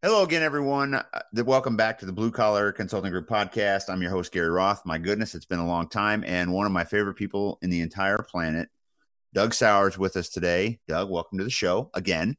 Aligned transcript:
Hello 0.00 0.22
again, 0.22 0.44
everyone. 0.44 0.94
Uh, 0.94 1.02
welcome 1.44 1.76
back 1.76 1.98
to 1.98 2.06
the 2.06 2.12
Blue 2.12 2.30
Collar 2.30 2.70
Consulting 2.70 3.10
Group 3.10 3.28
podcast. 3.28 3.90
I'm 3.90 4.00
your 4.00 4.12
host, 4.12 4.30
Gary 4.30 4.48
Roth. 4.48 4.86
My 4.86 4.96
goodness, 4.96 5.34
it's 5.34 5.44
been 5.44 5.58
a 5.58 5.66
long 5.66 5.88
time. 5.88 6.22
And 6.24 6.52
one 6.52 6.66
of 6.66 6.70
my 6.70 6.84
favorite 6.84 7.14
people 7.14 7.58
in 7.62 7.70
the 7.70 7.80
entire 7.80 8.18
planet, 8.18 8.68
Doug 9.34 9.54
Sauer's, 9.54 9.98
with 9.98 10.16
us 10.16 10.28
today. 10.28 10.78
Doug, 10.86 11.10
welcome 11.10 11.38
to 11.38 11.42
the 11.42 11.50
show 11.50 11.90
again. 11.94 12.36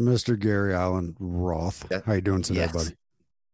Mr. 0.00 0.38
Gary 0.38 0.76
Allen 0.76 1.16
Roth. 1.18 1.90
How 2.06 2.12
you 2.12 2.20
doing 2.20 2.42
today, 2.42 2.60
yes. 2.60 2.72
buddy? 2.72 2.94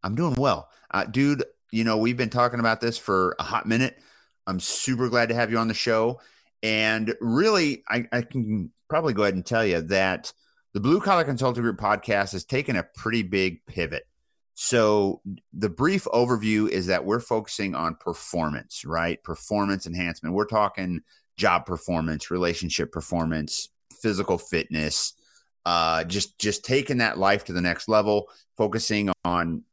I'm 0.02 0.14
doing 0.14 0.34
well. 0.34 0.68
Uh, 0.90 1.04
dude, 1.04 1.42
you 1.70 1.84
know, 1.84 1.96
we've 1.96 2.18
been 2.18 2.28
talking 2.28 2.60
about 2.60 2.82
this 2.82 2.98
for 2.98 3.34
a 3.38 3.44
hot 3.44 3.64
minute. 3.64 3.98
I'm 4.46 4.60
super 4.60 5.08
glad 5.08 5.30
to 5.30 5.34
have 5.34 5.50
you 5.50 5.56
on 5.56 5.68
the 5.68 5.74
show. 5.74 6.20
And 6.62 7.14
really, 7.22 7.82
I, 7.88 8.06
I 8.12 8.20
can 8.20 8.70
probably 8.90 9.14
go 9.14 9.22
ahead 9.22 9.32
and 9.32 9.46
tell 9.46 9.64
you 9.64 9.80
that– 9.80 10.34
the 10.72 10.80
Blue 10.80 11.00
Collar 11.00 11.24
Consulting 11.24 11.62
Group 11.62 11.78
podcast 11.78 12.32
has 12.32 12.44
taken 12.44 12.76
a 12.76 12.82
pretty 12.82 13.22
big 13.22 13.64
pivot. 13.66 14.06
So, 14.54 15.20
the 15.52 15.68
brief 15.68 16.04
overview 16.04 16.68
is 16.68 16.86
that 16.86 17.04
we're 17.04 17.20
focusing 17.20 17.74
on 17.74 17.96
performance, 17.96 18.84
right? 18.84 19.22
Performance 19.22 19.86
enhancement. 19.86 20.34
We're 20.34 20.44
talking 20.44 21.00
job 21.36 21.64
performance, 21.66 22.30
relationship 22.30 22.92
performance, 22.92 23.70
physical 24.00 24.38
fitness, 24.38 25.14
uh, 25.64 26.04
just 26.04 26.38
just 26.38 26.64
taking 26.64 26.98
that 26.98 27.18
life 27.18 27.44
to 27.44 27.52
the 27.52 27.62
next 27.62 27.88
level, 27.88 28.28
focusing 28.56 29.10
on, 29.24 29.64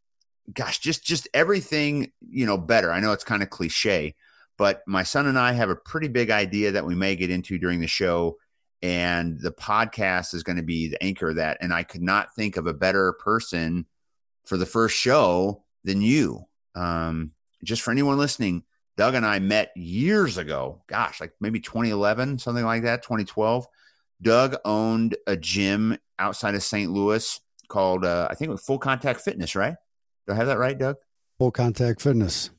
gosh, 0.53 0.80
just 0.80 1.03
just 1.05 1.27
everything 1.34 2.11
you 2.22 2.45
know 2.45 2.58
better. 2.58 2.91
I 2.91 3.02
know 3.02 3.11
it's 3.11 3.23
kind 3.25 3.44
of 3.44 3.50
cliche, 3.50 4.16
but 4.58 4.81
my 4.88 5.03
son 5.03 5.27
and 5.27 5.38
I 5.38 5.52
have 5.53 5.70
a 5.70 5.75
pretty 5.75 6.08
big 6.08 6.30
idea 6.31 6.72
that 6.72 6.86
we 6.86 6.95
may 6.95 7.16
get 7.17 7.30
into 7.30 7.58
during 7.58 7.81
the 7.81 7.88
show 7.88 8.38
and 8.81 9.39
the 9.39 9.51
podcast 9.51 10.33
is 10.33 10.43
going 10.43 10.55
to 10.55 10.63
be 10.63 10.88
the 10.88 11.01
anchor 11.03 11.29
of 11.29 11.35
that 11.35 11.57
and 11.61 11.73
i 11.73 11.83
could 11.83 12.01
not 12.01 12.33
think 12.35 12.57
of 12.57 12.67
a 12.67 12.73
better 12.73 13.13
person 13.13 13.85
for 14.45 14.57
the 14.57 14.65
first 14.65 14.95
show 14.95 15.63
than 15.83 16.02
you. 16.02 16.43
Um, 16.75 17.31
just 17.63 17.81
for 17.81 17.91
anyone 17.91 18.17
listening 18.17 18.63
doug 18.95 19.16
and 19.16 19.25
i 19.25 19.39
met 19.39 19.71
years 19.75 20.38
ago 20.38 20.81
gosh 20.88 21.19
like 21.19 21.33
maybe 21.41 21.59
2011 21.59 22.38
something 22.39 22.63
like 22.63 22.83
that 22.83 23.02
2012 23.02 23.67
doug 24.21 24.55
owned 24.63 25.16
a 25.27 25.36
gym 25.36 25.97
outside 26.19 26.55
of 26.55 26.64
st 26.64 26.91
louis 26.91 27.41
called 27.67 28.05
uh, 28.05 28.27
i 28.30 28.36
think 28.36 28.58
full 28.59 28.80
contact 28.80 29.21
fitness 29.21 29.55
right? 29.55 29.75
Do 30.27 30.33
i 30.33 30.36
have 30.36 30.47
that 30.47 30.58
right 30.58 30.77
doug? 30.77 30.97
Full 31.38 31.52
contact 31.52 32.02
fitness. 32.02 32.49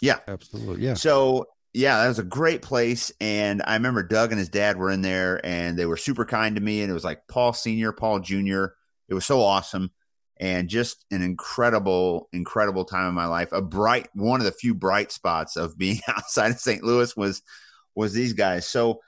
Yeah. 0.00 0.18
Absolutely 0.26 0.84
yeah. 0.84 0.94
So 0.94 1.46
yeah, 1.74 2.00
that 2.00 2.08
was 2.08 2.20
a 2.20 2.24
great 2.24 2.62
place. 2.62 3.10
And 3.20 3.60
I 3.66 3.74
remember 3.74 4.04
Doug 4.04 4.30
and 4.30 4.38
his 4.38 4.48
dad 4.48 4.76
were 4.76 4.92
in 4.92 5.02
there 5.02 5.44
and 5.44 5.76
they 5.76 5.86
were 5.86 5.96
super 5.96 6.24
kind 6.24 6.54
to 6.54 6.62
me. 6.62 6.80
And 6.80 6.90
it 6.90 6.94
was 6.94 7.04
like 7.04 7.26
Paul 7.26 7.52
Sr., 7.52 7.92
Paul 7.92 8.20
Jr. 8.20 8.66
It 9.08 9.14
was 9.14 9.26
so 9.26 9.40
awesome 9.40 9.90
and 10.38 10.68
just 10.68 11.04
an 11.10 11.20
incredible, 11.20 12.28
incredible 12.32 12.84
time 12.84 13.08
in 13.08 13.14
my 13.14 13.26
life. 13.26 13.50
A 13.50 13.60
bright, 13.60 14.08
one 14.14 14.40
of 14.40 14.44
the 14.44 14.52
few 14.52 14.72
bright 14.72 15.10
spots 15.10 15.56
of 15.56 15.76
being 15.76 15.98
outside 16.08 16.52
of 16.52 16.60
St. 16.60 16.84
Louis 16.84 17.14
was 17.16 17.42
was 17.96 18.12
these 18.12 18.32
guys. 18.32 18.68
So, 18.68 19.00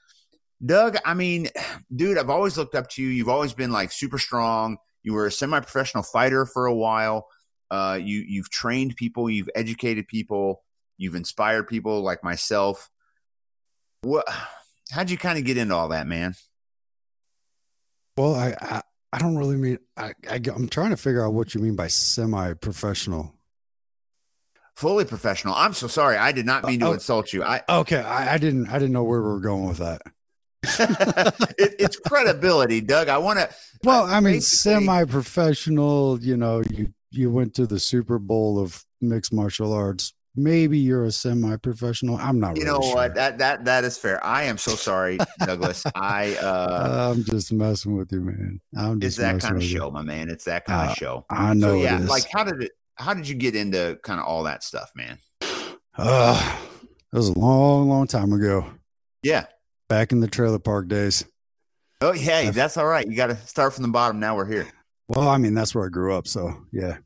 Doug, 0.64 0.96
I 1.04 1.14
mean, 1.14 1.48
dude, 1.94 2.18
I've 2.18 2.30
always 2.30 2.58
looked 2.58 2.74
up 2.74 2.88
to 2.90 3.02
you. 3.02 3.08
You've 3.08 3.28
always 3.28 3.52
been 3.52 3.70
like 3.70 3.92
super 3.92 4.18
strong. 4.18 4.78
You 5.04 5.12
were 5.12 5.26
a 5.26 5.32
semi-professional 5.32 6.02
fighter 6.02 6.46
for 6.46 6.66
a 6.66 6.74
while. 6.74 7.28
Uh, 7.70 7.98
you 8.00 8.24
you've 8.26 8.50
trained 8.50 8.96
people, 8.96 9.30
you've 9.30 9.50
educated 9.54 10.08
people 10.08 10.64
You've 10.98 11.14
inspired 11.14 11.68
people 11.68 12.02
like 12.02 12.24
myself. 12.24 12.90
What? 14.02 14.26
How'd 14.90 15.10
you 15.10 15.18
kind 15.18 15.38
of 15.38 15.44
get 15.44 15.56
into 15.56 15.74
all 15.74 15.88
that, 15.88 16.06
man? 16.06 16.34
Well, 18.16 18.34
I 18.34 18.54
I, 18.60 18.82
I 19.12 19.18
don't 19.18 19.36
really 19.36 19.56
mean 19.56 19.78
I, 19.96 20.12
I 20.30 20.40
I'm 20.54 20.68
trying 20.68 20.90
to 20.90 20.96
figure 20.96 21.24
out 21.24 21.34
what 21.34 21.54
you 21.54 21.60
mean 21.60 21.76
by 21.76 21.88
semi-professional. 21.88 23.34
Fully 24.74 25.04
professional. 25.04 25.54
I'm 25.54 25.72
so 25.72 25.86
sorry. 25.86 26.16
I 26.18 26.32
did 26.32 26.44
not 26.44 26.64
mean 26.64 26.80
to 26.80 26.88
uh, 26.88 26.92
insult 26.92 27.32
you. 27.32 27.42
I 27.42 27.62
okay. 27.68 28.00
I, 28.00 28.34
I 28.34 28.38
didn't. 28.38 28.68
I 28.68 28.78
didn't 28.78 28.92
know 28.92 29.04
where 29.04 29.22
we 29.22 29.28
were 29.28 29.40
going 29.40 29.68
with 29.68 29.78
that. 29.78 30.02
it, 31.58 31.76
it's 31.78 31.96
credibility, 31.96 32.80
Doug. 32.82 33.08
I 33.08 33.18
want 33.18 33.38
to. 33.38 33.48
Well, 33.84 34.04
I 34.04 34.20
mean, 34.20 34.40
semi-professional. 34.42 36.20
You 36.20 36.36
know, 36.36 36.62
you 36.70 36.92
you 37.10 37.30
went 37.30 37.54
to 37.54 37.66
the 37.66 37.80
Super 37.80 38.18
Bowl 38.18 38.58
of 38.58 38.84
mixed 39.00 39.32
martial 39.32 39.72
arts 39.72 40.12
maybe 40.36 40.78
you're 40.78 41.04
a 41.04 41.12
semi-professional. 41.12 42.16
I'm 42.18 42.38
not. 42.38 42.56
You 42.56 42.64
really 42.64 42.78
know 42.78 42.84
sure. 42.84 42.94
what? 42.94 43.14
That 43.14 43.38
that 43.38 43.64
that 43.64 43.84
is 43.84 43.98
fair. 43.98 44.24
I 44.24 44.44
am 44.44 44.58
so 44.58 44.72
sorry, 44.72 45.18
Douglas. 45.40 45.84
I 45.94 46.36
uh, 46.36 47.12
I'm 47.14 47.24
just 47.24 47.52
messing 47.52 47.96
with 47.96 48.12
you, 48.12 48.20
man. 48.20 48.60
I'm 48.76 49.00
just. 49.00 49.18
It's 49.18 49.26
that 49.26 49.40
kind 49.40 49.56
of 49.56 49.62
show, 49.62 49.86
you. 49.86 49.90
my 49.90 50.02
man. 50.02 50.28
It's 50.30 50.44
that 50.44 50.64
kind 50.64 50.88
uh, 50.88 50.92
of 50.92 50.96
show. 50.96 51.26
I 51.30 51.54
know. 51.54 51.68
So, 51.68 51.82
yeah. 51.82 51.98
Like, 51.98 52.26
how 52.32 52.44
did 52.44 52.62
it? 52.62 52.72
How 52.96 53.14
did 53.14 53.28
you 53.28 53.34
get 53.34 53.54
into 53.54 53.98
kind 54.02 54.20
of 54.20 54.26
all 54.26 54.44
that 54.44 54.62
stuff, 54.62 54.90
man? 54.94 55.18
Uh, 55.98 56.58
it 57.12 57.16
was 57.16 57.28
a 57.28 57.38
long, 57.38 57.88
long 57.88 58.06
time 58.06 58.32
ago. 58.32 58.66
Yeah. 59.22 59.46
Back 59.88 60.12
in 60.12 60.20
the 60.20 60.28
trailer 60.28 60.58
park 60.58 60.88
days. 60.88 61.24
Oh, 62.00 62.12
yeah, 62.12 62.50
that's 62.50 62.76
all 62.76 62.86
right. 62.86 63.06
You 63.06 63.16
got 63.16 63.28
to 63.28 63.36
start 63.46 63.72
from 63.72 63.82
the 63.82 63.88
bottom. 63.88 64.20
Now 64.20 64.36
we're 64.36 64.50
here. 64.50 64.68
Well, 65.08 65.28
I 65.28 65.38
mean, 65.38 65.54
that's 65.54 65.74
where 65.74 65.86
I 65.86 65.88
grew 65.88 66.14
up. 66.14 66.26
So, 66.26 66.54
yeah. 66.72 66.98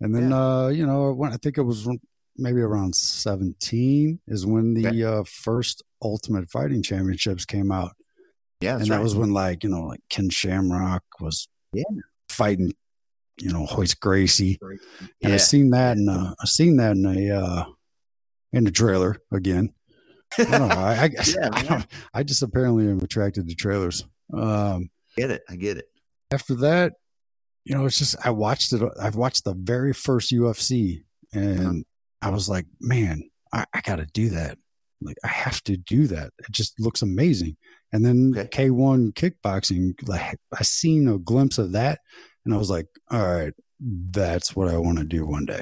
And 0.00 0.14
then, 0.14 0.30
yeah. 0.30 0.64
uh, 0.64 0.68
you 0.68 0.86
know, 0.86 1.12
when 1.12 1.32
I 1.32 1.36
think 1.36 1.56
it 1.56 1.62
was 1.62 1.88
maybe 2.36 2.60
around 2.60 2.94
17 2.94 4.20
is 4.26 4.46
when 4.46 4.74
the 4.74 4.88
okay. 4.88 5.02
uh, 5.02 5.24
first 5.24 5.82
Ultimate 6.02 6.50
Fighting 6.50 6.82
Championships 6.82 7.44
came 7.44 7.72
out. 7.72 7.92
Yeah, 8.60 8.76
and 8.76 8.86
that 8.86 8.96
right. 8.96 9.02
was 9.02 9.14
when 9.14 9.32
like 9.32 9.62
you 9.62 9.68
know 9.68 9.82
like 9.82 10.00
Ken 10.08 10.30
Shamrock 10.30 11.02
was 11.20 11.48
yeah 11.72 11.82
fighting, 12.28 12.72
you 13.36 13.52
know 13.52 13.66
Royce 13.76 13.94
Gracie, 13.94 14.58
and 15.22 15.32
I 15.32 15.36
seen 15.36 15.70
that 15.70 15.98
in 15.98 16.08
uh, 16.08 16.34
I 16.40 16.46
seen 16.46 16.76
that 16.76 16.92
in 16.92 17.04
a 17.04 17.30
uh, 17.36 17.64
in 18.52 18.64
the 18.64 18.70
trailer 18.70 19.16
again. 19.32 19.74
I 20.38 20.44
don't 20.44 20.68
know. 20.68 20.74
I, 20.74 20.94
I, 21.02 21.10
yeah, 21.26 21.48
I, 21.52 21.84
I, 22.14 22.22
just 22.22 22.42
apparently 22.42 22.88
am 22.88 23.00
attracted 23.00 23.48
to 23.48 23.54
trailers. 23.54 24.04
Um, 24.32 24.88
get 25.16 25.30
it? 25.30 25.42
I 25.48 25.56
get 25.56 25.76
it. 25.76 25.86
After 26.30 26.54
that, 26.56 26.94
you 27.64 27.74
know, 27.74 27.84
it's 27.84 27.98
just 27.98 28.16
I 28.24 28.30
watched 28.30 28.72
it. 28.72 28.82
I've 29.00 29.16
watched 29.16 29.44
the 29.44 29.54
very 29.54 29.92
first 29.92 30.32
UFC, 30.32 31.04
and 31.32 31.60
uh-huh. 31.60 31.80
I 32.24 32.30
was 32.30 32.48
like, 32.48 32.64
man, 32.80 33.30
I, 33.52 33.66
I 33.74 33.82
got 33.82 33.96
to 33.96 34.06
do 34.06 34.30
that. 34.30 34.56
Like, 35.02 35.18
I 35.22 35.28
have 35.28 35.62
to 35.64 35.76
do 35.76 36.06
that. 36.06 36.32
It 36.38 36.50
just 36.50 36.80
looks 36.80 37.02
amazing. 37.02 37.58
And 37.92 38.02
then 38.02 38.32
okay. 38.36 38.68
K1 38.68 39.12
kickboxing, 39.12 40.08
like, 40.08 40.38
I 40.58 40.62
seen 40.62 41.06
a 41.06 41.18
glimpse 41.18 41.58
of 41.58 41.72
that, 41.72 42.00
and 42.44 42.54
I 42.54 42.56
was 42.56 42.70
like, 42.70 42.86
all 43.10 43.20
right, 43.20 43.52
that's 43.78 44.56
what 44.56 44.68
I 44.68 44.78
want 44.78 44.98
to 44.98 45.04
do 45.04 45.26
one 45.26 45.44
day. 45.44 45.60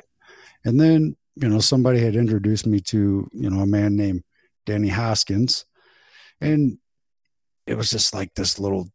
And 0.65 0.81
then, 0.81 1.17
you 1.35 1.49
know, 1.49 1.59
somebody 1.59 1.99
had 1.99 2.15
introduced 2.15 2.67
me 2.67 2.79
to, 2.81 3.29
you 3.33 3.51
know, 3.51 3.61
a 3.61 3.67
man 3.67 3.97
named 3.97 4.23
Danny 4.65 4.89
Hoskins. 4.89 5.65
And 6.41 6.79
it 7.67 7.77
was 7.77 7.91
just 7.91 8.15
like 8.15 8.35
this 8.35 8.61
little 8.61 8.89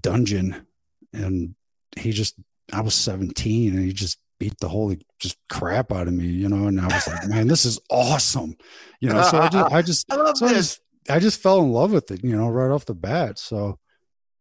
dungeon. 0.00 0.66
And 1.12 1.56
he 1.98 2.12
just, 2.12 2.36
I 2.72 2.82
was 2.82 2.94
17 2.94 3.74
and 3.74 3.84
he 3.84 3.92
just 3.92 4.18
beat 4.42 4.58
the 4.58 4.68
holy 4.68 4.98
just 5.20 5.38
crap 5.48 5.92
out 5.92 6.08
of 6.08 6.14
me, 6.14 6.26
you 6.26 6.48
know. 6.48 6.66
And 6.66 6.80
I 6.80 6.86
was 6.86 7.06
like, 7.06 7.28
man, 7.28 7.46
this 7.46 7.64
is 7.64 7.78
awesome, 7.88 8.56
you 9.00 9.08
know. 9.08 9.22
So 9.22 9.38
I 9.38 9.48
just, 9.48 9.72
I 9.72 9.82
just, 9.82 10.12
I 10.12 10.32
so. 10.34 10.46
I 10.46 10.52
just, 10.52 10.80
I 11.08 11.18
just 11.20 11.40
fell 11.40 11.60
in 11.60 11.70
love 11.70 11.92
with 11.92 12.10
it, 12.10 12.24
you 12.24 12.36
know, 12.36 12.48
right 12.48 12.72
off 12.72 12.84
the 12.84 12.94
bat. 12.94 13.38
So, 13.38 13.78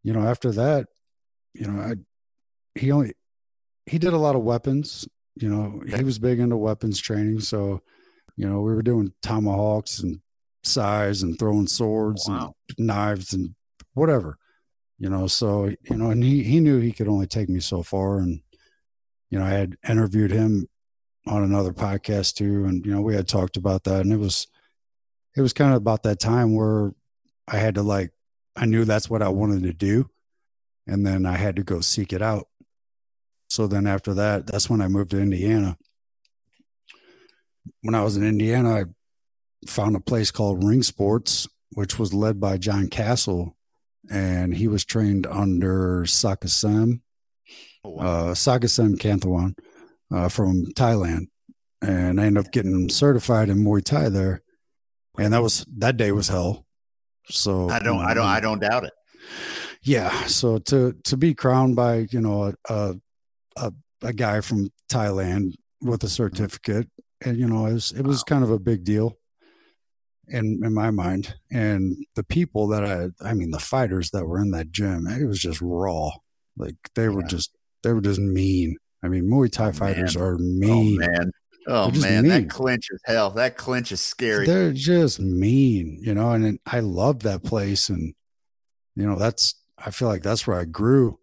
you 0.02 0.12
know, 0.12 0.22
after 0.22 0.52
that, 0.54 0.88
you 1.54 1.68
know, 1.68 1.80
I, 1.80 1.94
he 2.74 2.92
only, 2.92 3.14
he 3.86 4.00
did 4.00 4.14
a 4.14 4.18
lot 4.18 4.36
of 4.36 4.42
weapons, 4.42 5.08
you 5.36 5.50
know, 5.50 5.84
he 5.96 6.04
was 6.04 6.18
big 6.18 6.40
into 6.40 6.58
weapons 6.58 7.00
training. 7.00 7.42
So, 7.42 7.84
you 8.36 8.50
know, 8.50 8.62
we 8.62 8.74
were 8.74 8.82
doing 8.82 9.14
tomahawks 9.22 10.00
and 10.00 10.20
sais 10.64 11.22
and 11.22 11.38
throwing 11.38 11.68
swords 11.68 12.26
wow. 12.28 12.56
and 12.76 12.88
knives 12.88 13.34
and 13.34 13.54
whatever, 13.94 14.40
you 14.98 15.12
know. 15.12 15.28
So, 15.28 15.66
you 15.66 15.96
know, 15.96 16.10
and 16.10 16.24
he, 16.24 16.42
he 16.42 16.60
knew 16.60 16.80
he 16.80 16.92
could 16.92 17.08
only 17.08 17.28
take 17.28 17.50
me 17.50 17.60
so 17.60 17.84
far. 17.84 18.18
And, 18.18 18.42
you 19.32 19.40
know, 19.40 19.46
I 19.46 19.50
had 19.50 19.78
interviewed 19.88 20.30
him 20.30 20.68
on 21.26 21.42
another 21.42 21.72
podcast 21.72 22.36
too, 22.36 22.66
and 22.66 22.86
you 22.86 22.94
know, 22.94 23.02
we 23.02 23.16
had 23.16 23.28
talked 23.28 23.58
about 23.58 23.86
that, 23.86 24.02
and 24.02 24.14
it 24.14 24.20
was 24.20 24.48
it 25.36 25.42
was 25.42 25.54
kind 25.54 25.72
of 25.72 25.78
about 25.78 26.04
that 26.04 26.20
time 26.20 26.54
where 26.54 26.92
I 27.48 27.58
had 27.58 27.76
to 27.76 27.82
like 27.82 28.12
I 28.56 28.66
knew 28.66 28.86
that's 28.86 29.10
what 29.10 29.24
I 29.24 29.30
wanted 29.30 29.64
to 29.64 29.74
do, 29.74 30.10
and 30.86 31.08
then 31.08 31.26
I 31.26 31.38
had 31.38 31.56
to 31.56 31.64
go 31.64 31.80
seek 31.80 32.12
it 32.12 32.22
out. 32.22 32.48
So 33.50 33.68
then 33.68 33.88
after 33.88 34.14
that, 34.14 34.48
that's 34.48 34.70
when 34.70 34.82
I 34.82 34.88
moved 34.88 35.12
to 35.12 35.22
Indiana. 35.22 35.78
When 37.82 37.96
I 37.96 38.04
was 38.04 38.18
in 38.18 38.26
Indiana, 38.26 38.82
I 38.82 38.84
found 39.68 39.96
a 39.96 40.02
place 40.02 40.32
called 40.32 40.64
Ring 40.64 40.84
Sports, 40.84 41.48
which 41.72 41.98
was 41.98 42.14
led 42.14 42.40
by 42.40 42.58
John 42.58 42.88
Castle, 42.88 43.56
and 44.10 44.54
he 44.54 44.68
was 44.68 44.84
trained 44.84 45.26
under 45.28 46.04
Sakasem 46.04 47.02
oh, 47.84 47.90
wow. 47.90 48.04
uh, 48.04 48.34
Sagasem 48.34 48.96
Kanthawan 48.96 49.54
uh, 50.14 50.30
from 50.30 50.66
Thailand, 50.74 51.28
and 51.82 52.20
I 52.20 52.26
ended 52.26 52.46
up 52.46 52.52
getting 52.52 52.90
certified 52.90 53.50
in 53.50 53.64
Muay 53.64 53.84
Thai 53.84 54.10
there, 54.10 54.42
and 55.18 55.34
that 55.34 55.42
was 55.42 55.66
that 55.78 55.98
day 55.98 56.12
was 56.12 56.28
hell. 56.28 56.66
So 57.30 57.70
I 57.70 57.80
don't, 57.80 58.00
I 58.00 58.14
don't, 58.14 58.26
I 58.26 58.40
don't 58.40 58.60
doubt 58.60 58.86
it. 58.86 58.94
Yeah. 59.84 60.26
So 60.26 60.60
to 60.60 60.94
to 61.06 61.18
be 61.18 61.34
crowned 61.34 61.76
by 61.76 62.08
you 62.12 62.22
know 62.22 62.54
a 62.70 62.96
a, 63.56 63.74
a 64.02 64.14
guy 64.14 64.42
from 64.42 64.70
Thailand 64.92 65.54
with 65.82 66.04
a 66.04 66.10
certificate, 66.10 66.88
and 67.24 67.38
you 67.38 67.48
know, 67.48 67.66
it 67.66 67.74
was 67.74 67.92
it 67.92 68.06
was 68.06 68.20
wow. 68.20 68.24
kind 68.28 68.44
of 68.44 68.52
a 68.52 68.60
big 68.60 68.84
deal 68.84 69.18
in 70.28 70.62
in 70.64 70.74
my 70.74 70.92
mind. 70.92 71.36
And 71.52 71.98
the 72.16 72.24
people 72.24 72.68
that 72.68 72.84
I, 72.86 73.10
I 73.28 73.34
mean, 73.34 73.52
the 73.52 73.60
fighters 73.60 74.12
that 74.12 74.26
were 74.26 74.40
in 74.40 74.52
that 74.52 74.72
gym, 74.72 75.08
it 75.08 75.26
was 75.26 75.40
just 75.40 75.62
raw. 75.62 76.12
Like 76.58 76.76
they 76.96 77.10
were 77.10 77.24
just 77.24 77.56
they 77.84 77.94
were 77.94 78.02
just 78.02 78.20
mean. 78.20 78.78
I 79.04 79.08
mean, 79.08 79.24
Muay 79.24 79.52
Thai 79.52 79.70
oh, 79.70 79.72
fighters 79.72 80.16
man. 80.16 80.26
are 80.26 80.38
mean. 80.38 81.02
Oh 81.02 81.08
man. 81.08 81.32
Oh 81.68 81.92
man, 81.92 82.24
mean. 82.24 82.32
that 82.32 82.50
clinch 82.50 82.88
is 82.92 83.00
hell. 83.06 83.30
That 83.32 83.56
clinch 83.56 83.92
is 83.92 84.02
scary. 84.02 84.48
They're 84.48 84.74
just 84.74 85.20
mean, 85.20 86.00
you 86.02 86.14
know. 86.14 86.32
And 86.32 86.60
I 86.66 86.80
love 86.80 87.22
that 87.24 87.44
place, 87.44 87.90
and 87.90 88.16
you 88.96 89.08
know, 89.08 89.16
that's 89.16 89.56
I 89.78 89.92
feel 89.92 90.08
like 90.08 90.24
that's 90.24 90.48
where 90.48 90.60
I 90.60 90.66
grew. 90.66 91.20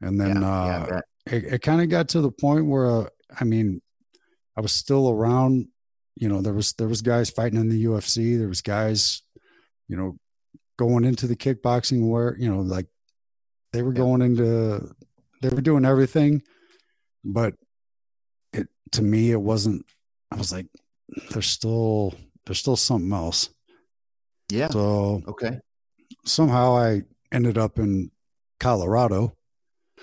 And 0.00 0.20
then 0.20 0.42
yeah, 0.42 0.48
uh, 0.48 0.86
yeah, 0.90 1.00
it, 1.36 1.44
it 1.44 1.62
kind 1.62 1.80
of 1.80 1.88
got 1.88 2.08
to 2.10 2.20
the 2.20 2.30
point 2.30 2.66
where, 2.66 2.86
uh, 2.86 3.06
I 3.38 3.44
mean, 3.44 3.80
I 4.56 4.60
was 4.60 4.72
still 4.72 5.10
around. 5.10 5.68
You 6.16 6.28
know, 6.28 6.42
there 6.42 6.52
was 6.52 6.72
there 6.74 6.88
was 6.88 7.02
guys 7.02 7.30
fighting 7.30 7.58
in 7.58 7.68
the 7.68 7.84
UFC. 7.84 8.38
There 8.38 8.48
was 8.48 8.62
guys, 8.62 9.22
you 9.88 9.96
know, 9.96 10.16
going 10.78 11.04
into 11.04 11.26
the 11.26 11.36
kickboxing 11.36 12.08
where 12.08 12.36
you 12.38 12.52
know, 12.52 12.60
like 12.60 12.86
they 13.72 13.82
were 13.82 13.92
going 13.92 14.20
into, 14.20 14.94
they 15.40 15.48
were 15.48 15.60
doing 15.60 15.84
everything, 15.84 16.42
but 17.24 17.54
it 18.52 18.68
to 18.92 19.02
me 19.02 19.30
it 19.30 19.40
wasn't. 19.40 19.84
I 20.30 20.36
was 20.36 20.52
like, 20.52 20.66
there's 21.30 21.48
still 21.48 22.14
there's 22.46 22.58
still 22.58 22.76
something 22.76 23.12
else. 23.12 23.50
Yeah. 24.50 24.68
So 24.68 25.22
okay. 25.28 25.58
Somehow 26.24 26.76
I 26.76 27.02
ended 27.32 27.56
up 27.56 27.78
in 27.78 28.10
Colorado 28.58 29.36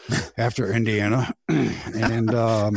after 0.38 0.72
Indiana, 0.72 1.34
and 1.50 2.34
um, 2.34 2.76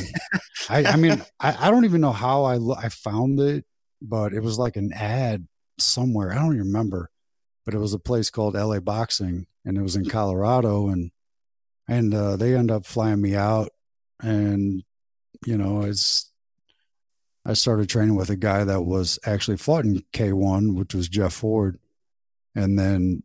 I, 0.68 0.84
I, 0.84 0.96
mean, 0.96 1.22
I, 1.38 1.66
I, 1.66 1.70
don't 1.70 1.84
even 1.84 2.00
know 2.00 2.12
how 2.12 2.44
I 2.44 2.58
I 2.76 2.88
found 2.88 3.40
it, 3.40 3.64
but 4.02 4.32
it 4.32 4.42
was 4.42 4.58
like 4.58 4.76
an 4.76 4.92
ad 4.92 5.46
somewhere. 5.78 6.32
I 6.32 6.36
don't 6.36 6.54
even 6.54 6.66
remember, 6.66 7.10
but 7.64 7.74
it 7.74 7.78
was 7.78 7.94
a 7.94 7.98
place 7.98 8.30
called 8.30 8.54
LA 8.54 8.80
Boxing, 8.80 9.46
and 9.64 9.78
it 9.78 9.82
was 9.82 9.96
in 9.96 10.06
Colorado, 10.06 10.88
and 10.88 11.10
and 11.90 12.14
uh, 12.14 12.36
they 12.36 12.54
end 12.54 12.70
up 12.70 12.86
flying 12.86 13.20
me 13.20 13.34
out, 13.34 13.70
and 14.22 14.84
you 15.44 15.58
know, 15.58 15.82
it's 15.82 16.30
I 17.44 17.54
started 17.54 17.88
training 17.88 18.14
with 18.14 18.30
a 18.30 18.36
guy 18.36 18.62
that 18.62 18.82
was 18.82 19.18
actually 19.26 19.56
fought 19.56 19.84
in 19.84 20.04
K1, 20.12 20.76
which 20.76 20.94
was 20.94 21.08
Jeff 21.08 21.32
Ford, 21.32 21.80
and 22.54 22.78
then 22.78 23.24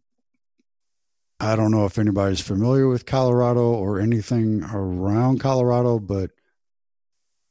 I 1.40 1.56
don't 1.56 1.70
know 1.70 1.86
if 1.86 2.00
anybody's 2.00 2.42
familiar 2.42 2.88
with 2.88 3.06
Colorado 3.06 3.62
or 3.62 4.00
anything 4.00 4.64
around 4.64 5.40
Colorado, 5.40 6.00
but 6.00 6.32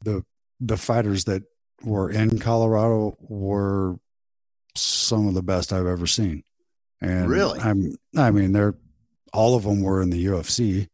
the 0.02 0.24
the 0.58 0.76
fighters 0.76 1.24
that 1.24 1.44
were 1.84 2.10
in 2.10 2.40
Colorado 2.40 3.16
were 3.20 4.00
some 4.74 5.28
of 5.28 5.34
the 5.34 5.42
best 5.42 5.72
I've 5.72 5.86
ever 5.86 6.08
seen. 6.08 6.42
And 7.00 7.28
really, 7.28 7.60
I'm 7.60 7.94
I 8.16 8.32
mean 8.32 8.50
they're 8.52 8.74
all 9.32 9.54
of 9.54 9.62
them 9.62 9.80
were 9.80 10.02
in 10.02 10.10
the 10.10 10.26
UFC. 10.26 10.88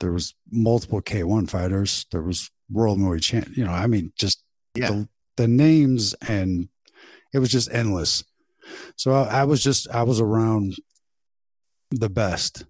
There 0.00 0.12
was 0.12 0.34
multiple 0.50 1.02
K1 1.02 1.50
fighters. 1.50 2.06
There 2.12 2.22
was 2.22 2.50
World 2.70 2.98
Muay 2.98 3.20
Champ. 3.20 3.56
You 3.56 3.64
know, 3.64 3.72
I 3.72 3.86
mean, 3.86 4.12
just 4.16 4.42
yeah. 4.74 4.88
the, 4.88 5.08
the 5.36 5.48
names 5.48 6.14
and 6.26 6.68
it 7.32 7.38
was 7.38 7.50
just 7.50 7.72
endless. 7.72 8.24
So 8.96 9.12
I, 9.12 9.40
I 9.40 9.44
was 9.44 9.62
just 9.62 9.88
I 9.90 10.02
was 10.02 10.20
around 10.20 10.76
the 11.90 12.10
best. 12.10 12.64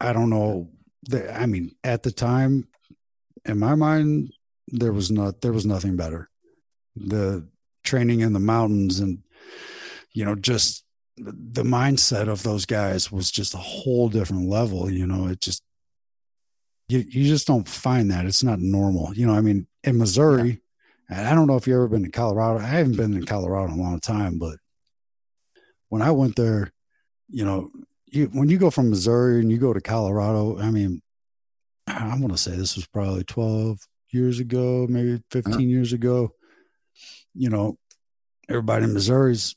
I 0.00 0.12
don't 0.12 0.30
know. 0.30 0.70
I 1.32 1.46
mean, 1.46 1.74
at 1.84 2.02
the 2.02 2.10
time, 2.10 2.68
in 3.44 3.58
my 3.58 3.74
mind, 3.74 4.32
there 4.68 4.92
was 4.92 5.10
not 5.10 5.40
there 5.40 5.52
was 5.52 5.66
nothing 5.66 5.96
better. 5.96 6.30
The 6.96 7.46
training 7.82 8.20
in 8.20 8.32
the 8.32 8.40
mountains 8.40 9.00
and 9.00 9.18
you 10.12 10.24
know 10.24 10.34
just 10.34 10.84
the 11.16 11.62
mindset 11.62 12.28
of 12.28 12.42
those 12.42 12.66
guys 12.66 13.12
was 13.12 13.30
just 13.30 13.54
a 13.54 13.58
whole 13.58 14.08
different 14.08 14.48
level. 14.48 14.90
You 14.90 15.06
know, 15.06 15.28
it 15.28 15.40
just 15.40 15.62
you 16.88 17.04
you 17.08 17.24
just 17.24 17.46
don't 17.46 17.68
find 17.68 18.10
that. 18.10 18.26
It's 18.26 18.42
not 18.42 18.60
normal. 18.60 19.14
You 19.14 19.26
know, 19.26 19.34
I 19.34 19.40
mean, 19.40 19.66
in 19.82 19.98
Missouri, 19.98 20.60
yeah. 21.10 21.30
I 21.30 21.34
don't 21.34 21.46
know 21.46 21.56
if 21.56 21.66
you've 21.66 21.76
ever 21.76 21.88
been 21.88 22.04
to 22.04 22.10
Colorado. 22.10 22.58
I 22.58 22.66
haven't 22.66 22.96
been 22.96 23.14
in 23.14 23.24
Colorado 23.24 23.72
in 23.72 23.78
a 23.78 23.82
long 23.82 24.00
time, 24.00 24.38
but 24.38 24.58
when 25.88 26.02
I 26.02 26.10
went 26.10 26.36
there, 26.36 26.72
you 27.28 27.44
know, 27.44 27.70
you, 28.06 28.26
when 28.32 28.48
you 28.48 28.58
go 28.58 28.70
from 28.70 28.90
Missouri 28.90 29.40
and 29.40 29.50
you 29.50 29.58
go 29.58 29.72
to 29.72 29.80
Colorado, 29.80 30.58
I 30.58 30.70
mean, 30.70 31.02
I'm 31.86 32.18
going 32.18 32.32
to 32.32 32.38
say 32.38 32.56
this 32.56 32.76
was 32.76 32.86
probably 32.86 33.24
12 33.24 33.78
years 34.10 34.40
ago, 34.40 34.86
maybe 34.88 35.22
15 35.30 35.52
uh-huh. 35.52 35.62
years 35.62 35.92
ago. 35.92 36.32
You 37.34 37.50
know, 37.50 37.76
everybody 38.48 38.84
in 38.84 38.94
Missouri's, 38.94 39.56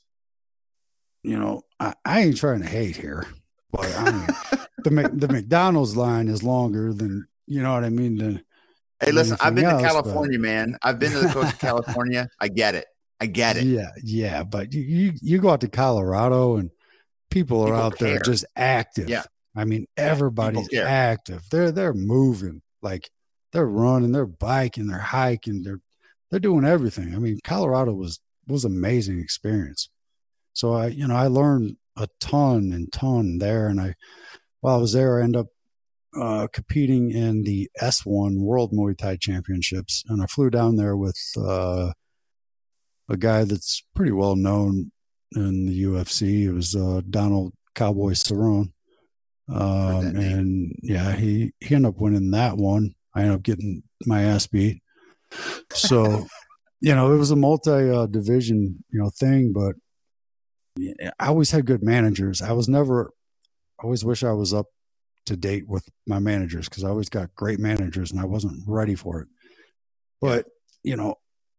you 1.24 1.38
know, 1.38 1.64
I, 1.80 1.94
I 2.04 2.22
ain't 2.22 2.38
trying 2.38 2.62
to 2.62 2.68
hate 2.68 2.96
here, 2.96 3.28
but 3.72 3.94
I 3.96 4.12
mean, 4.12 4.28
the 4.84 4.90
the 5.14 5.28
McDonald's 5.28 5.96
line 5.96 6.28
is 6.28 6.44
longer 6.44 6.94
than 6.94 7.28
you 7.46 7.62
know 7.62 7.74
what 7.74 7.84
I 7.84 7.90
mean. 7.90 8.18
Than, 8.18 8.44
hey, 9.00 9.12
listen, 9.12 9.38
I've 9.40 9.56
been 9.56 9.66
else, 9.66 9.82
to 9.82 9.88
California, 9.88 10.38
but... 10.38 10.48
man. 10.48 10.78
I've 10.82 11.00
been 11.00 11.12
to 11.12 11.20
the 11.20 11.30
coast 11.30 11.54
of 11.54 11.60
California. 11.60 12.30
I 12.40 12.48
get 12.48 12.76
it. 12.76 12.86
I 13.20 13.26
get 13.26 13.58
it. 13.58 13.64
Yeah, 13.66 13.90
yeah, 14.04 14.44
but 14.44 14.74
you 14.74 15.14
you 15.22 15.40
go 15.40 15.50
out 15.50 15.62
to 15.62 15.68
Colorado 15.68 16.58
and 16.58 16.70
people 17.30 17.62
are 17.62 17.68
people 17.68 17.80
out 17.80 17.98
care. 17.98 18.08
there 18.10 18.20
just 18.20 18.46
active. 18.56 19.10
Yeah. 19.10 19.24
I 19.56 19.66
mean, 19.66 19.88
everybody's 19.98 20.72
active. 20.76 21.44
They're 21.50 21.72
they're 21.72 21.94
moving. 21.94 22.62
Like 22.84 23.10
they're 23.52 23.66
running, 23.66 24.12
they're 24.12 24.28
biking, 24.28 24.88
they're 24.88 25.00
hiking, 25.00 25.64
they're 25.64 25.82
they're 26.30 26.40
doing 26.40 26.66
everything. 26.66 27.16
I 27.16 27.18
mean, 27.18 27.40
Colorado 27.44 27.94
was 27.94 28.20
was 28.48 28.66
amazing 28.66 29.20
experience. 29.20 29.90
So 30.54 30.74
I, 30.74 30.88
you 30.88 31.08
know, 31.08 31.16
I 31.16 31.28
learned 31.28 31.78
a 31.96 32.08
ton 32.20 32.72
and 32.72 32.92
ton 32.92 33.40
there. 33.40 33.68
And 33.68 33.80
I 33.82 33.96
while 34.62 34.76
I 34.76 34.80
was 34.80 34.94
there, 34.94 35.20
I 35.20 35.24
ended 35.24 35.42
up 35.42 35.48
uh, 36.20 36.48
competing 36.52 37.12
in 37.12 37.44
the 37.44 37.70
S1 37.82 38.38
World 38.38 38.72
Muay 38.72 38.98
Thai 38.98 39.18
Championships. 39.18 40.04
And 40.08 40.22
I 40.22 40.26
flew 40.26 40.50
down 40.50 40.76
there 40.76 40.96
with 40.96 41.20
uh, 41.38 41.92
a 43.10 43.18
guy 43.18 43.44
that's 43.44 43.84
pretty 43.96 44.12
well 44.12 44.36
known 44.36 44.92
in 45.36 45.66
the 45.66 45.84
UFC. 45.84 46.44
It 46.46 46.54
was 46.54 46.76
uh, 46.76 47.02
Donald 47.10 47.54
Cowboy 47.76 48.12
Cerrone. 48.12 48.72
Um, 49.50 50.16
and 50.16 50.76
yeah, 50.82 51.16
he, 51.16 51.54
he 51.60 51.76
ended 51.76 51.90
up 51.90 52.02
winning 52.02 52.32
that 52.32 52.58
one. 52.58 52.96
I 53.16 53.22
ended 53.22 53.36
up 53.36 53.44
getting 53.44 53.84
my 54.06 54.24
ass 54.24 54.48
beat. 54.48 54.82
So, 55.72 56.28
you 56.82 56.94
know, 56.96 57.14
it 57.14 57.18
was 57.18 57.32
a 57.32 57.36
multi 57.36 57.90
uh, 57.90 58.08
division, 58.08 58.84
you 58.90 59.00
know, 59.00 59.10
thing, 59.10 59.54
but 59.54 59.76
I 61.20 61.28
always 61.28 61.52
had 61.52 61.66
good 61.66 61.82
managers. 61.82 62.42
I 62.42 62.52
was 62.52 62.68
never, 62.68 63.12
I 63.80 63.84
always 63.84 64.04
wish 64.04 64.24
I 64.24 64.34
was 64.34 64.54
up 64.54 64.68
to 65.26 65.36
date 65.36 65.68
with 65.68 65.90
my 66.06 66.20
managers 66.20 66.70
because 66.70 66.84
I 66.84 66.90
always 66.90 67.10
got 67.10 67.36
great 67.36 67.60
managers 67.60 68.12
and 68.12 68.20
I 68.20 68.26
wasn't 68.26 68.64
ready 68.66 68.96
for 68.96 69.22
it. 69.22 69.28
But, 70.22 70.46
you 70.84 70.96
know, 70.96 71.16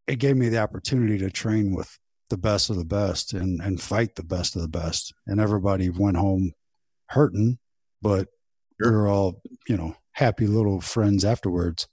it 0.06 0.16
gave 0.16 0.36
me 0.36 0.48
the 0.48 0.58
opportunity 0.58 1.18
to 1.18 1.30
train 1.30 1.74
with 1.74 1.98
the 2.30 2.38
best 2.38 2.70
of 2.70 2.76
the 2.76 2.84
best 2.84 3.32
and 3.32 3.60
and 3.60 3.80
fight 3.80 4.16
the 4.16 4.24
best 4.24 4.56
of 4.56 4.62
the 4.62 4.68
best. 4.68 5.14
And 5.26 5.40
everybody 5.40 5.88
went 5.88 6.16
home 6.16 6.52
hurting, 7.10 7.58
but 8.02 8.28
sure. 8.82 8.90
we 8.90 8.96
were 8.96 9.08
all 9.08 9.40
you 9.68 9.76
know 9.76 9.96
happy 10.12 10.46
little 10.46 10.80
friends 10.80 11.24
afterwards. 11.24 11.86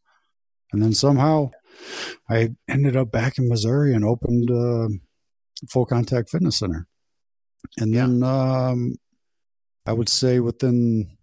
And 0.72 0.82
then 0.82 0.94
somehow 0.94 1.52
I 2.30 2.50
ended 2.68 2.96
up 2.96 3.12
back 3.12 3.38
in 3.38 3.48
Missouri 3.48 3.94
and 3.94 4.04
opened 4.04 4.50
uh, 4.50 4.90
Full 5.70 5.86
Contact 5.86 6.30
Fitness 6.30 6.58
Center. 6.58 6.88
And 7.78 7.94
yeah. 7.94 8.02
then 8.02 8.24
um, 8.24 8.96
I 9.86 9.94
would 9.94 10.10
say 10.10 10.40
within 10.40 11.18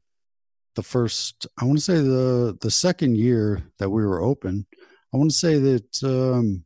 the 0.76 0.82
first, 0.82 1.46
I 1.60 1.64
want 1.64 1.78
to 1.78 1.84
say 1.84 1.96
the 1.96 2.56
the 2.60 2.70
second 2.70 3.16
year 3.16 3.62
that 3.78 3.90
we 3.90 4.04
were 4.04 4.20
open, 4.20 4.66
I 5.12 5.16
want 5.16 5.30
to 5.30 5.36
say 5.36 5.58
that 5.58 6.02
um, 6.04 6.64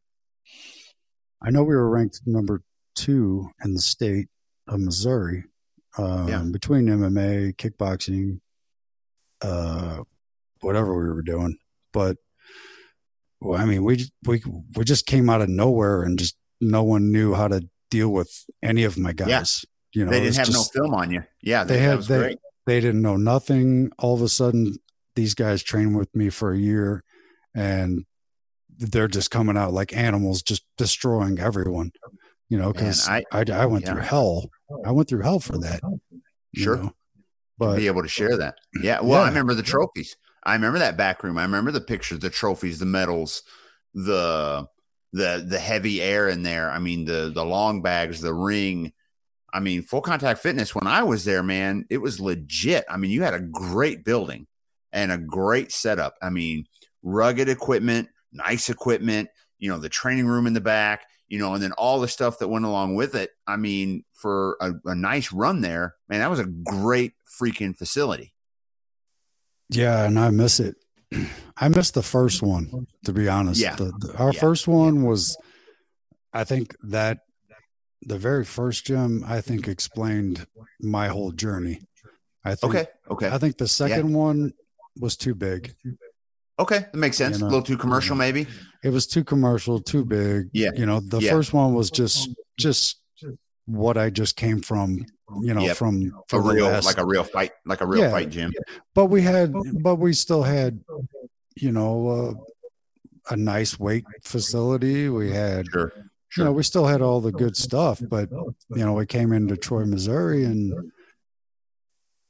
I 1.43 1.51
know 1.51 1.63
we 1.63 1.75
were 1.75 1.89
ranked 1.89 2.21
number 2.27 2.63
two 2.95 3.51
in 3.65 3.75
the 3.75 3.81
state 3.81 4.29
of 4.69 4.81
Missouri 4.81 5.45
um, 5.99 6.29
yeah. 6.29 6.43
between 6.51 6.87
MMA, 6.87 7.57
kickboxing, 7.57 8.41
uh, 9.43 10.03
whatever 10.61 10.95
we 10.95 11.13
were 11.13 11.23
doing. 11.23 11.59
But 11.93 12.19
well, 13.41 13.61
I 13.61 13.65
mean, 13.65 13.85
we 13.85 14.07
we 14.25 14.43
we 14.75 14.85
just 14.85 15.07
came 15.07 15.31
out 15.31 15.43
of 15.43 15.49
nowhere 15.49 16.03
and 16.03 16.19
just 16.19 16.37
no 16.61 16.83
one 16.83 17.13
knew 17.13 17.35
how 17.35 17.49
to 17.49 17.69
deal 17.91 18.09
with 18.09 18.45
any 18.63 18.85
of 18.85 18.99
my 18.99 19.13
guys. 19.13 19.65
You 19.97 20.05
know, 20.05 20.11
they 20.11 20.21
didn't 20.21 20.37
have 20.37 20.47
just, 20.47 20.75
no 20.75 20.83
film 20.83 20.95
on 20.95 21.11
you. 21.11 21.23
Yeah, 21.41 21.65
they, 21.65 21.77
they 21.77 21.81
had 21.81 22.03
they, 22.03 22.19
great. 22.19 22.39
they 22.67 22.81
didn't 22.81 23.01
know 23.01 23.17
nothing. 23.17 23.91
All 23.99 24.13
of 24.13 24.21
a 24.21 24.29
sudden, 24.29 24.77
these 25.15 25.33
guys 25.33 25.63
trained 25.63 25.97
with 25.97 26.15
me 26.15 26.29
for 26.29 26.53
a 26.53 26.59
year, 26.59 27.03
and 27.55 28.05
they're 28.77 29.09
just 29.09 29.31
coming 29.31 29.57
out 29.57 29.73
like 29.73 29.97
animals, 29.97 30.43
just 30.43 30.67
destroying 30.77 31.39
everyone. 31.39 31.93
You 32.51 32.59
know, 32.59 32.75
because 32.75 33.09
I, 33.09 33.25
I, 33.33 33.47
I 33.51 33.65
went 33.65 33.87
yeah. 33.87 33.95
through 33.95 34.03
hell. 34.03 34.51
I 34.85 34.91
went 34.91 35.09
through 35.09 35.23
hell 35.23 35.41
for 35.41 35.57
that. 35.61 35.81
Sure, 36.55 36.77
know? 36.77 36.93
but 37.57 37.77
be 37.77 37.87
able 37.87 38.03
to 38.03 38.09
share 38.09 38.37
that. 38.37 38.57
Yeah. 38.83 39.01
Well, 39.01 39.21
yeah. 39.21 39.25
I 39.25 39.29
remember 39.29 39.55
the 39.55 39.63
trophies. 39.63 40.15
I 40.43 40.53
remember 40.53 40.79
that 40.81 40.99
back 40.99 41.25
room. 41.25 41.39
I 41.39 41.43
remember 41.43 41.71
the 41.71 41.81
pictures, 41.81 42.19
the 42.19 42.29
trophies, 42.29 42.79
the 42.79 42.85
medals, 42.85 43.45
the 43.95 44.69
the 45.15 45.43
the 45.49 45.59
heavy 45.59 46.03
air 46.03 46.29
in 46.29 46.43
there. 46.43 46.71
I 46.71 46.81
mean, 46.81 47.07
the 47.07 47.33
the 47.35 47.47
long 47.47 47.81
bags, 47.81 48.21
the 48.21 48.35
ring. 48.35 48.93
I 49.57 49.61
mean, 49.61 49.83
full 49.83 50.03
contact 50.03 50.41
fitness. 50.41 50.75
When 50.75 50.87
I 50.87 51.03
was 51.03 51.25
there, 51.25 51.43
man, 51.43 51.87
it 51.89 51.99
was 51.99 52.21
legit. 52.21 52.85
I 52.91 52.97
mean, 52.99 53.11
you 53.11 53.23
had 53.23 53.33
a 53.35 53.41
great 53.41 54.05
building 54.05 54.47
and 54.93 55.11
a 55.11 55.17
great 55.19 55.73
setup. 55.73 56.15
I 56.21 56.29
mean, 56.31 56.67
rugged 57.03 57.49
equipment, 57.49 58.09
nice 58.33 58.69
equipment. 58.69 59.31
You 59.59 59.71
know, 59.71 59.79
the 59.79 59.89
training 59.89 60.27
room 60.27 60.47
in 60.47 60.53
the 60.53 60.61
back. 60.61 61.07
You 61.29 61.39
know, 61.41 61.55
and 61.55 61.63
then 61.63 61.73
all 61.73 61.99
the 62.01 62.07
stuff 62.07 62.39
that 62.39 62.49
went 62.49 62.65
along 62.67 62.95
with 62.95 63.15
it. 63.17 63.31
I 63.47 63.57
mean, 63.57 64.05
for 64.13 64.57
a, 64.61 64.73
a 64.85 64.95
nice 64.95 65.33
run 65.33 65.61
there, 65.61 65.95
man, 66.09 66.21
that 66.21 66.31
was 66.31 66.39
a 66.39 66.45
great 66.47 67.15
freaking 67.41 67.75
facility. 67.77 68.33
Yeah, 69.71 70.05
and 70.05 70.19
I 70.19 70.31
miss 70.31 70.61
it. 70.61 70.77
I 71.57 71.69
missed 71.69 71.95
the 71.95 72.03
first 72.03 72.43
one, 72.43 72.87
to 73.07 73.13
be 73.13 73.29
honest. 73.29 73.61
Yeah. 73.61 73.75
The, 73.75 73.87
the- 73.99 74.15
our 74.19 74.33
Yeah. 74.33 74.41
first 74.41 74.69
one 74.69 75.03
was, 75.03 75.37
I 76.33 76.45
think 76.45 76.77
that 76.85 77.21
the 78.03 78.19
very 78.19 78.45
first 78.45 78.87
gym, 78.87 79.25
I 79.27 79.41
think, 79.41 79.69
explained 79.69 80.47
my 80.81 81.09
whole 81.09 81.33
journey. 81.33 81.81
I 82.45 82.55
think, 82.55 82.75
Okay. 82.75 82.87
Okay. 83.11 83.29
I 83.29 83.39
think 83.39 83.57
the 83.57 83.67
second 83.69 84.13
one 84.13 84.53
was 84.99 85.17
too 85.17 85.35
big. 85.35 85.75
Okay. 86.59 86.79
That 86.79 86.95
makes 86.95 87.17
sense. 87.17 87.37
You 87.39 87.43
know, 87.43 87.49
a 87.49 87.51
little 87.51 87.63
too 87.65 87.77
commercial, 87.77 88.17
maybe. 88.17 88.47
It 88.85 88.91
was 88.91 89.07
too 89.07 89.25
commercial, 89.25 89.81
too 89.81 90.05
big. 90.05 90.49
Yeah. 90.53 90.71
You 90.75 90.87
know, 90.87 91.01
the 91.01 91.19
Yeah. 91.21 91.31
first 91.33 91.53
one 91.53 91.75
was 91.75 91.91
just, 91.91 92.31
just 92.59 93.01
what 93.67 93.97
I 93.99 94.11
just 94.11 94.37
came 94.37 94.61
from, 94.63 95.05
you 95.43 95.53
know, 95.55 95.63
Yep. 95.63 95.77
from, 95.77 96.13
A 96.17 96.23
from 96.29 96.47
the 96.47 96.55
real, 96.55 96.67
last- 96.67 96.85
like 96.87 96.99
a 96.99 97.05
real 97.05 97.25
fight, 97.25 97.51
like 97.65 97.81
a 97.81 97.87
real 97.87 98.03
Yeah. 98.03 98.11
fight 98.11 98.31
gym. 98.31 98.53
but 98.95 99.07
we 99.07 99.23
had 99.23 99.53
but 99.83 99.97
we 99.97 100.13
still 100.13 100.43
had 100.45 100.81
you 101.57 101.73
know 101.73 102.09
uh, 102.09 102.35
a 103.33 103.37
nice 103.37 103.79
weight 103.81 104.05
facility 104.23 105.09
we 105.09 105.31
had 105.33 105.67
Sure. 105.73 105.93
You 106.37 106.45
know 106.45 106.53
we 106.53 106.63
still 106.63 106.87
had 106.87 107.01
all 107.03 107.21
the 107.21 107.33
good 107.33 107.57
stuff 107.57 108.01
but 108.09 108.31
you 108.31 108.85
know 108.85 108.93
we 108.95 109.07
came 109.07 109.33
into 109.33 109.57
troy 109.57 109.85
missouri 109.85 110.45
and 110.45 110.73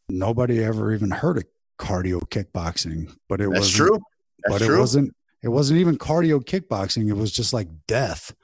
nobody 0.08 0.62
ever 0.62 0.92
even 0.92 1.10
heard 1.10 1.38
of 1.38 1.44
cardio 1.78 2.20
kickboxing 2.28 3.12
but 3.28 3.40
it 3.40 3.48
was 3.48 3.70
true. 3.70 3.98
That's 4.44 4.52
but 4.54 4.62
it 4.62 4.66
true. 4.66 4.78
wasn't 4.78 5.14
it 5.42 5.48
wasn't 5.48 5.80
even 5.80 5.98
cardio 5.98 6.42
kickboxing 6.42 7.08
it 7.08 7.14
was 7.14 7.32
just 7.32 7.52
like 7.52 7.68
death 7.86 8.34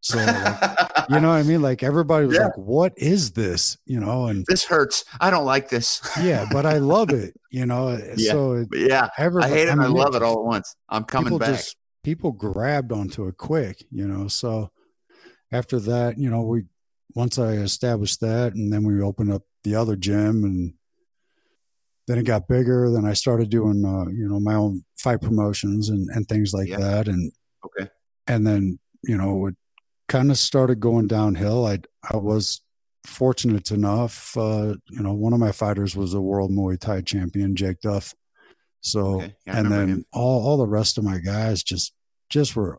so 0.00 0.16
like, 0.18 0.78
you 1.10 1.18
know 1.20 1.28
what 1.28 1.34
i 1.34 1.42
mean 1.42 1.60
like 1.60 1.82
everybody 1.82 2.26
was 2.26 2.36
Yeah. 2.38 2.44
like 2.44 2.56
what 2.56 2.92
is 2.96 3.32
this 3.32 3.76
you 3.84 3.98
know 3.98 4.26
and 4.26 4.44
this 4.48 4.64
hurts. 4.64 5.04
I 5.20 5.30
don't 5.30 5.44
like 5.44 5.68
this. 5.68 6.00
yeah 6.22 6.46
but 6.52 6.64
i 6.64 6.78
love 6.78 7.10
it 7.10 7.34
you 7.50 7.66
know 7.66 7.98
Yeah. 8.16 8.32
so 8.32 8.52
it, 8.54 8.68
yeah. 8.72 9.08
I 9.18 9.48
hate 9.48 9.68
it 9.68 9.70
I 9.70 9.74
mean, 9.74 9.90
love 9.92 10.14
it 10.14 10.22
all 10.22 10.34
at 10.38 10.44
once. 10.44 10.76
I'm 10.88 11.04
coming 11.04 11.26
people 11.26 11.38
back. 11.40 11.48
just 11.56 11.76
people 12.04 12.30
grabbed 12.32 12.92
onto 12.92 13.26
it 13.26 13.36
quick, 13.36 13.84
you 13.90 14.06
know. 14.06 14.28
So 14.28 14.70
after 15.52 15.78
that, 15.80 16.18
you 16.18 16.30
know, 16.30 16.42
we 16.42 16.64
once 17.14 17.38
I 17.38 17.52
established 17.52 18.20
that, 18.20 18.54
and 18.54 18.72
then 18.72 18.84
we 18.84 19.00
opened 19.00 19.32
up 19.32 19.42
the 19.64 19.74
other 19.74 19.96
gym, 19.96 20.44
and 20.44 20.74
then 22.06 22.18
it 22.18 22.24
got 22.24 22.48
bigger. 22.48 22.90
Then 22.90 23.04
I 23.04 23.12
started 23.14 23.50
doing, 23.50 23.84
uh, 23.84 24.10
you 24.10 24.28
know, 24.28 24.40
my 24.40 24.54
own 24.54 24.84
fight 24.96 25.20
promotions 25.20 25.88
and 25.88 26.08
and 26.10 26.28
things 26.28 26.52
like 26.52 26.68
Yeah. 26.68 26.78
that, 26.78 27.08
and 27.08 27.32
okay. 27.64 27.90
and 28.26 28.46
then 28.46 28.78
you 29.04 29.16
know 29.16 29.46
it 29.46 29.56
kind 30.08 30.30
of 30.30 30.38
started 30.38 30.80
going 30.80 31.06
downhill. 31.06 31.66
I 31.66 31.78
I 32.10 32.16
was 32.16 32.60
fortunate 33.04 33.70
enough, 33.70 34.36
uh, 34.36 34.74
you 34.90 35.02
know, 35.02 35.14
one 35.14 35.32
of 35.32 35.38
my 35.40 35.52
fighters 35.52 35.96
was 35.96 36.12
a 36.14 36.20
world 36.20 36.50
Muay 36.50 36.78
Thai 36.78 37.00
champion, 37.00 37.56
Jake 37.56 37.80
Duff. 37.80 38.12
So 38.80 39.22
Okay. 39.22 39.34
Yeah, 39.46 39.58
and 39.58 39.72
then 39.72 39.88
him. 39.88 40.04
all 40.12 40.46
all 40.46 40.56
the 40.58 40.66
rest 40.66 40.98
of 40.98 41.04
my 41.04 41.18
guys 41.18 41.62
just 41.62 41.94
just 42.30 42.54
were 42.54 42.78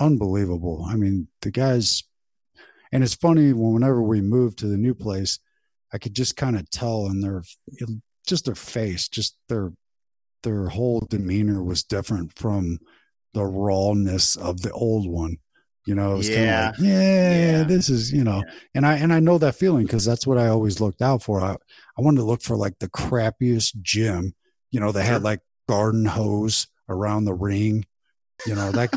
unbelievable. 0.00 0.84
I 0.88 0.96
mean, 0.96 1.28
the 1.42 1.50
guys, 1.50 2.02
and 2.92 3.04
it's 3.04 3.14
funny 3.14 3.52
whenever 3.52 4.02
we 4.02 4.20
moved 4.20 4.58
to 4.58 4.66
the 4.66 4.76
new 4.76 4.94
place, 4.94 5.38
I 5.92 5.98
could 5.98 6.14
just 6.14 6.36
kind 6.36 6.56
of 6.56 6.68
tell 6.70 7.06
in 7.06 7.20
their 7.20 7.42
just 8.26 8.44
their 8.46 8.54
face, 8.54 9.08
just 9.08 9.36
their 9.48 9.72
their 10.42 10.68
whole 10.68 11.06
demeanor 11.10 11.62
was 11.62 11.82
different 11.84 12.38
from 12.38 12.78
the 13.34 13.44
rawness 13.44 14.36
of 14.36 14.62
the 14.62 14.72
old 14.72 15.08
one. 15.08 15.36
You 15.86 15.94
know, 15.94 16.14
it 16.14 16.18
was 16.18 16.28
kind 16.28 16.40
Yeah. 16.42 16.68
of 16.70 16.78
like, 16.78 16.86
yeah, 16.86 17.32
Yeah. 17.32 17.62
this 17.64 17.88
is, 17.88 18.12
you 18.12 18.22
know, 18.24 18.42
and 18.74 18.86
I 18.86 18.96
and 18.96 19.12
I 19.12 19.20
know 19.20 19.38
that 19.38 19.54
feeling 19.56 19.84
because 19.86 20.04
that's 20.04 20.26
what 20.26 20.38
I 20.38 20.48
always 20.48 20.80
looked 20.80 21.02
out 21.02 21.22
for. 21.22 21.40
I, 21.40 21.52
I 21.52 22.02
wanted 22.02 22.18
to 22.18 22.24
look 22.24 22.42
for 22.42 22.56
like 22.56 22.78
the 22.78 22.88
crappiest 22.88 23.80
gym, 23.82 24.34
you 24.70 24.80
know, 24.80 24.92
they 24.92 25.04
had 25.04 25.22
like 25.22 25.40
garden 25.68 26.04
hose 26.04 26.66
around 26.88 27.24
the 27.24 27.34
ring, 27.34 27.84
you 28.46 28.54
know, 28.54 28.70
like 28.70 28.90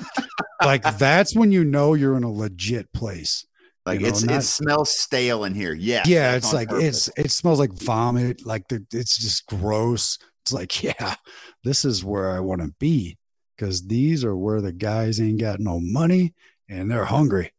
like 0.62 0.84
that's 0.98 1.36
when 1.36 1.52
you 1.52 1.64
know 1.64 1.94
you're 1.94 2.16
in 2.18 2.24
a 2.24 2.32
legit 2.32 2.92
place. 2.94 3.46
Like 3.86 4.00
you 4.00 4.06
know, 4.06 4.10
it's 4.10 4.24
not- 4.24 4.38
it 4.40 4.42
smells 4.44 4.98
stale 4.98 5.44
in 5.44 5.54
here. 5.54 5.74
Yeah. 5.74 6.04
yeah, 6.06 6.36
it's 6.36 6.54
like 6.54 6.70
purpose. 6.70 7.10
it's 7.10 7.26
it 7.26 7.32
smells 7.32 7.60
like 7.60 7.74
vomit, 7.74 8.46
like 8.46 8.68
the, 8.70 8.86
it's 8.94 9.18
just 9.18 9.46
gross. 9.48 10.18
It's 10.44 10.54
like, 10.54 10.84
yeah, 10.84 11.16
this 11.64 11.84
is 11.86 12.04
where 12.04 12.32
I 12.32 12.40
want 12.40 12.62
to 12.62 12.74
be 12.80 13.18
because 13.58 13.86
these 13.88 14.24
are 14.24 14.36
where 14.36 14.62
the 14.62 14.72
guys 14.72 15.20
ain't 15.20 15.40
got 15.42 15.60
no 15.60 15.80
money 15.82 16.34
and 16.70 16.90
they're 16.90 17.06
hungry. 17.06 17.52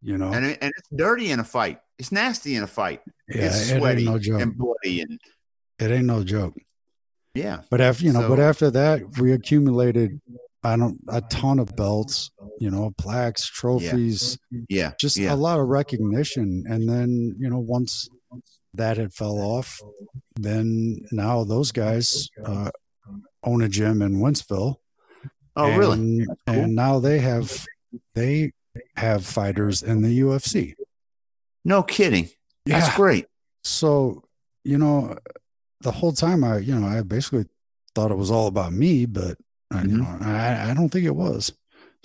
You 0.00 0.16
know, 0.16 0.32
and 0.32 0.46
it, 0.46 0.58
and 0.62 0.72
it's 0.78 0.88
dirty 0.94 1.32
in 1.32 1.40
a 1.40 1.44
fight. 1.44 1.80
It's 1.98 2.12
nasty 2.12 2.54
in 2.54 2.62
a 2.62 2.68
fight. 2.68 3.00
yeah, 3.28 3.46
it's 3.46 3.68
it 3.68 3.72
ain't 3.74 3.80
sweaty 3.82 4.04
no 4.04 4.18
joke. 4.20 4.40
and 4.40 4.56
bloody 4.56 5.00
and 5.00 5.18
It 5.80 5.90
ain't 5.90 6.04
no 6.06 6.22
joke. 6.22 6.54
yeah. 7.34 7.62
But 7.68 7.80
after 7.80 8.04
you 8.04 8.12
know, 8.12 8.28
but 8.28 8.38
after 8.38 8.70
that, 8.70 9.18
we 9.18 9.32
accumulated 9.32 10.20
I 10.72 10.76
don't 10.76 10.98
a 11.08 11.20
ton 11.22 11.58
of 11.58 11.74
belts, 11.76 12.30
you 12.60 12.70
know, 12.70 12.92
plaques, 12.98 13.46
trophies, 13.46 14.38
Yeah. 14.68 14.92
just 15.00 15.16
yeah. 15.16 15.32
a 15.32 15.36
lot 15.36 15.58
of 15.60 15.66
recognition. 15.68 16.64
And 16.68 16.88
then, 16.88 17.36
you 17.38 17.48
know, 17.50 17.58
once 17.58 18.08
that 18.74 18.96
had 18.96 19.12
fell 19.12 19.38
off, 19.38 19.80
then 20.36 20.98
now 21.10 21.44
those 21.44 21.72
guys 21.72 22.28
uh, 22.44 22.70
own 23.42 23.62
a 23.62 23.68
gym 23.68 24.02
in 24.02 24.16
Wentzville. 24.20 24.76
oh, 25.56 25.76
really? 25.76 26.26
Cool. 26.46 26.54
and 26.54 26.74
now 26.74 26.98
they 27.00 27.18
have 27.18 27.66
they 28.14 28.52
have 28.96 29.24
fighters 29.24 29.82
in 29.82 30.02
the 30.02 30.20
UFC. 30.20 30.74
No 31.64 31.82
kidding. 31.82 32.28
That's 32.66 32.94
great. 32.94 33.26
So, 33.64 34.22
you 34.64 34.78
know, 34.78 35.16
the 35.80 35.90
whole 35.92 36.12
time 36.12 36.44
I, 36.44 36.58
you 36.58 36.78
know, 36.78 36.86
I 36.86 37.02
basically 37.02 37.46
thought 37.94 38.10
it 38.10 38.16
was 38.18 38.30
all 38.30 38.46
about 38.46 38.72
me, 38.72 39.06
but 39.06 39.36
I, 39.70 39.82
you 39.82 39.88
Mhm. 39.88 40.20
know, 40.20 40.26
I, 40.26 40.70
I 40.70 40.74
don't 40.74 40.88
think 40.88 41.04
it 41.04 41.14
was. 41.14 41.52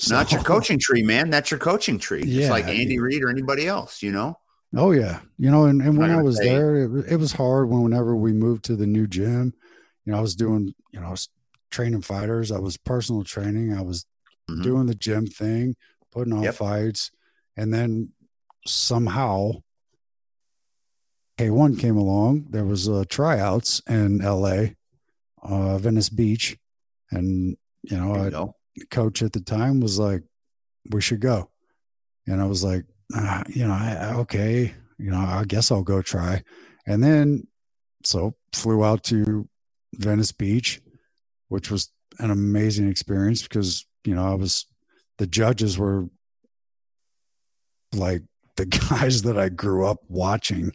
Not 0.10 0.32
your 0.32 0.42
coaching 0.44 0.80
tree, 0.80 1.04
man. 1.04 1.30
That's 1.30 1.50
your 1.52 1.60
coaching 1.60 1.98
tree. 2.00 2.24
Yeah, 2.26 2.50
like 2.50 2.66
I 2.66 2.72
Andy 2.72 2.88
mean- 2.98 3.02
Reid 3.02 3.24
or 3.24 3.30
anybody 3.30 3.68
else, 3.68 4.02
you 4.04 4.12
know? 4.12 4.38
Oh 4.76 4.92
yeah, 4.92 5.20
you 5.38 5.52
know, 5.52 5.66
and, 5.66 5.84
and 5.84 5.96
when 5.98 6.10
I 6.10 6.20
was 6.22 6.36
there, 6.40 6.76
it, 6.78 7.12
it 7.14 7.18
was 7.18 7.32
hard. 7.34 7.70
When 7.70 7.84
whenever 7.84 8.16
we 8.16 8.34
moved 8.34 8.66
to 8.66 8.76
the 8.76 8.88
new 8.88 9.06
gym, 9.06 9.54
you 10.04 10.12
know, 10.12 10.18
I 10.18 10.22
was 10.22 10.36
doing, 10.36 10.74
you 10.92 11.00
know, 11.00 11.08
I 11.08 11.12
was 11.12 11.30
training 11.70 12.02
fighters. 12.02 12.52
I 12.52 12.58
was 12.58 12.76
personal 12.76 13.24
training. 13.24 13.78
I 13.78 13.82
was 13.84 14.06
Mhm. 14.50 14.64
doing 14.64 14.86
the 14.88 14.96
gym 14.96 15.28
thing, 15.28 15.76
putting 16.12 16.34
on 16.34 16.42
Yep. 16.44 16.56
fights, 16.56 17.12
and 17.56 17.72
then 17.72 18.10
somehow 18.66 19.62
K1 21.38 21.80
came 21.80 21.96
along. 21.98 22.48
There 22.50 22.66
was 22.66 22.90
uh, 22.90 23.04
tryouts 23.08 23.82
in 23.88 24.22
LA, 24.24 24.74
uh, 25.42 25.78
Venice 25.78 26.10
Beach, 26.10 26.58
and 27.16 27.58
you 27.84 27.98
know, 27.98 28.16
I, 28.16 28.30
go. 28.30 28.56
coach 28.90 29.22
at 29.22 29.34
the 29.34 29.42
time 29.42 29.80
was 29.80 30.00
like, 30.00 30.24
"We 30.92 31.02
should 31.02 31.20
go," 31.20 31.50
and 32.28 32.42
I 32.42 32.46
was 32.46 32.64
like, 32.64 32.86
ah, 33.16 33.44
"You 33.50 33.68
know, 33.68 33.74
I, 33.74 33.98
I- 34.00 34.16
okay, 34.22 34.74
you 34.98 35.12
know, 35.12 35.18
I 35.18 35.44
guess 35.48 35.72
I'll 35.72 35.84
go 35.84 36.02
try." 36.02 36.44
And 36.86 37.04
then, 37.04 37.48
so 38.04 38.36
flew 38.54 38.84
out 38.84 39.04
to 39.06 39.48
Venice 39.96 40.32
Beach, 40.32 40.82
which 41.50 41.70
was 41.72 41.92
an 42.20 42.30
amazing 42.32 42.90
experience 42.90 43.42
because 43.44 43.86
you 44.06 44.16
know 44.16 44.26
I 44.32 44.36
was 44.36 44.66
the 45.18 45.28
judges 45.28 45.78
were 45.78 46.06
like 47.94 48.22
the 48.56 48.66
guys 48.90 49.22
that 49.24 49.38
I 49.38 49.50
grew 49.50 49.86
up 49.88 50.00
watching, 50.08 50.72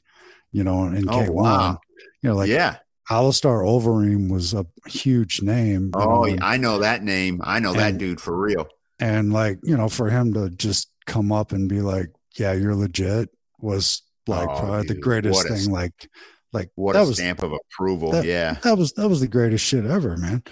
you 0.52 0.64
know, 0.64 0.84
in 0.84 1.08
Oh, 1.08 1.12
K1. 1.12 1.32
wow. 1.32 1.78
You 2.22 2.30
know, 2.30 2.36
like 2.36 2.48
yeah. 2.48 2.78
Alistair 3.10 3.60
Overeem 3.60 4.30
was 4.30 4.52
a 4.54 4.66
huge 4.86 5.40
name. 5.42 5.90
Oh, 5.94 6.04
know, 6.04 6.24
and- 6.24 6.42
I 6.44 6.56
know 6.58 6.78
that 6.80 7.02
name. 7.02 7.40
I 7.44 7.58
know 7.60 7.72
that 7.72 7.98
dude 7.98 8.20
for 8.20 8.36
real. 8.36 8.68
and 9.00 9.32
like 9.32 9.58
you 9.62 9.76
know 9.76 9.88
for 9.88 10.10
him 10.10 10.34
to 10.34 10.50
just 10.50 10.90
come 11.06 11.30
up 11.30 11.52
and 11.52 11.68
be 11.68 11.80
like 11.80 12.08
yeah 12.36 12.52
you're 12.52 12.74
legit 12.74 13.30
was 13.60 14.02
like 14.26 14.48
Oh, 14.48 14.58
probably 14.58 14.86
the 14.88 14.94
greatest 15.00 15.48
a 15.48 15.54
thing 15.54 15.70
like 15.70 16.10
like 16.52 16.70
What 16.74 16.94
that 16.94 17.04
a 17.04 17.06
was 17.06 17.16
stamp 17.18 17.42
of 17.44 17.52
approval. 17.52 18.10
that- 18.12 18.24
yeah. 18.24 18.54
that 18.64 18.76
was 18.76 18.92
that 18.94 19.08
was 19.08 19.20
the 19.20 19.28
greatest 19.28 19.64
shit 19.64 19.86
ever 19.86 20.16
man 20.16 20.42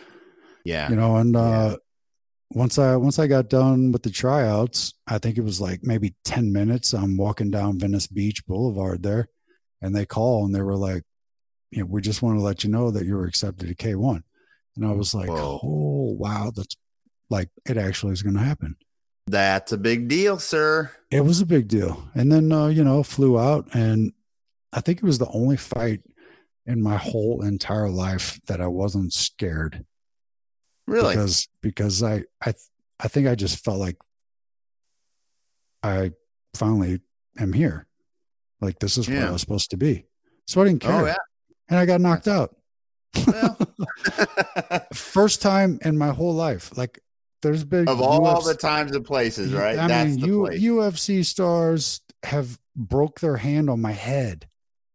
Yeah. 0.65 0.89
you 0.89 0.95
know 0.97 1.17
and 1.17 1.35
Yeah. 1.35 1.41
uh 1.41 1.77
once 2.53 2.79
i 2.79 2.95
once 2.95 3.19
i 3.19 3.27
got 3.27 3.51
done 3.51 3.91
with 3.91 4.05
the 4.05 4.11
tryouts 4.11 4.95
i 5.09 5.19
think 5.19 5.37
it 5.37 5.43
was 5.45 5.61
like 5.61 5.81
maybe 5.83 6.15
10 6.25 6.53
minutes 6.53 6.93
i'm 6.95 7.17
walking 7.17 7.51
down 7.51 7.81
venice 7.81 8.07
beach 8.07 8.47
boulevard 8.47 9.03
there 9.03 9.27
and 9.83 9.93
they 9.95 10.07
call 10.07 10.45
and 10.47 10.55
they 10.55 10.63
were 10.63 10.77
like 10.77 11.03
you 11.77 11.83
know 11.83 11.87
we 11.87 12.01
just 12.01 12.23
want 12.23 12.37
to 12.39 12.43
let 12.43 12.65
you 12.65 12.71
know 12.71 12.91
that 12.91 13.05
you 13.07 13.15
were 13.15 13.27
accepted 13.27 13.69
to 13.69 13.75
k1 13.75 14.23
and 14.77 14.85
I 14.87 14.93
was 14.93 15.15
like, 15.15 15.29
Whoa. 15.29 15.61
oh 15.63 16.17
wow, 16.19 16.51
that's 16.55 16.77
like 17.31 17.49
it 17.65 17.77
actually 17.79 18.13
is 18.13 18.23
going 18.23 18.37
to 18.37 18.43
happen. 18.43 18.77
That's 19.27 19.73
a 19.73 19.79
big 19.79 20.07
deal, 20.07 20.39
sir. 20.39 20.91
It 21.11 21.23
was 21.23 21.41
a 21.41 21.47
big 21.47 21.67
deal, 21.67 22.09
and 22.15 22.31
then 22.31 22.53
uh, 22.53 22.67
you 22.67 22.85
know 22.85 23.03
flew 23.03 23.39
out, 23.39 23.69
and 23.75 24.13
I 24.73 24.81
think 24.83 24.99
it 24.99 25.05
was 25.05 25.19
the 25.19 25.29
only 25.31 25.57
fight 25.57 26.03
in 26.67 26.83
my 26.83 26.97
whole 26.97 27.43
entire 27.43 27.89
life 27.89 28.39
that 28.49 28.61
I 28.61 28.67
wasn't 28.67 29.13
scared 29.13 29.85
Really? 30.87 31.15
because 31.15 31.49
because 31.63 32.03
I 32.03 32.25
I 32.45 32.53
I 33.01 33.09
think 33.09 33.29
I 33.29 33.35
just 33.35 33.65
felt 33.65 33.79
like 33.79 33.97
I 35.83 36.13
finally 36.55 37.01
am 37.39 37.53
here. 37.53 37.87
Like 38.61 38.79
this 38.79 38.99
is 38.99 39.09
where 39.09 39.27
I 39.27 39.31
was 39.31 39.41
supposed 39.41 39.71
to 39.71 39.77
be. 39.77 40.05
So 40.47 40.61
I 40.61 40.65
didn't 40.65 40.83
care. 40.83 40.93
oh 40.93 41.07
yeah. 41.07 41.17
And 41.69 41.79
I 41.79 41.87
got 41.87 42.01
knocked 42.01 42.29
out. 42.29 42.55
Well. 43.27 43.59
First 44.93 45.43
time 45.43 45.79
in 45.85 45.99
my 45.99 46.09
whole 46.09 46.35
life. 46.35 46.77
Like 46.77 47.01
there's 47.43 47.65
been 47.65 47.89
of 47.89 48.01
all 48.01 48.21
UFC 48.21 48.47
the 48.47 48.55
times 48.55 48.93
and 48.93 49.05
places, 49.05 49.53
right? 49.53 49.79
I 49.79 49.87
That's 49.87 50.11
mean, 50.11 50.21
the 50.21 50.59
U. 50.59 50.77
UFC 50.77 51.25
stars 51.25 52.01
have 52.23 52.59
broke 52.75 53.21
their 53.21 53.37
hand 53.37 53.71
on 53.71 53.81
my 53.81 53.93
head. 53.93 54.49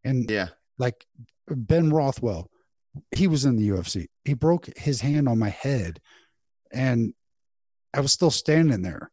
And 0.04 0.30
yeah. 0.30 0.50
like 0.78 1.06
Ben 1.48 1.92
Rothwell, 1.92 2.50
he 3.16 3.28
was 3.28 3.46
in 3.46 3.56
the 3.56 3.70
UFC. 3.70 4.08
He 4.26 4.34
broke 4.34 4.70
his 4.78 5.02
hand 5.02 5.30
on 5.30 5.40
my 5.40 5.50
head, 5.50 6.00
and 6.72 7.14
I 7.94 8.02
was 8.02 8.12
still 8.12 8.32
standing 8.32 8.82
there. 8.82 9.12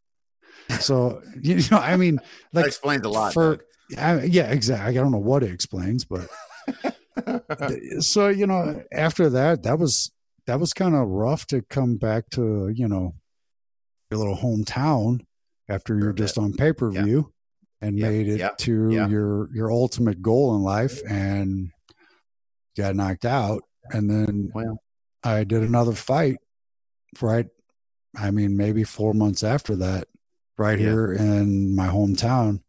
So 0.81 1.23
you 1.43 1.63
know, 1.71 1.79
I 1.79 1.97
mean, 1.97 2.17
that 2.53 2.61
like 2.61 2.67
explains 2.67 3.05
a 3.05 3.09
lot. 3.09 3.35
for 3.35 3.59
I, 3.97 4.23
yeah, 4.25 4.51
exactly. 4.51 4.99
I 4.99 5.03
don't 5.03 5.13
know 5.13 5.19
what 5.19 5.43
it 5.43 5.53
explains, 5.53 6.05
but. 6.05 6.29
so 8.01 8.29
you 8.29 8.47
know, 8.47 8.83
after 8.93 9.29
that, 9.31 9.63
that 9.63 9.79
was 9.79 10.13
that 10.47 10.61
was 10.61 10.73
kind 10.73 10.95
of 10.95 11.09
rough 11.09 11.47
to 11.47 11.63
come 11.63 11.97
back 11.97 12.31
to 12.31 12.69
you 12.69 12.89
know 12.89 13.15
your 14.11 14.19
little 14.19 14.37
hometown 14.37 15.21
after 15.69 15.99
you're 15.99 16.13
just 16.13 16.39
on 16.39 16.53
pay 16.55 16.73
per 16.73 16.91
view 16.91 17.33
and 17.81 17.99
Yep, 17.99 18.11
made 18.11 18.29
it 18.29 18.39
yep, 18.39 18.59
to 18.59 18.91
your 19.09 19.55
your 19.55 19.71
ultimate 19.71 20.23
goal 20.23 20.57
in 20.57 20.63
life 20.63 21.01
and 21.09 21.71
got 22.77 22.97
knocked 22.97 23.25
out, 23.25 23.63
and 23.91 24.11
then 24.11 24.51
well, 24.55 24.79
I 25.23 25.45
did 25.45 25.63
another 25.63 25.93
fight, 25.93 26.39
right? 27.21 27.47
I 28.17 28.31
mean, 28.31 28.57
maybe 28.57 28.85
four 28.85 29.15
months 29.15 29.45
after 29.45 29.77
that, 29.77 30.09
right 30.57 30.79
Yeah. 30.79 30.87
here 30.87 31.13
in 31.13 31.75
my 31.77 31.89
hometown. 31.89 32.63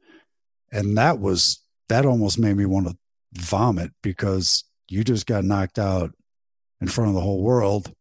And 0.72 0.98
that 0.98 1.20
was, 1.20 1.63
that 1.88 2.06
almost 2.06 2.38
made 2.38 2.56
me 2.56 2.65
want 2.65 2.88
to 2.88 2.98
vomit 3.34 3.92
because 4.02 4.64
you 4.88 5.04
just 5.04 5.26
got 5.26 5.44
knocked 5.44 5.78
out 5.80 6.12
in 6.82 6.88
front 6.88 7.10
of 7.10 7.16
the 7.16 7.22
whole 7.22 7.42
world. 7.42 7.94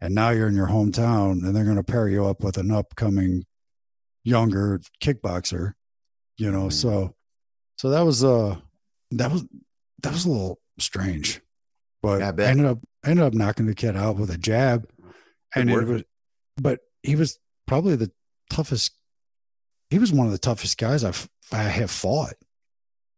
And 0.00 0.14
now 0.14 0.30
you're 0.30 0.48
in 0.48 0.54
your 0.54 0.68
hometown 0.68 1.44
and 1.44 1.54
they're 1.56 1.64
going 1.64 1.76
to 1.76 1.82
pair 1.82 2.08
you 2.08 2.24
up 2.26 2.44
with 2.44 2.56
an 2.56 2.70
upcoming 2.70 3.44
younger 4.22 4.80
kickboxer, 5.02 5.72
you 6.36 6.50
know? 6.52 6.66
Mhm. 6.66 6.72
So, 6.72 7.14
so 7.76 7.90
that 7.90 8.02
was, 8.02 8.22
uh, 8.22 8.56
that 9.12 9.32
was, 9.32 9.44
that 10.02 10.12
was 10.12 10.24
a 10.24 10.30
little 10.30 10.60
strange, 10.78 11.40
but 12.02 12.20
Yeah, 12.20 12.32
I 12.38 12.42
I, 12.46 12.50
ended 12.50 12.66
up, 12.66 12.78
I 13.04 13.10
ended 13.10 13.24
up 13.24 13.34
knocking 13.34 13.66
the 13.66 13.74
kid 13.74 13.96
out 13.96 14.16
with 14.16 14.30
a 14.30 14.38
jab 14.38 14.88
and 15.54 15.68
it 15.70 15.84
was, 15.84 16.02
but 16.56 16.80
he 17.02 17.16
was 17.16 17.38
probably 17.66 17.96
the 17.96 18.12
toughest. 18.50 18.92
He 19.90 19.98
was 19.98 20.12
one 20.12 20.26
of 20.26 20.32
the 20.32 20.38
toughest 20.38 20.78
guys 20.78 21.02
I've 21.02 21.28
I 21.50 21.62
have 21.62 21.90
fought, 21.90 22.34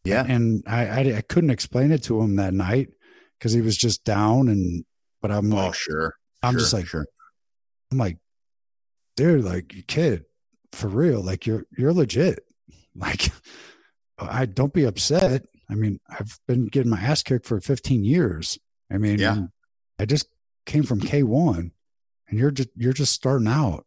yeah. 0.04 0.24
and 0.26 0.62
I 0.66 0.86
I, 0.86 1.16
I 1.18 1.20
couldn't 1.22 1.50
explain 1.50 1.90
it 1.92 2.02
to 2.04 2.20
him 2.20 2.36
that 2.36 2.54
night 2.54 2.88
because 3.38 3.52
he 3.52 3.60
was 3.60 3.76
just 3.76 4.04
down 4.04 4.48
and. 4.48 4.84
But 5.22 5.30
I'm 5.30 5.52
Oh, 5.52 5.56
like, 5.66 5.74
sure. 5.74 6.14
I'm 6.42 6.54
sure, 6.54 6.60
just 6.60 6.72
like, 6.72 6.86
sure. 6.86 7.06
I'm 7.92 7.98
like, 7.98 8.16
dude, 9.16 9.44
like 9.44 9.74
you 9.74 9.82
kid, 9.82 10.24
for 10.72 10.88
real, 10.88 11.22
like 11.22 11.46
you're 11.46 11.64
you're 11.76 11.92
legit. 11.92 12.40
Like, 12.96 13.30
I 14.18 14.46
don't 14.46 14.72
be 14.74 14.82
upset. 14.84 15.44
I 15.70 15.74
mean, 15.74 16.00
I've 16.08 16.40
been 16.48 16.66
getting 16.66 16.90
my 16.90 17.00
ass 17.00 17.22
kicked 17.22 17.46
for 17.46 17.60
15 17.60 18.02
years. 18.04 18.58
I 18.90 18.98
mean, 18.98 19.20
Yeah. 19.20 19.42
I 20.00 20.06
just 20.06 20.26
came 20.66 20.82
from 20.82 21.00
K1, 21.00 21.70
and 22.28 22.38
you're 22.38 22.50
just 22.50 22.70
you're 22.74 22.92
just 22.92 23.12
starting 23.14 23.46
out. 23.46 23.84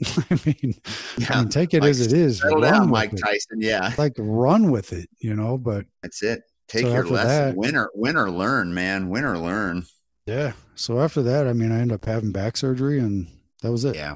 I 0.30 0.40
mean, 0.46 0.74
I 0.84 0.90
Yeah. 1.18 1.40
mean, 1.40 1.48
take 1.50 1.74
it 1.74 1.82
Like, 1.82 1.90
as 1.90 2.00
it 2.00 2.12
is. 2.12 2.38
Settle 2.40 2.60
down, 2.60 2.90
Mike 2.90 3.12
it. 3.12 3.20
Tyson. 3.24 3.60
Yeah. 3.60 3.92
Like 3.98 4.14
run 4.18 4.70
with 4.70 4.92
it, 4.92 5.08
you 5.18 5.34
know. 5.34 5.58
But 5.58 5.86
That's 6.02 6.22
it. 6.22 6.42
Take 6.68 6.86
So 6.86 6.92
your 6.92 7.04
lesson. 7.06 7.28
that- 7.28 7.56
win 7.56 7.76
or 7.76 7.90
win 7.94 8.16
or 8.16 8.30
learn, 8.30 8.72
man. 8.74 9.08
Win 9.08 9.24
or 9.24 9.36
learn. 9.38 9.86
yeah. 10.26 10.52
So 10.74 11.00
after 11.00 11.20
that, 11.22 11.46
I 11.46 11.52
mean, 11.52 11.72
I 11.72 11.80
ended 11.80 11.94
up 11.96 12.04
having 12.06 12.32
back 12.32 12.56
surgery, 12.56 12.98
and 13.00 13.26
that 13.62 13.70
was 13.70 13.84
it. 13.84 13.94
Yeah. 13.96 14.14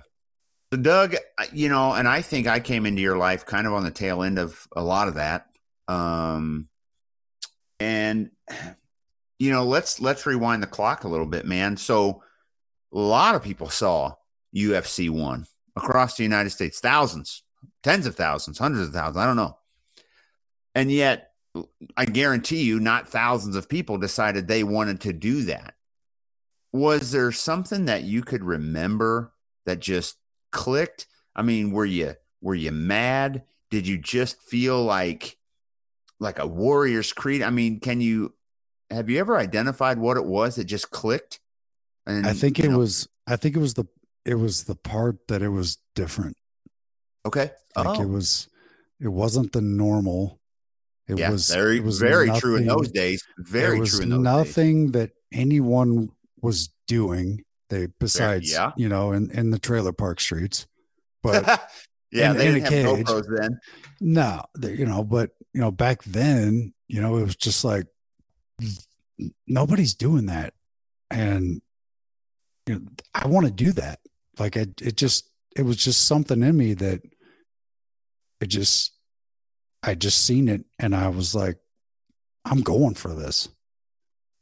So, 0.73 0.81
Doug, 0.81 1.15
you 1.53 1.69
know, 1.69 1.93
and 1.93 2.09
I 2.09 2.23
think 2.23 2.47
I 2.47 2.59
came 2.61 2.87
into 2.87 3.03
your 3.03 3.19
life 3.19 3.45
kind 3.45 3.67
of 3.67 3.75
on 3.75 3.85
the 3.85 3.91
tail 3.91 4.23
end 4.23 4.39
of 4.39 4.67
a 4.75 4.83
lot 4.83 5.09
of 5.09 5.15
that. 5.15 5.47
Um, 5.89 6.69
and 7.81 8.31
you 9.39 9.51
know, 9.51 9.65
let's 9.65 10.01
let's 10.01 10.25
rewind 10.27 10.63
the 10.63 10.67
clock 10.67 11.05
a 11.05 11.09
little 11.09 11.27
bit, 11.27 11.45
man. 11.45 11.77
So, 11.77 12.23
a 12.93 12.99
lot 12.99 13.35
of 13.35 13.43
people 13.43 13.69
saw 13.69 14.15
UFC 14.57 15.11
one 15.11 15.47
across 15.77 16.17
the 16.17 16.23
United 16.23 16.51
States, 16.51 16.81
thousands, 16.81 17.43
tens 17.83 18.07
of 18.07 18.15
thousands, 18.17 18.59
hundreds 18.59 18.89
of 18.89 18.95
thousands. 18.95 19.17
I 19.17 19.27
don't 19.27 19.37
know, 19.37 19.59
and 20.75 20.91
yet, 20.91 21.33
I 21.97 22.05
guarantee 22.05 22.63
you, 22.63 22.81
not 22.81 23.09
thousands 23.09 23.57
of 23.57 23.69
people 23.69 23.99
decided 23.99 24.47
they 24.47 24.65
wanted 24.65 25.01
to 25.03 25.13
do 25.13 25.43
that. 25.45 25.75
Was 26.73 27.13
there 27.13 27.31
something 27.31 27.85
that 27.85 28.03
you 28.03 28.23
could 28.23 28.43
remember 28.43 29.33
that 29.65 29.81
just 29.81 30.17
clicked? 30.51 31.07
I 31.37 31.43
mean, 31.43 31.71
were 31.71 31.85
you 31.85 32.15
were 32.41 32.55
you 32.55 32.73
mad? 32.73 33.45
Did 33.71 33.87
you 33.87 33.99
just 33.99 34.41
feel 34.43 34.83
like 34.83 35.37
like 36.21 36.39
a 36.39 36.47
warrior's 36.47 37.13
creed? 37.13 37.43
I 37.43 37.51
mean, 37.51 37.81
can 37.81 38.01
you 38.01 38.35
have 38.91 39.09
you 39.11 39.19
ever 39.19 39.37
identified 39.39 39.99
what 39.99 40.17
it 40.17 40.25
was 40.25 40.57
that 40.57 40.65
just 40.65 40.91
clicked? 40.91 41.41
And 42.07 42.27
I 42.27 42.33
think 42.33 42.59
it 42.59 42.71
know- 42.71 42.79
was. 42.79 43.09
I 43.27 43.37
think 43.37 43.57
it 43.57 43.61
was 43.61 43.75
the. 43.75 43.85
It 44.25 44.35
was 44.35 44.65
the 44.65 44.75
part 44.75 45.27
that 45.29 45.43
it 45.43 45.51
was 45.51 45.79
different. 45.95 46.37
okay. 47.27 47.51
Like 47.77 47.99
oh, 47.99 48.03
it 48.03 48.09
was. 48.09 48.49
It 49.01 49.09
wasn't 49.09 49.53
the 49.53 49.61
normal. 49.61 50.41
It 51.09 51.19
yeah, 51.19 51.31
was 51.31 51.51
very 51.51 51.79
it 51.79 51.85
was 51.85 51.99
very 51.99 52.31
true 52.39 52.57
in 52.57 52.67
those 52.67 52.91
days. 52.91 53.23
Very 53.39 53.87
true 53.87 54.01
in 54.03 54.09
those 54.11 54.19
days. 54.19 54.25
nothing 54.25 54.93
that 54.93 55.11
anyone 55.33 56.11
was 56.41 56.71
doing 56.87 57.45
they 57.71 57.87
besides 57.99 58.53
yeah. 58.53 58.73
you 58.77 58.89
know 58.89 59.13
in, 59.13 59.31
in 59.31 59.51
the 59.51 59.59
trailer 59.59 59.93
park 59.93 60.21
streets 60.21 60.67
but 61.23 61.45
yeah, 62.13 62.31
in- 62.31 62.37
they 62.37 62.49
in 62.49 62.55
didn't 62.55 62.73
have. 62.73 63.07
GoPros 63.07 63.39
then. 63.39 63.59
no 64.01 64.43
the- 64.55 64.77
you 64.77 64.87
know 64.87 65.03
but 65.03 65.31
you 65.53 65.61
know 65.61 65.71
back 65.71 66.05
then 66.05 66.73
you 66.89 67.01
know 67.01 67.17
it 67.17 67.25
was 67.25 67.37
just 67.37 67.65
like 67.65 67.87
nobody's 69.47 69.95
doing 69.95 70.27
that 70.27 70.55
and 71.11 71.63
you 72.67 72.75
know 72.75 72.81
i 73.15 73.27
want 73.27 73.47
to 73.47 73.53
do 73.53 73.73
that 73.73 74.01
like 74.39 74.57
it, 74.57 74.81
it 74.83 74.97
just 74.97 75.29
it 75.57 75.63
was 75.63 75.77
just 75.77 76.07
something 76.07 76.43
in 76.43 76.57
me 76.57 76.75
that 76.75 77.01
it 78.41 78.47
just 78.47 78.93
i 79.83 79.95
just 79.95 80.25
seen 80.25 80.49
it 80.49 80.65
and 80.79 80.95
i 80.95 81.09
was 81.09 81.35
like 81.35 81.57
i'm 82.45 82.61
going 82.63 82.95
for 82.95 83.15
this 83.15 83.49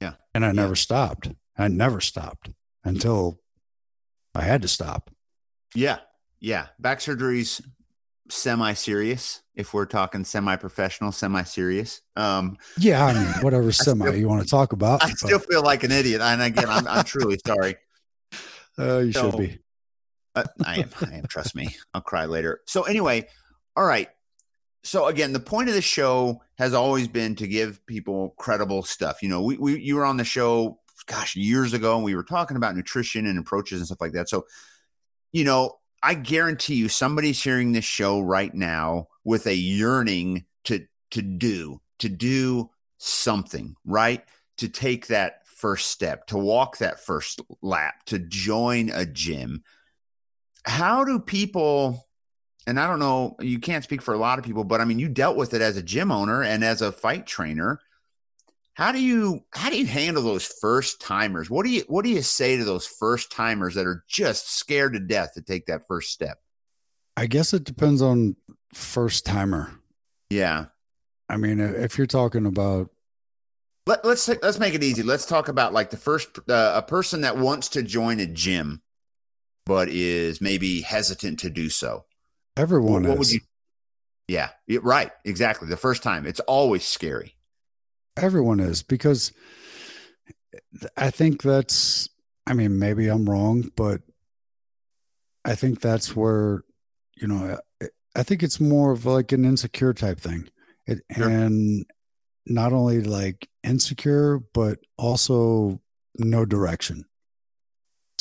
Yeah. 0.01 0.15
and 0.35 0.45
i 0.45 0.49
Yeah. 0.49 0.53
never 0.53 0.75
stopped 0.77 1.29
i 1.59 1.69
never 1.69 2.01
stopped 2.01 2.51
until 2.85 3.41
i 4.35 4.43
had 4.43 4.63
to 4.63 4.69
stop 4.69 5.11
Yeah, 5.75 5.99
yeah. 6.41 6.67
Back 6.79 7.01
surgery's 7.01 7.61
semi-serious. 8.29 9.43
If 9.55 9.75
we're 9.75 9.85
talking 9.87 10.25
semi-professional, 10.25 11.13
semi-serious. 11.13 12.01
Um, 12.17 12.57
yeah 12.79 13.05
i 13.05 13.13
mean 13.13 13.27
whatever 13.43 13.71
semi 13.85 14.07
still- 14.07 14.17
you 14.19 14.29
want 14.29 14.43
to 14.43 14.49
talk 14.49 14.73
about 14.73 15.05
I 15.05 15.11
still 15.11 15.39
feel 15.39 15.63
like 15.63 15.83
an 15.85 15.93
idiot, 15.93 16.21
and 16.23 16.41
again, 16.43 16.69
I'm, 16.69 16.87
I'm 16.89 17.05
truly 17.05 17.39
sorry. 17.47 17.77
uh, 18.79 18.99
you 18.99 19.13
so- 19.13 19.31
should 19.31 19.39
be 19.41 19.59
Uh, 20.35 20.45
I 20.65 20.81
am. 20.81 20.91
I 21.01 21.15
am. 21.15 21.27
Trust 21.27 21.55
me. 21.55 21.77
I'll 21.95 22.01
cry 22.01 22.25
later. 22.25 22.61
So 22.67 22.83
anyway, 22.83 23.29
all 23.77 23.85
right. 23.85 24.09
So 24.85 25.07
again, 25.07 25.33
the 25.33 25.41
point 25.41 25.69
of 25.69 25.75
the 25.75 25.83
show 25.83 26.43
has 26.57 26.75
always 26.75 27.07
been 27.09 27.37
to 27.37 27.47
give 27.47 27.85
people 27.87 28.35
credible 28.39 28.83
stuff. 28.83 29.23
You 29.23 29.29
know, 29.29 29.43
we, 29.43 29.57
we 29.57 29.81
you 29.81 29.97
were 29.97 30.05
on 30.05 30.17
the 30.17 30.25
show, 30.25 30.81
gosh, 31.07 31.37
years 31.37 31.73
ago, 31.73 31.97
and 31.97 32.05
we 32.05 32.17
were 32.17 32.25
talking 32.25 32.57
about 32.57 32.75
nutrition 32.75 33.27
and 33.27 33.39
approaches 33.39 33.79
and 33.79 33.87
stuff 33.87 34.01
like 34.01 34.13
that. 34.13 34.29
So, 34.29 34.47
you 35.31 35.45
know, 35.45 35.79
I 36.03 36.15
guarantee 36.15 36.75
you, 36.75 36.89
somebody's 36.89 37.43
hearing 37.43 37.73
this 37.73 37.85
show 37.85 38.21
right 38.21 38.53
now 38.53 39.09
with 39.25 39.47
a 39.47 39.55
yearning 39.55 40.47
to 40.65 40.87
to 41.13 41.23
do 41.23 41.81
to 42.01 42.09
do 42.09 42.71
something, 42.99 43.77
right? 43.85 44.25
To 44.57 44.69
take 44.69 45.07
that 45.07 45.47
first 45.47 45.91
step, 45.91 46.27
to 46.27 46.39
walk 46.39 46.79
that 46.79 46.99
first 46.99 47.41
lap, 47.61 47.95
to 48.07 48.19
join 48.19 48.91
a 48.91 49.07
gym 49.07 49.63
how 50.65 51.05
do 51.05 51.19
people 51.19 52.07
and 52.67 52.79
i 52.79 52.87
don't 52.87 52.99
know 52.99 53.37
you 53.41 53.59
can't 53.59 53.85
speak 53.85 54.03
for 54.03 54.15
a 54.15 54.19
lot 54.19 54.39
of 54.39 54.45
people 54.45 54.65
but 54.65 54.81
i 54.81 54.85
mean 54.85 54.99
you 54.99 55.09
dealt 55.09 55.37
with 55.37 55.55
it 55.55 55.61
as 55.61 55.77
a 55.77 55.83
gym 55.83 56.11
owner 56.13 56.43
and 56.43 56.65
as 56.65 56.83
a 56.83 56.93
fight 56.93 57.27
trainer 57.27 57.81
how 58.75 58.91
do 58.93 59.01
you 59.01 59.45
how 59.51 59.71
do 59.71 59.79
you 59.79 59.87
handle 59.87 60.23
those 60.23 60.47
first 60.47 61.01
timers? 61.01 61.51
What 61.51 61.65
do 61.65 61.71
you 61.71 61.85
what 61.89 62.05
do 62.05 62.11
you 62.11 62.23
say 62.23 62.57
to 62.57 62.65
those 62.65 62.87
first 62.87 63.31
timers 63.31 63.75
that 63.75 63.87
are 63.87 64.05
just 64.09 64.51
scared 64.51 64.95
to 64.95 65.01
death 65.01 65.35
to 65.35 65.43
take 65.43 65.67
that 65.67 65.87
first 65.87 66.11
step? 66.11 66.39
I 67.17 67.27
guess 67.27 67.53
it 67.53 67.65
depends 67.65 68.01
on 68.01 68.37
first 68.73 69.27
timer. 69.27 69.71
Yeah. 70.31 70.67
I 71.29 71.37
mean, 71.37 71.61
if 71.61 71.99
you're 71.99 72.07
talking 72.07 72.47
about 72.47 72.91
Let, 73.87 74.05
let's 74.05 74.27
let's 74.27 74.59
make 74.59 74.75
it 74.75 74.83
easy. 74.83 75.03
Let's 75.03 75.27
talk 75.27 75.49
about 75.49 75.75
like 75.75 75.91
the 75.91 75.99
first 75.99 76.39
uh, 76.49 76.73
a 76.75 76.83
person 76.83 77.21
that 77.23 77.37
wants 77.37 77.69
to 77.71 77.83
join 77.83 78.21
a 78.21 78.27
gym, 78.27 78.81
but 79.65 79.89
is 79.89 80.41
maybe 80.41 80.81
hesitant 80.83 81.39
to 81.41 81.51
do 81.51 81.69
so. 81.71 82.05
everyone 82.57 83.05
What, 83.05 83.19
what 83.19 83.27
is, 83.27 83.35
you? 83.35 83.41
Yeah, 84.29 84.51
yeah, 84.67 84.81
right. 84.83 85.11
Exactly. 85.25 85.69
The 85.69 85.77
first 85.77 86.03
time, 86.03 86.27
it's 86.27 86.41
always 86.41 86.85
scary. 86.85 87.37
everyone 88.17 88.61
is 88.61 88.83
because 88.83 89.33
I 90.97 91.11
think 91.11 91.43
that's. 91.43 92.09
I 92.47 92.55
mean, 92.55 92.79
maybe 92.79 93.09
I'm 93.09 93.29
wrong, 93.29 93.71
but 93.77 94.01
I 95.45 95.55
think 95.55 95.81
that's 95.81 96.15
where 96.17 96.63
you 97.17 97.27
know. 97.29 97.59
I, 97.83 97.87
I 98.15 98.23
think 98.23 98.43
it's 98.43 98.61
more 98.61 98.93
of 98.93 99.07
like 99.07 99.33
an 99.33 99.45
insecure 99.45 99.95
type 99.95 100.21
thing, 100.21 100.49
it, 100.87 101.01
Sure. 101.17 101.29
and 101.29 101.87
not 102.47 102.73
only 102.73 103.01
like 103.01 103.49
insecure, 103.65 104.39
but 104.53 104.79
also 104.99 105.81
no 106.19 106.45
direction. 106.45 107.07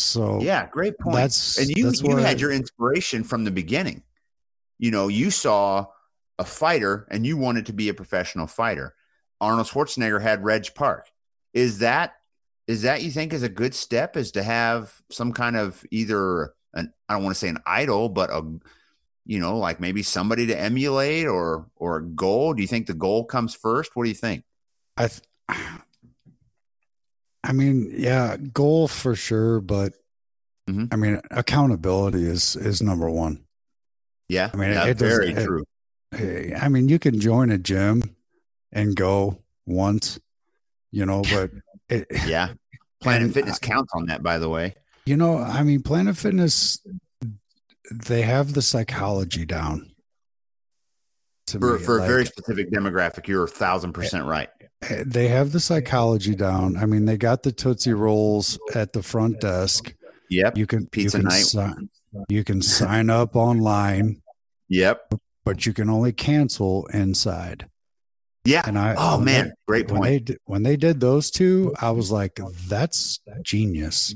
So 0.01 0.41
Yeah, 0.41 0.67
great 0.67 0.97
point. 0.99 1.15
that's 1.17 1.57
and 1.57 1.69
you 1.69 1.85
that's 1.85 2.01
you 2.01 2.17
had 2.17 2.39
your 2.39 2.51
inspiration 2.51 3.23
from 3.23 3.43
the 3.43 3.51
beginning. 3.51 4.03
You 4.79 4.91
know, 4.91 5.07
you 5.07 5.31
saw 5.31 5.87
a 6.39 6.45
fighter 6.45 7.07
and 7.11 7.25
you 7.25 7.37
wanted 7.37 7.67
to 7.67 7.73
be 7.73 7.89
a 7.89 7.93
professional 7.93 8.47
fighter. 8.47 8.95
Arnold 9.39 9.67
Schwarzenegger 9.67 10.21
had 10.21 10.43
Reg 10.43 10.73
Park. 10.75 11.07
Is 11.53 11.79
that 11.79 12.13
is 12.67 12.83
that 12.83 13.01
you 13.01 13.11
think 13.11 13.33
is 13.33 13.43
a 13.43 13.49
good 13.49 13.75
step? 13.75 14.15
Is 14.15 14.31
to 14.33 14.43
have 14.43 15.01
some 15.11 15.33
kind 15.33 15.57
of 15.57 15.83
either 15.91 16.53
an 16.73 16.93
I 17.09 17.13
don't 17.13 17.23
want 17.23 17.35
to 17.35 17.39
say 17.39 17.49
an 17.49 17.59
idol, 17.65 18.09
but 18.09 18.29
a 18.29 18.43
you 19.25 19.39
know, 19.39 19.57
like 19.57 19.79
maybe 19.79 20.03
somebody 20.03 20.47
to 20.47 20.59
emulate 20.59 21.27
or 21.27 21.67
or 21.75 21.97
a 21.97 22.03
goal. 22.03 22.53
Do 22.53 22.61
you 22.61 22.67
think 22.67 22.87
the 22.87 22.93
goal 22.93 23.25
comes 23.25 23.53
first? 23.53 23.95
What 23.95 24.03
do 24.03 24.09
you 24.09 24.15
think? 24.15 24.43
I 24.97 25.07
th- 25.07 25.21
I 27.43 27.53
mean, 27.53 27.91
yeah, 27.95 28.37
goal 28.37 28.87
for 28.87 29.15
sure, 29.15 29.59
but 29.61 29.93
Mhm. 30.69 30.89
I 30.91 30.95
mean, 30.95 31.19
accountability 31.31 32.23
is 32.25 32.55
is 32.55 32.81
number 32.81 33.09
one. 33.09 33.43
Yeah, 34.27 34.49
I 34.53 34.57
mean, 34.57 34.69
it- 34.69 34.73
that's 34.75 34.87
it 34.89 34.97
doesn't- 34.99 35.19
very 35.19 35.31
it- 35.33 35.45
true. 35.45 35.65
I 36.61 36.69
mean, 36.69 36.87
you 36.89 36.99
can 36.99 37.19
join 37.19 37.49
a 37.51 37.57
gym 37.57 38.15
and 38.71 38.95
go 38.95 39.41
once, 39.65 40.19
you 40.91 41.05
know, 41.05 41.21
but 41.23 41.51
it, 41.89 42.07
Yeah, 42.27 42.53
Planet 43.01 43.23
and 43.23 43.33
Fitness 43.33 43.59
counts 43.59 43.91
on 43.95 44.05
that, 44.07 44.21
by 44.21 44.37
the 44.37 44.49
way. 44.49 44.75
you 45.05 45.17
know, 45.17 45.37
I 45.37 45.63
mean, 45.63 45.81
Planet 45.81 46.15
Fitness, 46.17 46.79
they 47.91 48.21
have 48.21 48.53
the 48.53 48.61
psychology 48.61 49.45
down. 49.45 49.87
For, 51.47 51.77
me, 51.79 51.83
for 51.83 51.99
a 51.99 52.07
very 52.07 52.25
specific 52.25 52.69
demographic, 52.71 53.27
you're 53.27 53.43
a 53.43 53.47
thousand 53.47 53.91
percent 53.93 54.25
right. 54.25 54.49
They 54.89 55.27
have 55.27 55.51
the 55.51 55.59
psychology 55.59 56.35
down. 56.35 56.77
I 56.77 56.85
mean, 56.85 57.05
they 57.05 57.17
got 57.17 57.43
the 57.43 57.51
Tootsie 57.51 57.93
Rolls 57.93 58.59
at 58.73 58.93
the 58.93 59.03
front 59.03 59.39
desk. 59.41 59.93
Yep. 60.29 60.57
You 60.57 60.65
can 60.65 60.87
Pizza 60.87 61.17
you 61.17 61.23
can 61.23 61.29
night. 61.29 61.43
Sign, 61.45 61.89
you 62.29 62.43
can 62.43 62.61
sign 62.61 63.09
up 63.09 63.35
online, 63.35 64.21
Yep. 64.69 65.13
but 65.43 65.65
you 65.65 65.73
can 65.73 65.89
only 65.89 66.13
cancel 66.13 66.85
inside. 66.93 67.67
Yeah. 68.45 68.63
And 68.65 68.79
I 68.79 68.95
Oh 68.97 69.19
man, 69.19 69.47
they- 69.49 69.51
great 69.67 69.91
when 69.91 70.01
point. 70.01 70.25
they 70.27 70.37
when 70.45 70.63
they 70.63 70.77
did 70.77 70.99
those 70.99 71.29
two, 71.29 71.73
I 71.79 71.91
was 71.91 72.11
like, 72.11 72.39
that's 72.67 73.19
genius. 73.43 74.15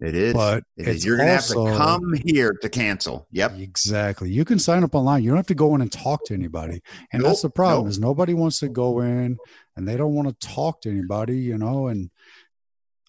it 0.00 0.14
is. 0.14 0.34
But 0.34 0.64
It 0.76 0.86
is. 0.86 1.04
You're 1.04 1.16
gonna 1.16 1.32
also, 1.32 1.64
have 1.64 1.74
to 1.74 1.78
come 1.82 2.12
here 2.26 2.52
to 2.60 2.68
cancel. 2.68 3.26
Yep. 3.32 3.58
Exactly. 3.58 4.30
You 4.30 4.44
can 4.44 4.58
sign 4.58 4.84
up 4.84 4.94
online. 4.94 5.22
You 5.24 5.30
don't 5.30 5.38
have 5.38 5.46
to 5.46 5.54
go 5.54 5.74
in 5.74 5.80
and 5.80 5.90
talk 5.90 6.24
to 6.26 6.34
anybody. 6.34 6.82
And 7.12 7.24
that's 7.24 7.40
the 7.42 7.48
problem 7.50 7.86
nope. 7.86 7.90
is 7.90 7.98
nobody 7.98 8.34
wants 8.34 8.58
to 8.60 8.68
go 8.68 9.00
in 9.00 9.38
and 9.76 9.86
they 9.88 9.96
don't 9.96 10.14
want 10.14 10.28
to 10.28 10.46
talk 10.46 10.80
to 10.82 10.90
anybody, 10.90 11.38
you 11.38 11.58
know, 11.58 11.88
and 11.88 12.10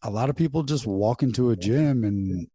a 0.04 0.10
lot 0.10 0.30
of 0.30 0.36
people 0.36 0.64
just 0.64 0.86
walk 0.86 1.24
into 1.24 1.50
a 1.52 1.56
gym 1.56 2.04
and 2.04 2.48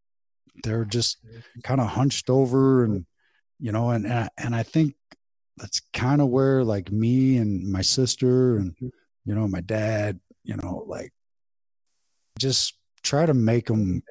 they're 0.63 0.85
just 0.85 1.19
kind 1.65 1.81
of 1.81 1.89
hunched 1.89 2.29
over 2.31 2.85
and 2.85 3.07
you 3.59 3.73
know 3.73 3.91
and 3.91 4.05
and 4.07 4.15
I, 4.15 4.29
and 4.39 4.55
I 4.57 4.63
think 4.63 4.95
that's 5.57 5.81
kind 5.93 6.21
of 6.21 6.29
where 6.29 6.65
like 6.65 6.91
me 6.91 7.37
and 7.37 7.71
my 7.71 7.83
sister 7.83 8.57
and 8.57 8.75
you 8.81 9.35
know 9.35 9.47
my 9.49 9.61
dad, 9.61 10.21
you 10.45 10.57
know, 10.57 10.85
like 10.87 11.13
just 12.39 12.75
try 13.03 13.27
to 13.27 13.35
make 13.35 13.67
them 13.67 14.03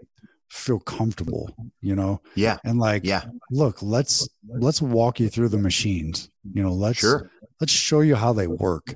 feel 0.50 0.80
comfortable, 0.80 1.50
you 1.82 1.96
know, 1.96 2.22
Yeah. 2.36 2.58
and 2.64 2.80
like 2.80 3.06
Yeah. 3.06 3.24
look 3.52 3.82
let's 3.82 4.28
let's 4.48 4.82
walk 4.82 5.20
you 5.20 5.30
through 5.30 5.50
the 5.50 5.58
machines 5.58 6.30
you 6.54 6.64
know 6.64 6.72
let's 6.74 7.00
Sure. 7.00 7.30
let's 7.60 7.72
show 7.74 8.02
you 8.02 8.16
how 8.16 8.34
they 8.34 8.48
work 8.48 8.96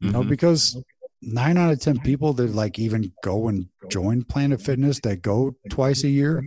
you 0.00 0.10
know 0.10 0.22
Mhm. 0.22 0.28
because 0.28 0.76
nine 1.22 1.56
out 1.56 1.72
of 1.72 1.80
ten 1.80 1.98
people 2.00 2.32
that 2.34 2.54
like 2.54 2.78
even 2.78 3.12
go 3.22 3.48
and 3.48 3.68
join 3.88 4.22
planet 4.24 4.60
fitness 4.60 5.00
that 5.00 5.22
go 5.22 5.56
twice 5.70 6.04
a 6.04 6.08
year 6.08 6.44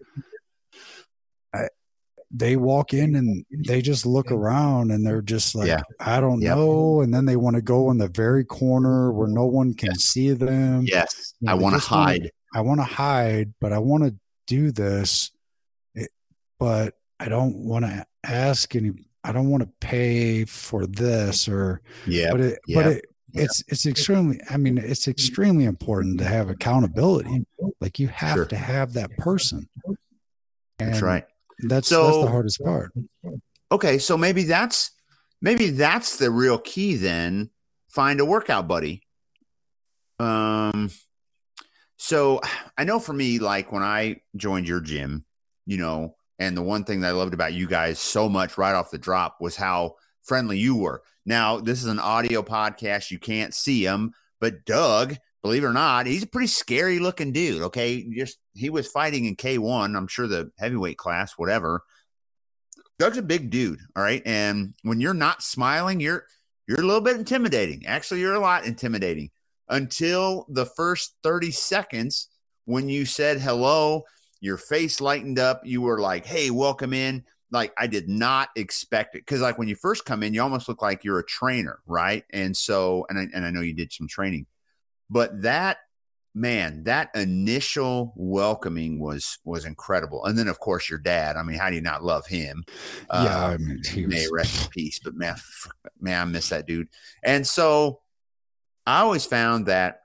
I, 1.53 1.67
they 2.31 2.55
walk 2.55 2.93
in 2.93 3.15
and 3.15 3.43
they 3.67 3.81
just 3.81 4.05
look 4.05 4.31
around 4.31 4.91
and 4.91 5.05
they're 5.05 5.21
just 5.23 5.55
like 5.55 5.67
Yeah. 5.67 5.81
i 5.99 6.19
don't 6.21 6.41
Yep. 6.41 6.55
know 6.57 7.01
and 7.01 7.11
then 7.13 7.25
they 7.25 7.35
want 7.35 7.55
to 7.55 7.61
go 7.61 7.89
in 7.89 7.97
the 7.97 8.07
very 8.07 8.45
corner 8.45 9.11
where 9.11 9.27
no 9.27 9.45
one 9.45 9.73
can 9.73 9.95
see 9.95 10.31
them 10.31 10.83
Yes. 10.85 11.33
You 11.39 11.47
know, 11.47 11.51
I 11.53 11.55
want 11.55 11.73
to 11.73 11.79
just 11.79 11.91
wanna- 11.91 12.03
hide. 12.05 12.31
I 12.53 12.61
want 12.61 12.79
to 12.79 12.83
hide, 12.85 13.53
but 13.61 13.71
I 13.73 13.77
want 13.77 14.03
to 14.05 14.15
do 14.47 14.71
this. 14.71 15.29
It, 15.93 16.09
but 16.59 16.95
I 17.19 17.29
don't 17.29 17.55
want 17.57 17.85
to 17.85 18.07
ask 18.23 18.75
any. 18.75 18.91
I 19.23 19.33
don't 19.33 19.49
want 19.49 19.61
to 19.61 19.69
pay 19.79 20.45
for 20.45 20.87
this 20.87 21.47
or. 21.47 21.81
Yeah. 22.07 22.31
But 22.31 22.41
it. 22.41 22.59
yeah, 22.67 22.75
But 22.81 22.91
it. 22.93 23.05
It's 23.33 23.63
it's 23.67 23.85
extremely. 23.85 24.39
I 24.49 24.57
mean, 24.57 24.77
it's 24.77 25.07
extremely 25.07 25.65
important 25.65 26.17
to 26.19 26.25
have 26.25 26.49
accountability. 26.49 27.45
Like 27.79 27.99
you 27.99 28.07
have 28.07 28.35
Sure. 28.35 28.45
to 28.45 28.55
have 28.57 28.93
that 28.93 29.15
person. 29.17 29.69
That's 30.79 31.01
right. 31.01 31.25
That's 31.59 31.89
that's 31.89 31.89
So- 31.89 32.23
the 32.25 32.31
hardest 32.31 32.61
part. 32.63 32.91
Okay. 33.71 33.97
So 33.99 34.17
maybe 34.17 34.43
that's 34.43 34.91
maybe 35.41 35.69
that's 35.69 36.17
the 36.17 36.31
real 36.31 36.57
key 36.57 36.95
then. 36.95 37.49
Find 37.89 38.19
a 38.19 38.25
workout 38.25 38.67
buddy. 38.67 39.03
Um 40.19 40.89
so 41.97 42.41
I 42.77 42.83
know 42.85 42.99
for 42.99 43.13
me, 43.13 43.39
like 43.39 43.71
when 43.71 43.83
I 43.83 44.21
joined 44.35 44.67
your 44.67 44.79
gym, 44.81 45.25
you 45.65 45.77
know, 45.77 46.15
and 46.39 46.55
the 46.55 46.61
one 46.61 46.83
thing 46.85 47.01
that 47.01 47.09
I 47.09 47.11
loved 47.11 47.33
about 47.33 47.53
you 47.53 47.67
guys 47.67 47.99
so 47.99 48.29
much 48.29 48.57
right 48.57 48.73
off 48.73 48.91
the 48.91 48.97
drop 48.97 49.37
was 49.41 49.55
how 49.57 49.95
friendly 50.23 50.57
you 50.57 50.77
were. 50.77 51.03
Now, 51.29 51.59
this 51.59 51.77
is 51.77 51.85
an 51.85 51.99
audio 51.99 52.41
podcast. 52.41 53.11
You 53.11 53.19
can't 53.19 53.53
see 53.53 53.85
him, 53.85 54.13
but 54.41 54.65
Doug, 54.65 55.15
believe 55.43 55.63
it 55.63 55.67
or 55.67 55.73
not, 55.73 56.07
he's 56.07 56.23
a 56.23 56.27
pretty 56.27 56.47
scary 56.47 56.97
looking 56.97 57.31
dude. 57.31 57.61
Okay. 57.61 58.09
Just 58.09 58.39
he 58.55 58.71
was 58.71 58.87
fighting 58.87 59.25
in 59.25 59.35
K1, 59.35 59.95
I'm 59.95 60.07
sure 60.07 60.27
the 60.27 60.49
heavyweight 60.57 60.97
class, 60.97 61.33
whatever. 61.37 61.83
Doug's 62.97 63.19
a 63.19 63.21
big 63.21 63.51
dude. 63.51 63.79
All 63.95 64.01
right. 64.01 64.23
And 64.25 64.73
when 64.81 64.99
you're 64.99 65.13
not 65.13 65.43
smiling, 65.43 65.99
you're 65.99 66.25
you're 66.67 66.81
a 66.81 66.85
little 66.85 66.99
bit 66.99 67.17
intimidating. 67.17 67.85
Actually, 67.85 68.21
you're 68.21 68.33
a 68.33 68.39
lot 68.39 68.65
intimidating 68.65 69.29
until 69.69 70.47
the 70.49 70.65
first 70.65 71.13
30 71.21 71.51
seconds 71.51 72.27
when 72.65 72.89
you 72.89 73.05
said 73.05 73.39
hello, 73.39 74.03
your 74.41 74.57
face 74.57 74.99
lightened 74.99 75.37
up. 75.37 75.61
You 75.63 75.81
were 75.81 75.99
like, 75.99 76.25
hey, 76.25 76.49
welcome 76.49 76.91
in. 76.91 77.23
Like, 77.51 77.73
I 77.77 77.87
did 77.87 78.07
not 78.07 78.49
expect 78.55 79.15
it. 79.15 79.25
Cause, 79.25 79.41
like, 79.41 79.57
when 79.57 79.67
you 79.67 79.75
first 79.75 80.05
come 80.05 80.23
in, 80.23 80.33
you 80.33 80.41
almost 80.41 80.69
look 80.69 80.81
like 80.81 81.03
you're 81.03 81.19
a 81.19 81.25
trainer. 81.25 81.79
Right. 81.85 82.23
And 82.31 82.55
so, 82.55 83.05
and 83.09 83.17
I, 83.17 83.27
and 83.33 83.45
I 83.45 83.49
know 83.51 83.61
you 83.61 83.73
did 83.73 83.91
some 83.91 84.07
training, 84.07 84.45
but 85.09 85.41
that, 85.41 85.77
man, 86.35 86.83
that 86.83 87.09
initial 87.15 88.13
welcoming 88.15 88.99
was, 88.99 89.39
was 89.43 89.65
incredible. 89.65 90.25
And 90.25 90.37
then, 90.37 90.47
of 90.47 90.59
course, 90.59 90.87
your 90.87 90.99
dad. 90.99 91.37
I 91.37 91.43
mean, 91.43 91.57
how 91.57 91.69
do 91.69 91.75
you 91.75 91.81
not 91.81 92.03
love 92.03 92.27
him? 92.27 92.63
yeah, 93.11 93.45
Uh, 93.45 93.49
I 93.53 93.57
mean, 93.57 93.81
he 93.91 94.05
may 94.05 94.27
was, 94.27 94.31
rest 94.31 94.63
in 94.65 94.69
peace. 94.69 94.99
But 94.99 95.15
man, 95.15 95.35
man, 95.99 96.21
I 96.21 96.25
miss 96.25 96.49
that 96.49 96.67
dude. 96.67 96.89
And 97.23 97.45
so 97.45 98.01
I 98.85 98.99
always 98.99 99.25
found 99.25 99.65
that 99.65 100.01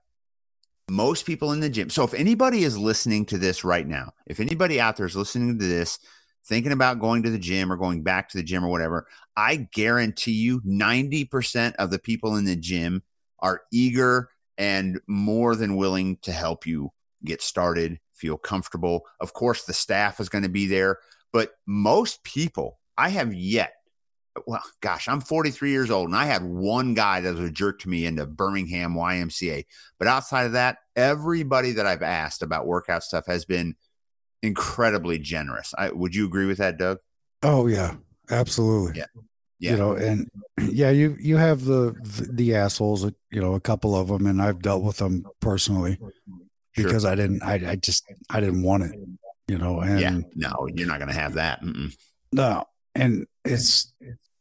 most 0.91 1.25
people 1.25 1.53
in 1.53 1.61
the 1.61 1.71
gym. 1.71 1.91
So 1.91 2.05
if 2.05 2.15
anybody 2.15 2.65
is 2.65 2.77
listening 2.77 3.27
to 3.27 3.39
this 3.39 3.65
right 3.65 3.87
now, 3.87 4.13
if 4.27 4.41
anybody 4.41 4.81
out 4.81 4.97
there 4.97 5.07
is 5.07 5.17
listening 5.17 5.59
to 5.59 5.67
this, 5.67 5.99
thinking 6.47 6.73
about 6.73 7.01
going 7.01 7.23
to 7.23 7.31
the 7.31 7.39
gym 7.39 7.73
or 7.73 7.77
going 7.77 8.03
back 8.03 8.29
to 8.29 8.37
the 8.37 8.43
gym 8.43 8.65
or 8.65 8.69
whatever, 8.69 9.07
I 9.37 9.69
guarantee 9.73 10.33
you 10.33 10.61
90% 10.63 11.75
of 11.77 11.91
the 11.91 11.99
people 11.99 12.37
in 12.37 12.45
the 12.45 12.57
gym 12.57 13.03
are 13.41 13.63
eager 13.73 14.31
and 14.57 15.01
more 15.07 15.57
than 15.57 15.77
willing 15.77 16.19
to 16.23 16.33
help 16.33 16.67
you 16.67 16.93
get 17.25 17.43
started, 17.43 17.99
feel 18.13 18.37
comfortable. 18.37 19.03
Of 19.21 19.33
course, 19.33 19.65
the 19.65 19.73
staff 19.73 20.21
is 20.21 20.29
going 20.29 20.45
to 20.45 20.51
be 20.51 20.67
there, 20.67 20.99
but 21.33 21.53
most 21.67 22.23
people, 22.23 22.79
I 22.97 23.09
have 23.09 23.35
yet 23.35 23.75
well, 24.47 24.63
gosh, 24.81 25.09
I'm 25.09 25.21
43 25.21 25.71
years 25.71 25.91
old 25.91 26.09
and 26.09 26.17
I 26.17 26.25
had 26.25 26.43
one 26.43 26.95
guy 26.95 27.21
that 27.21 27.35
was 27.35 27.49
a 27.49 27.53
jerk 27.53 27.81
to 27.81 27.89
me 27.89 28.07
into 28.07 28.27
Birmingham 28.27 28.95
YMCA. 28.95 29.65
But 29.99 30.09
outside 30.09 30.47
of 30.47 30.53
that, 30.53 30.79
everybody 30.97 31.73
that 31.73 31.87
I've 31.87 32.03
asked 32.03 32.43
about 32.43 32.67
workout 32.67 33.03
stuff 33.03 33.27
has 33.27 33.45
been 33.45 33.77
incredibly 34.45 35.19
generous. 35.19 35.75
I, 35.77 35.91
would 35.91 36.15
you 36.15 36.27
agree 36.27 36.47
with 36.47 36.59
that, 36.59 36.79
Doug? 36.79 36.99
Oh 37.43 37.67
yeah, 37.67 37.95
absolutely. 38.31 38.99
Yeah. 38.99 39.07
Yeah. 39.59 39.71
You 39.71 39.77
know, 39.79 39.93
and 39.93 40.31
yeah, 40.71 40.91
you 40.91 41.17
you 41.19 41.37
have 41.37 41.65
the 41.65 41.95
the, 42.03 42.55
assholes, 42.55 43.05
uh, 43.05 43.11
you 43.31 43.41
know, 43.41 43.55
a 43.55 43.61
couple 43.61 43.97
of 43.97 44.09
them, 44.09 44.27
and 44.27 44.43
I've 44.43 44.61
dealt 44.61 44.83
with 44.83 44.99
them 44.99 45.27
personally 45.41 45.99
because 46.77 47.03
sure. 47.03 47.11
I 47.11 47.15
didn't, 47.15 47.43
I, 47.43 47.71
I 47.71 47.77
just, 47.77 48.05
I 48.29 48.41
didn't 48.41 48.63
want 48.63 48.83
it, 48.83 48.93
you 49.49 49.57
know. 49.57 49.81
And 49.81 50.01
yeah, 50.01 50.21
no, 50.35 50.69
you're 50.75 50.89
not 50.89 50.99
going 50.99 51.09
to 51.09 51.19
have 51.19 51.35
that. 51.35 51.63
Mm-mm. 51.63 51.97
No, 52.33 52.65
and 52.95 53.27
it's 53.45 53.95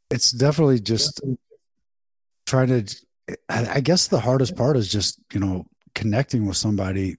it's 0.10 0.32
definitely 0.32 0.80
just 0.80 1.22
trying 2.46 2.68
to. 2.68 2.96
I 3.48 3.80
guess 3.80 4.08
the 4.08 4.20
hardest 4.20 4.58
part 4.58 4.76
is 4.76 4.92
just 4.92 5.20
you 5.32 5.40
know 5.40 5.66
connecting 5.96 6.46
with 6.46 6.58
somebody 6.58 7.16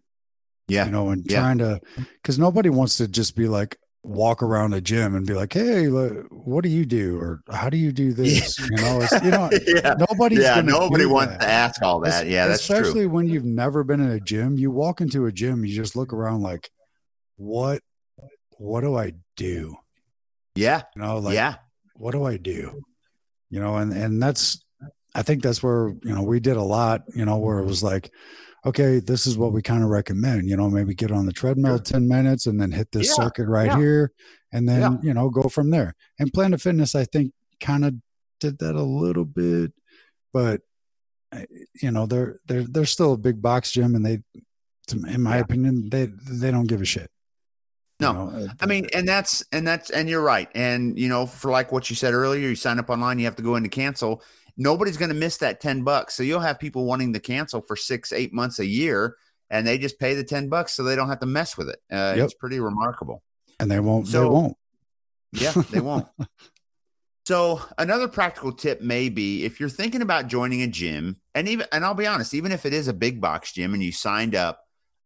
yeah 0.68 0.84
you 0.84 0.90
know 0.90 1.10
and 1.10 1.24
yeah. 1.28 1.40
trying 1.40 1.58
to 1.58 1.80
because 2.22 2.38
nobody 2.38 2.70
wants 2.70 2.96
to 2.96 3.08
just 3.08 3.36
be 3.36 3.48
like 3.48 3.78
walk 4.02 4.42
around 4.42 4.74
a 4.74 4.80
gym 4.80 5.14
and 5.14 5.26
be 5.26 5.32
like 5.32 5.52
hey 5.52 5.86
what 5.86 6.62
do 6.62 6.68
you 6.68 6.84
do 6.84 7.18
or 7.18 7.40
how 7.50 7.70
do 7.70 7.78
you 7.78 7.90
do 7.90 8.12
this 8.12 8.58
yeah. 8.58 8.66
you 8.70 8.76
know 8.76 9.00
it's 9.00 9.24
you 9.24 9.30
know 9.30 9.50
yeah. 9.66 9.94
nobody's 10.10 10.40
yeah 10.40 10.60
nobody 10.60 11.06
wants 11.06 11.32
that. 11.32 11.40
to 11.40 11.48
ask 11.48 11.82
all 11.82 12.00
that 12.00 12.26
yeah 12.26 12.46
that's 12.46 12.60
especially 12.60 13.04
true. 13.04 13.08
when 13.08 13.26
you've 13.26 13.44
never 13.44 13.82
been 13.82 14.00
in 14.00 14.10
a 14.10 14.20
gym 14.20 14.58
you 14.58 14.70
walk 14.70 15.00
into 15.00 15.26
a 15.26 15.32
gym 15.32 15.64
you 15.64 15.74
just 15.74 15.96
look 15.96 16.12
around 16.12 16.42
like 16.42 16.70
what 17.36 17.80
what 18.58 18.82
do 18.82 18.94
i 18.96 19.12
do 19.36 19.74
yeah 20.54 20.82
you 20.94 21.02
know 21.02 21.18
like 21.18 21.34
yeah 21.34 21.56
what 21.94 22.12
do 22.12 22.24
i 22.24 22.36
do 22.36 22.82
you 23.48 23.60
know 23.60 23.76
and 23.76 23.92
and 23.92 24.22
that's 24.22 24.62
i 25.14 25.22
think 25.22 25.42
that's 25.42 25.62
where 25.62 25.94
you 26.02 26.14
know 26.14 26.22
we 26.22 26.40
did 26.40 26.56
a 26.56 26.62
lot 26.62 27.02
you 27.14 27.24
know 27.24 27.38
where 27.38 27.58
it 27.58 27.64
was 27.64 27.82
like 27.82 28.10
okay, 28.66 28.98
this 28.98 29.26
is 29.26 29.36
what 29.36 29.52
we 29.52 29.62
kind 29.62 29.82
of 29.82 29.90
recommend. 29.90 30.48
You 30.48 30.56
know, 30.56 30.70
maybe 30.70 30.94
get 30.94 31.12
on 31.12 31.26
the 31.26 31.32
treadmill 31.32 31.76
sure. 31.76 31.84
10 31.84 32.08
minutes 32.08 32.46
and 32.46 32.60
then 32.60 32.72
hit 32.72 32.90
this 32.92 33.08
yeah. 33.08 33.24
circuit 33.24 33.46
right 33.46 33.66
yeah. 33.66 33.76
here 33.76 34.12
and 34.52 34.68
then, 34.68 34.80
yeah. 34.80 34.98
you 35.02 35.14
know, 35.14 35.28
go 35.30 35.48
from 35.48 35.70
there. 35.70 35.94
And 36.18 36.32
Planet 36.32 36.60
Fitness, 36.60 36.94
I 36.94 37.04
think, 37.04 37.32
kind 37.60 37.84
of 37.84 37.94
did 38.40 38.58
that 38.58 38.74
a 38.74 38.82
little 38.82 39.24
bit, 39.24 39.72
but 40.32 40.60
you 41.82 41.90
know, 41.90 42.06
they're 42.06 42.38
they're 42.46 42.62
they're 42.62 42.84
still 42.84 43.12
a 43.12 43.18
big 43.18 43.42
box 43.42 43.72
gym 43.72 43.96
and 43.96 44.06
they 44.06 44.20
in 44.92 45.22
my 45.22 45.38
opinion, 45.38 45.88
they 45.90 46.06
they 46.06 46.50
don't 46.50 46.68
give 46.68 46.80
a 46.80 46.84
shit. 46.84 47.10
No, 48.00 48.10
you 48.10 48.14
know, 48.14 48.46
uh, 48.46 48.48
I 48.60 48.66
mean, 48.66 48.88
and 48.92 49.06
that's 49.06 49.44
and 49.52 49.66
that's 49.66 49.90
and 49.90 50.08
you're 50.08 50.22
right. 50.22 50.48
And 50.54 50.98
you 50.98 51.08
know, 51.08 51.26
for 51.26 51.50
like 51.50 51.72
what 51.72 51.88
you 51.90 51.96
said 51.96 52.12
earlier, 52.12 52.48
you 52.48 52.54
sign 52.54 52.78
up 52.78 52.90
online, 52.90 53.18
you 53.18 53.24
have 53.24 53.36
to 53.36 53.42
go 53.42 53.56
in 53.56 53.62
to 53.62 53.68
cancel 53.68 54.22
nobody's 54.56 54.96
going 54.96 55.10
to 55.10 55.14
miss 55.14 55.38
that 55.38 55.60
10 55.60 55.82
bucks. 55.82 56.14
So 56.14 56.22
you'll 56.22 56.40
have 56.40 56.58
people 56.58 56.84
wanting 56.84 57.12
to 57.14 57.20
cancel 57.20 57.60
for 57.60 57.76
six, 57.76 58.12
eight 58.12 58.32
months 58.32 58.58
a 58.58 58.66
year, 58.66 59.16
and 59.50 59.66
they 59.66 59.78
just 59.78 59.98
pay 59.98 60.14
the 60.14 60.24
10 60.24 60.48
bucks 60.48 60.74
so 60.74 60.82
they 60.82 60.96
don't 60.96 61.08
have 61.08 61.20
to 61.20 61.26
mess 61.26 61.56
with 61.56 61.68
it. 61.68 61.80
Uh, 61.90 62.14
yep. 62.16 62.26
It's 62.26 62.34
pretty 62.34 62.60
remarkable. 62.60 63.22
And 63.60 63.70
they 63.70 63.80
won't, 63.80 64.08
so, 64.08 64.22
they 64.22 64.28
won't. 64.28 64.56
Yeah, 65.32 65.52
they 65.70 65.80
won't. 65.80 66.06
so 67.26 67.60
another 67.78 68.08
practical 68.08 68.52
tip 68.52 68.80
may 68.80 69.08
be 69.08 69.44
if 69.44 69.60
you're 69.60 69.68
thinking 69.68 70.02
about 70.02 70.28
joining 70.28 70.62
a 70.62 70.68
gym, 70.68 71.20
and 71.34 71.48
even, 71.48 71.66
and 71.72 71.84
I'll 71.84 71.94
be 71.94 72.06
honest, 72.06 72.34
even 72.34 72.52
if 72.52 72.66
it 72.66 72.72
is 72.72 72.88
a 72.88 72.94
big 72.94 73.20
box 73.20 73.52
gym 73.52 73.74
and 73.74 73.82
you 73.82 73.92
signed 73.92 74.34
up, 74.34 74.60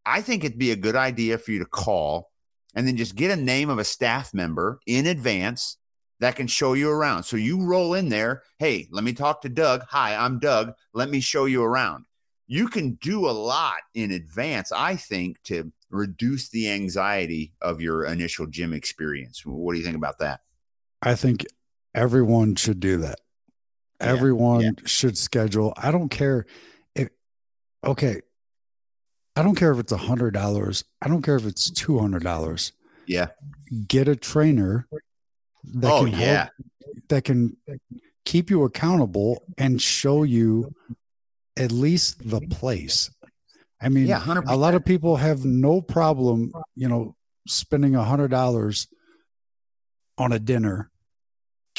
I 0.05 0.23
think 0.23 0.45
it'd 0.45 0.59
be 0.59 0.71
a 0.71 0.77
good 0.77 0.97
idea 0.97 1.37
for 1.37 1.51
you 1.51 1.59
to 1.59 1.67
call 1.67 2.31
and 2.75 2.87
then 2.87 2.97
just 2.97 3.15
get 3.15 3.37
a 3.37 3.41
name 3.41 3.69
of 3.69 3.79
a 3.79 3.85
staff 3.85 4.33
member 4.33 4.81
in 4.87 5.07
advance 5.07 5.77
that 6.21 6.37
can 6.37 6.47
show 6.47 6.73
you 6.73 6.91
around. 6.91 7.23
So 7.23 7.37
you 7.37 7.65
roll 7.65 7.95
in 7.95 8.09
there, 8.09 8.43
hey, 8.59 8.89
let 8.91 9.05
me 9.05 9.13
talk 9.13 9.43
to 9.43 9.49
Doug. 9.49 9.83
Hi, 9.89 10.17
I'm 10.17 10.39
Doug. 10.39 10.73
Let 10.93 11.11
me 11.11 11.21
show 11.21 11.45
you 11.45 11.63
around. 11.63 12.05
You 12.47 12.69
can 12.69 12.95
do 12.95 13.29
a 13.29 13.31
lot 13.31 13.79
in 13.95 14.11
advance, 14.11 14.73
I 14.73 14.97
think, 14.97 15.43
to 15.45 15.71
reduce 15.91 16.49
the 16.49 16.71
anxiety 16.71 17.53
of 17.61 17.81
your 17.81 18.05
initial 18.07 18.47
gym 18.47 18.73
experience. 18.73 19.45
What 19.45 19.73
do 19.73 19.79
you 19.79 19.85
think 19.85 19.97
about 19.97 20.19
that? 20.19 20.41
I 21.03 21.15
think 21.15 21.47
everyone 21.95 22.55
should 22.57 22.81
do 22.81 22.99
that. 22.99 23.21
Yeah, 24.01 24.09
everyone 24.09 24.61
yeah. 24.61 24.71
should 24.87 25.19
schedule. 25.19 25.75
I 25.77 25.91
don't 25.91 26.09
care 26.09 26.47
if 26.95 27.09
okay. 27.85 28.23
I 29.37 29.43
don't 29.43 29.55
care 29.55 29.71
if 29.71 29.79
it's 29.79 29.93
a 29.93 29.97
hundred 29.99 30.35
dollars. 30.35 30.85
I 31.03 31.09
don't 31.09 31.23
care 31.23 31.37
if 31.37 31.47
it's 31.47 31.71
two 31.71 31.99
hundred 31.99 32.25
dollars. 32.25 32.73
Yeah. 33.07 33.29
Get 33.87 34.09
a 34.09 34.17
trainer 34.17 34.89
that 35.75 35.93
oh, 35.93 36.05
can 36.05 36.13
yeah. 36.13 36.37
Help, 36.37 36.51
that 37.09 37.25
can 37.25 37.57
keep 38.25 38.51
you 38.51 38.65
accountable 38.65 39.43
and 39.57 39.81
show 39.81 40.23
you 40.23 40.75
at 41.57 41.73
least 41.73 42.29
the 42.29 42.41
place. 42.41 43.11
I 43.81 43.89
mean, 43.89 44.07
yeah, 44.07 44.21
100%. 44.21 44.45
a 44.49 44.57
lot 44.57 44.75
of 44.75 44.85
people 44.85 45.17
have 45.17 45.45
no 45.45 45.81
problem, 45.81 46.53
you 46.75 46.89
know, 46.89 47.15
spending 47.47 47.95
a 47.95 48.05
hundred 48.05 48.29
dollars 48.31 48.89
on 50.17 50.33
a 50.33 50.39
dinner. 50.39 50.91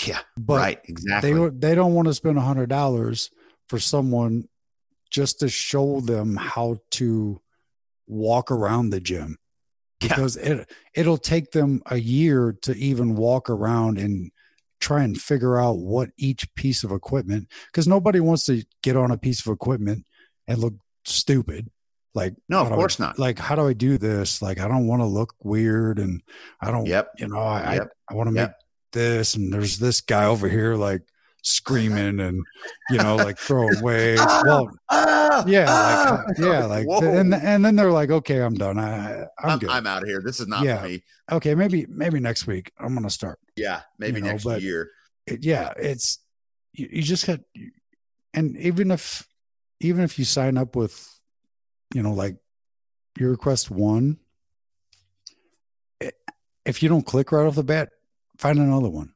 Yeah, 0.06 0.20
but 0.38 0.58
right, 0.58 0.80
exactly. 0.86 1.34
They 1.34 1.50
they 1.50 1.76
don't 1.76 1.94
want 1.94 2.08
to 2.08 2.14
spend 2.14 2.38
a 2.38 2.42
hundred 2.42 2.70
dollars 2.70 3.32
for 3.68 3.80
someone 3.80 4.46
just 5.10 5.40
to 5.40 5.50
show 5.50 6.00
them 6.00 6.38
how 6.38 6.78
to 6.92 7.42
walk 8.08 8.50
around 8.50 8.92
the 8.92 9.02
gym 9.02 9.38
because 10.00 10.38
yeah. 10.38 10.50
it 10.54 10.72
it'll 10.94 11.18
take 11.18 11.52
them 11.52 11.82
a 11.88 11.98
year 11.98 12.56
to 12.62 12.76
even 12.76 13.16
walk 13.16 13.50
around 13.50 13.98
and 13.98 14.32
try 14.80 15.04
and 15.04 15.20
figure 15.20 15.60
out 15.60 15.78
what 15.78 16.10
each 16.18 16.54
piece 16.56 16.84
of 16.84 16.92
equipment 16.92 17.48
because 17.68 17.88
nobody 17.88 18.20
wants 18.20 18.46
to 18.46 18.64
get 18.82 18.96
on 18.96 19.12
a 19.12 19.18
piece 19.18 19.46
of 19.46 19.52
equipment 19.52 20.06
and 20.48 20.60
look 20.60 20.74
stupid. 21.06 21.70
Like 22.16 22.34
no 22.48 22.62
of 22.62 22.70
course 22.70 23.00
I, 23.00 23.06
not. 23.06 23.20
like 23.20 23.38
how 23.38 23.56
do 23.56 23.68
i 23.68 23.74
do 23.74 23.98
this? 23.98 24.42
Like 24.42 24.60
i 24.60 24.68
don't 24.68 24.88
want 24.88 25.02
to 25.02 25.06
look 25.06 25.36
weird 25.44 26.00
and 26.00 26.22
i 26.60 26.72
don't 26.72 26.88
yep. 26.88 27.12
you 27.18 27.28
know 27.28 27.40
i 27.40 27.76
yep. 27.76 27.94
i, 28.10 28.14
I 28.14 28.16
want 28.16 28.28
to 28.28 28.32
make 28.32 28.50
this 28.92 29.36
and 29.36 29.54
there's 29.54 29.78
this 29.78 30.02
guy 30.02 30.26
over 30.26 30.50
here 30.50 30.74
like 30.74 31.04
screaming 31.42 32.20
and 32.20 32.44
you 32.90 32.98
know 32.98 33.16
like 33.16 33.38
throwing 33.38 33.80
waves. 33.82 34.22
Ah, 34.24 34.44
well, 34.46 34.70
ah, 34.90 35.44
yeah, 35.48 35.66
like, 35.66 35.70
ah. 35.70 36.26
yeah, 36.38 36.66
like 36.66 36.88
and 37.04 37.34
and 37.34 37.66
then 37.66 37.76
they're 37.76 37.92
like, 37.92 38.12
okay, 38.12 38.42
I'm 38.42 38.56
done. 38.56 38.80
I 38.80 39.22
I'm, 39.22 39.28
I'm, 39.44 39.60
good. 39.60 39.70
I'm 39.70 39.88
out 39.88 40.04
of 40.04 40.10
here. 40.10 40.22
This 40.24 40.40
is 40.40 40.48
not 40.48 40.64
yeah. 40.64 40.84
me. 40.84 41.04
Okay, 41.32 41.56
maybe 41.56 41.86
maybe 41.90 42.20
next 42.20 42.48
week 42.48 42.72
I'm 42.80 42.94
gonna 42.94 43.10
start. 43.10 43.40
Yeah, 43.56 43.82
maybe 43.98 44.20
you 44.20 44.26
know, 44.26 44.32
next 44.32 44.46
year. 44.62 44.92
It, 45.26 45.44
yeah, 45.44 45.74
it's 45.78 46.20
you, 46.74 46.90
you 46.92 47.02
just 47.02 47.28
got, 47.28 47.40
and 48.34 48.58
even 48.58 48.92
if 48.92 49.28
even 49.80 50.04
if 50.04 50.20
you 50.20 50.26
sign 50.26 50.58
up 50.58 50.76
with, 50.76 51.22
you 51.94 52.04
know, 52.04 52.14
like 52.14 52.36
your 53.18 53.32
request 53.32 53.72
one, 53.72 54.18
eh, 56.02 56.12
if 56.66 56.84
you 56.84 56.90
don't 56.90 57.06
click 57.06 57.32
right 57.32 57.46
off 57.46 57.56
the 57.56 57.64
bat, 57.64 57.90
find 58.38 58.60
another 58.60 58.90
one. 58.90 59.14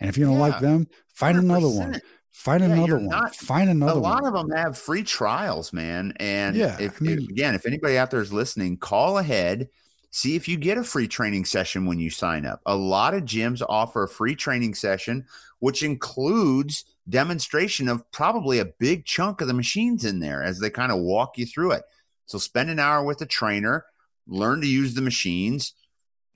And 0.00 0.08
if 0.08 0.16
you 0.16 0.24
don't 0.24 0.34
yeah, 0.34 0.40
like 0.40 0.60
them, 0.60 0.88
find 1.14 1.36
100%. 1.38 1.40
another 1.40 1.68
one. 1.68 2.00
Find 2.30 2.62
yeah, 2.62 2.72
another 2.72 2.96
one. 2.96 3.08
Not, 3.08 3.34
find 3.36 3.68
another. 3.68 4.00
One. 4.00 4.02
A 4.02 4.14
lot 4.14 4.22
one. 4.22 4.34
of 4.34 4.48
them 4.48 4.56
have 4.56 4.78
free 4.78 5.02
trials, 5.02 5.72
man. 5.72 6.14
And 6.16 6.56
yeah, 6.56 6.76
if, 6.80 7.00
I 7.00 7.04
mean, 7.04 7.18
if, 7.18 7.28
again, 7.28 7.54
if 7.54 7.66
anybody 7.66 7.98
out 7.98 8.10
there 8.10 8.22
is 8.22 8.32
listening, 8.32 8.78
call 8.78 9.18
ahead. 9.18 9.68
See 10.12 10.34
if 10.34 10.48
you 10.48 10.56
get 10.56 10.78
a 10.78 10.82
free 10.82 11.06
training 11.06 11.44
session 11.44 11.86
when 11.86 12.00
you 12.00 12.10
sign 12.10 12.44
up. 12.44 12.60
A 12.66 12.74
lot 12.74 13.14
of 13.14 13.24
gyms 13.24 13.62
offer 13.68 14.04
a 14.04 14.08
free 14.08 14.34
training 14.34 14.74
session, 14.74 15.24
which 15.60 15.84
includes 15.84 16.84
demonstration 17.08 17.88
of 17.88 18.10
probably 18.10 18.58
a 18.58 18.64
big 18.64 19.04
chunk 19.04 19.40
of 19.40 19.46
the 19.46 19.54
machines 19.54 20.04
in 20.04 20.18
there 20.18 20.42
as 20.42 20.58
they 20.58 20.70
kind 20.70 20.90
of 20.90 20.98
walk 20.98 21.38
you 21.38 21.46
through 21.46 21.72
it. 21.72 21.82
So 22.26 22.38
spend 22.38 22.70
an 22.70 22.80
hour 22.80 23.04
with 23.04 23.20
a 23.20 23.26
trainer, 23.26 23.84
learn 24.26 24.60
to 24.62 24.66
use 24.66 24.94
the 24.94 25.02
machines, 25.02 25.74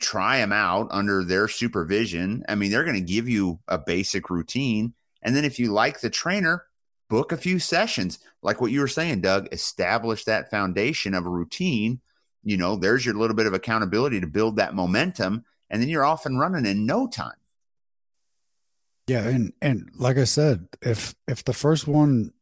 try 0.04 0.38
them 0.38 0.52
out 0.52 0.88
under 0.90 1.24
their 1.24 1.48
supervision. 1.48 2.44
I 2.48 2.54
mean, 2.54 2.70
they're 2.70 2.84
going 2.84 2.94
to 2.94 3.12
give 3.12 3.28
you 3.28 3.60
a 3.66 3.78
basic 3.78 4.30
routine. 4.30 4.94
And 5.22 5.34
then 5.34 5.44
if 5.44 5.58
you 5.58 5.72
like 5.72 6.00
the 6.00 6.10
trainer, 6.10 6.64
book 7.08 7.32
a 7.32 7.36
few 7.36 7.58
sessions. 7.58 8.18
Like 8.42 8.60
what 8.60 8.72
you 8.72 8.80
were 8.80 8.88
saying, 8.88 9.20
Doug, 9.20 9.48
establish 9.52 10.24
that 10.24 10.50
foundation 10.50 11.14
of 11.14 11.26
a 11.26 11.30
routine. 11.30 12.00
You 12.42 12.56
know, 12.56 12.76
there's 12.76 13.06
your 13.06 13.14
little 13.14 13.36
bit 13.36 13.46
of 13.46 13.54
accountability 13.54 14.20
to 14.20 14.26
build 14.26 14.56
that 14.56 14.74
momentum. 14.74 15.44
And 15.70 15.80
then 15.80 15.88
you're 15.88 16.04
off 16.04 16.26
and 16.26 16.38
running 16.38 16.66
in 16.66 16.86
no 16.86 17.06
time. 17.06 17.36
Yeah, 19.06 19.26
and 19.28 19.52
and 19.60 19.90
like 19.96 20.16
I 20.16 20.24
said, 20.24 20.66
if 20.80 21.14
if 21.28 21.44
the 21.44 21.52
first 21.52 21.86
one, 21.86 22.32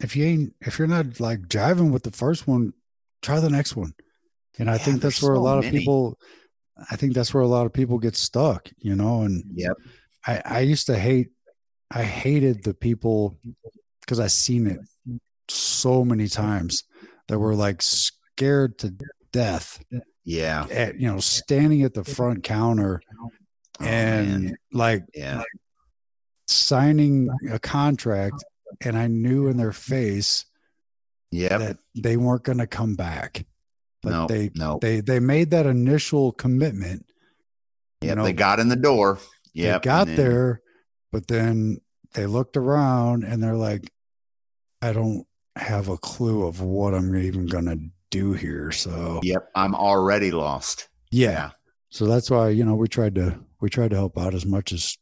if 0.00 0.14
you 0.14 0.26
ain't 0.26 0.54
if 0.60 0.78
you're 0.78 0.88
not 0.88 1.20
like 1.20 1.48
jiving 1.48 1.90
with 1.90 2.02
the 2.02 2.10
first 2.10 2.46
one, 2.46 2.74
try 3.22 3.40
the 3.40 3.48
next 3.48 3.76
one. 3.76 3.94
And 4.58 4.68
I 4.68 4.74
yeah, 4.74 4.78
think 4.78 5.00
that's 5.00 5.22
where 5.22 5.34
so 5.34 5.40
a 5.40 5.42
lot 5.42 5.56
many. 5.56 5.68
of 5.68 5.72
people 5.72 6.18
I 6.90 6.96
think 6.96 7.14
that's 7.14 7.32
where 7.32 7.42
a 7.42 7.48
lot 7.48 7.66
of 7.66 7.72
people 7.72 7.98
get 7.98 8.16
stuck, 8.16 8.70
you 8.78 8.94
know. 8.94 9.22
And 9.22 9.44
yep, 9.54 9.76
I, 10.26 10.42
I 10.44 10.60
used 10.60 10.86
to 10.86 10.98
hate, 10.98 11.28
I 11.90 12.02
hated 12.02 12.64
the 12.64 12.74
people 12.74 13.38
because 14.00 14.20
I 14.20 14.26
seen 14.26 14.66
it 14.66 14.80
so 15.48 16.04
many 16.04 16.28
times 16.28 16.84
that 17.28 17.38
were 17.38 17.54
like 17.54 17.82
scared 17.82 18.78
to 18.78 18.94
death. 19.32 19.82
Yeah, 20.24 20.66
at, 20.70 21.00
you 21.00 21.08
know, 21.08 21.18
standing 21.18 21.82
at 21.82 21.94
the 21.94 22.04
front 22.04 22.44
counter 22.44 23.02
oh, 23.20 23.84
and 23.84 24.44
man. 24.44 24.54
like, 24.72 25.04
yeah. 25.14 25.42
signing 26.46 27.28
a 27.50 27.58
contract, 27.58 28.44
and 28.80 28.96
I 28.96 29.08
knew 29.08 29.48
in 29.48 29.56
their 29.56 29.72
face 29.72 30.46
Yep. 31.32 31.60
that 31.60 31.76
they 31.96 32.18
weren't 32.18 32.44
going 32.44 32.58
to 32.58 32.66
come 32.66 32.94
back. 32.94 33.46
But 34.02 34.10
no. 34.10 34.26
they 34.26 34.50
no. 34.54 34.78
they 34.80 35.00
they 35.00 35.20
made 35.20 35.50
that 35.50 35.66
initial 35.66 36.32
commitment. 36.32 37.06
you 38.00 38.14
know, 38.14 38.24
they 38.24 38.32
got 38.32 38.58
in 38.60 38.68
the 38.68 38.76
door. 38.76 39.18
Yeah. 39.54 39.78
they 39.78 39.84
got 39.84 40.06
there, 40.08 40.60
but 41.12 41.28
then 41.28 41.78
they 42.14 42.26
looked 42.26 42.56
around 42.56 43.24
and 43.24 43.42
they're 43.42 43.56
like, 43.56 43.90
I 44.80 44.92
don't 44.92 45.24
have 45.56 45.88
a 45.88 45.98
clue 45.98 46.46
of 46.46 46.60
what 46.60 46.94
I'm 46.94 47.14
even 47.16 47.46
going 47.46 47.66
to 47.66 47.78
do 48.10 48.32
here. 48.32 48.72
So 48.72 49.20
Yep. 49.22 49.50
I'm 49.54 49.74
already 49.74 50.30
lost. 50.30 50.88
yeah. 51.10 51.50
So 51.90 52.06
that's 52.06 52.30
why 52.30 52.48
you 52.48 52.64
know 52.64 52.74
we 52.74 52.88
tried 52.88 53.14
to 53.16 53.38
we 53.60 53.68
tried 53.68 53.90
to 53.90 53.96
help 53.96 54.18
out 54.18 54.34
as 54.34 54.46
much 54.46 54.72
as 54.72 54.96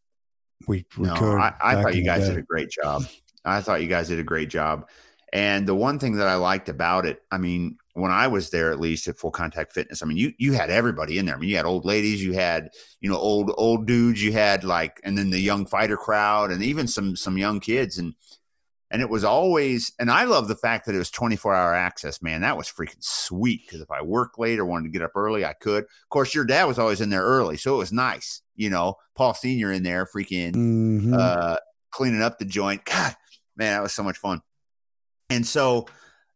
we, 0.66 0.84
we 0.98 1.06
no, 1.06 1.14
could. 1.14 1.38
I, 1.38 1.54
I 1.62 1.82
thought 1.82 1.94
you 1.94 2.04
guys 2.04 2.28
did 2.28 2.36
a 2.36 2.42
great 2.42 2.68
job. 2.68 3.04
I 3.44 3.60
thought 3.60 3.80
you 3.80 3.88
guys 3.88 4.08
did 4.08 4.18
a 4.18 4.24
great 4.24 4.50
job. 4.50 4.88
And 5.32 5.66
the 5.66 5.74
one 5.74 5.98
thing 6.00 6.16
that 6.16 6.26
I 6.26 6.34
liked 6.34 6.68
about 6.68 7.06
it, 7.06 7.22
I 7.30 7.38
mean, 7.38 7.78
when 7.94 8.10
I 8.12 8.28
was 8.28 8.50
there, 8.50 8.70
at 8.70 8.80
least 8.80 9.08
at 9.08 9.18
Full 9.18 9.30
Contact 9.30 9.72
Fitness, 9.72 10.02
I 10.02 10.06
mean, 10.06 10.16
you 10.16 10.32
you 10.38 10.52
had 10.52 10.70
everybody 10.70 11.18
in 11.18 11.26
there. 11.26 11.34
I 11.34 11.38
mean, 11.38 11.50
you 11.50 11.56
had 11.56 11.66
old 11.66 11.84
ladies, 11.84 12.22
you 12.22 12.32
had 12.32 12.70
you 13.00 13.10
know 13.10 13.16
old 13.16 13.52
old 13.56 13.86
dudes, 13.86 14.22
you 14.22 14.32
had 14.32 14.64
like, 14.64 15.00
and 15.04 15.16
then 15.18 15.30
the 15.30 15.40
young 15.40 15.66
fighter 15.66 15.96
crowd, 15.96 16.50
and 16.50 16.62
even 16.62 16.86
some 16.86 17.16
some 17.16 17.36
young 17.36 17.60
kids, 17.60 17.98
and 17.98 18.14
and 18.92 19.00
it 19.02 19.08
was 19.08 19.22
always, 19.22 19.92
and 20.00 20.10
I 20.10 20.24
love 20.24 20.48
the 20.48 20.56
fact 20.56 20.86
that 20.86 20.94
it 20.94 20.98
was 20.98 21.10
twenty 21.10 21.36
four 21.36 21.54
hour 21.54 21.74
access. 21.74 22.22
Man, 22.22 22.40
that 22.40 22.56
was 22.56 22.68
freaking 22.68 23.02
sweet. 23.02 23.62
Because 23.66 23.80
if 23.80 23.90
I 23.90 24.02
worked 24.02 24.38
late 24.38 24.58
or 24.58 24.64
wanted 24.64 24.84
to 24.84 24.90
get 24.92 25.02
up 25.02 25.12
early, 25.16 25.44
I 25.44 25.52
could. 25.52 25.84
Of 25.84 26.08
course, 26.10 26.34
your 26.34 26.44
dad 26.44 26.64
was 26.64 26.78
always 26.78 27.00
in 27.00 27.10
there 27.10 27.22
early, 27.24 27.56
so 27.56 27.74
it 27.74 27.78
was 27.78 27.92
nice. 27.92 28.42
You 28.56 28.70
know, 28.70 28.96
Paul 29.14 29.34
Senior 29.34 29.72
in 29.72 29.82
there, 29.82 30.06
freaking 30.06 30.54
Mhm. 30.54 31.18
uh, 31.18 31.56
cleaning 31.90 32.22
up 32.22 32.38
the 32.38 32.44
joint. 32.44 32.84
God, 32.84 33.14
man, 33.56 33.74
that 33.74 33.82
was 33.82 33.92
so 33.92 34.02
much 34.02 34.18
fun. 34.18 34.42
And 35.28 35.46
so, 35.46 35.86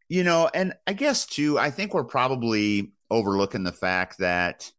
you 0.09 0.23
know, 0.23 0.49
and 0.53 0.73
I 0.87 0.93
guess 0.93 1.25
too, 1.25 1.57
I 1.57 1.71
think 1.71 1.93
we're 1.93 2.03
probably 2.03 2.91
overlooking 3.09 3.63
the 3.63 3.71
fact 3.71 4.19
that, 4.19 4.71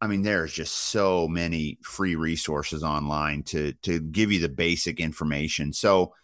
I 0.00 0.06
mean, 0.06 0.22
there's 0.22 0.52
just 0.52 0.74
so 0.74 1.28
many 1.28 1.78
free 1.82 2.16
resources 2.16 2.82
online 2.82 3.42
to 3.44 3.72
to 3.82 4.00
give 4.00 4.32
you 4.32 4.40
the 4.40 4.48
basic 4.48 4.98
information. 4.98 5.72
So, 5.72 6.14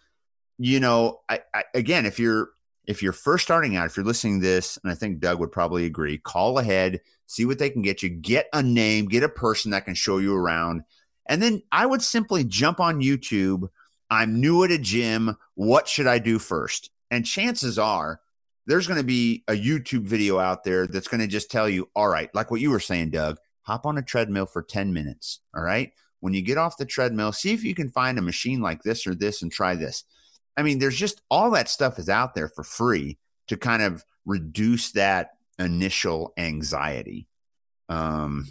you 0.57 0.79
know, 0.79 1.21
I, 1.29 1.41
I 1.53 1.63
again, 1.73 2.05
if 2.05 2.19
you're 2.19 2.49
if 2.85 3.03
you're 3.03 3.13
first 3.13 3.43
starting 3.43 3.75
out, 3.75 3.85
if 3.85 3.95
you're 3.95 4.05
listening 4.05 4.41
to 4.41 4.47
this, 4.47 4.79
and 4.83 4.91
I 4.91 4.95
think 4.95 5.19
Doug 5.19 5.39
would 5.39 5.51
probably 5.51 5.85
agree, 5.85 6.17
call 6.17 6.57
ahead, 6.57 7.01
see 7.27 7.45
what 7.45 7.59
they 7.59 7.69
can 7.69 7.83
get 7.83 8.01
you, 8.01 8.09
get 8.09 8.47
a 8.51 8.63
name, 8.63 9.05
get 9.05 9.23
a 9.23 9.29
person 9.29 9.71
that 9.71 9.85
can 9.85 9.93
show 9.93 10.17
you 10.17 10.35
around. 10.35 10.81
And 11.27 11.41
then 11.41 11.61
I 11.71 11.85
would 11.85 12.01
simply 12.01 12.43
jump 12.43 12.79
on 12.79 13.01
YouTube. 13.01 13.69
I'm 14.09 14.41
new 14.41 14.63
at 14.63 14.71
a 14.71 14.79
gym. 14.79 15.37
What 15.53 15.87
should 15.87 16.07
I 16.07 16.17
do 16.17 16.39
first? 16.39 16.89
And 17.11 17.25
chances 17.25 17.77
are 17.77 18.19
there's 18.69 18.87
going 18.87 18.99
to 18.99 19.03
be 19.05 19.43
a 19.47 19.53
YouTube 19.53 20.03
video 20.03 20.37
out 20.39 20.63
there 20.63 20.85
that's 20.87 21.07
going 21.07 21.19
to 21.21 21.27
just 21.27 21.49
tell 21.49 21.67
you, 21.67 21.89
all 21.95 22.07
right, 22.07 22.29
like 22.35 22.51
what 22.51 22.61
you 22.61 22.69
were 22.69 22.79
saying, 22.79 23.09
Doug, 23.09 23.37
hop 23.63 23.85
on 23.85 23.97
a 23.97 24.01
treadmill 24.03 24.45
for 24.45 24.61
10 24.61 24.93
minutes. 24.93 25.39
All 25.55 25.63
right. 25.63 25.91
When 26.21 26.33
you 26.35 26.41
get 26.43 26.57
off 26.59 26.77
the 26.77 26.85
treadmill, 26.85 27.31
see 27.31 27.51
if 27.53 27.63
you 27.63 27.73
can 27.73 27.89
find 27.89 28.19
a 28.19 28.21
machine 28.21 28.61
like 28.61 28.83
this 28.83 29.07
or 29.07 29.15
this 29.15 29.41
and 29.41 29.51
try 29.51 29.75
this. 29.75 30.03
I 30.55 30.61
mean, 30.63 30.77
there's 30.79 30.97
just 30.97 31.21
all 31.31 31.49
that 31.51 31.67
stuff 31.67 31.97
is 31.97 32.09
out 32.09 32.35
there 32.35 32.47
for 32.47 32.63
free 32.63 33.17
to 33.47 33.57
kind 33.57 33.81
of 33.81 34.05
reduce 34.25 34.91
that 34.91 35.31
initial 35.57 36.33
anxiety. 36.37 37.27
Um, 37.89 38.47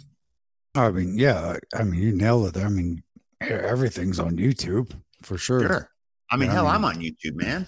I 0.75 0.91
mean, 0.91 1.17
yeah. 1.17 1.57
I 1.73 1.83
mean, 1.83 2.01
you 2.01 2.11
nailed 2.11 2.57
it. 2.57 2.63
I 2.63 2.67
mean, 2.69 3.03
everything's 3.39 4.19
on 4.19 4.35
YouTube 4.37 4.91
for 5.21 5.37
sure. 5.37 5.61
sure. 5.61 5.91
I 6.31 6.35
mean, 6.35 6.47
Yeah, 6.47 6.51
I 6.51 6.55
hell, 6.55 6.63
mean- 6.65 6.73
I'm 6.73 6.85
on 6.85 6.95
YouTube, 6.99 7.35
man. 7.35 7.67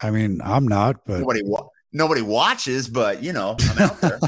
I 0.00 0.10
mean, 0.10 0.40
I'm 0.42 0.66
not, 0.66 1.04
but 1.06 1.20
Nobody, 1.20 1.42
wa- 1.44 1.68
nobody 1.94 2.20
watches, 2.20 2.88
but 2.88 3.22
you 3.22 3.32
know, 3.32 3.56
I'm 3.70 3.78
out 3.78 4.00
there. 4.00 4.20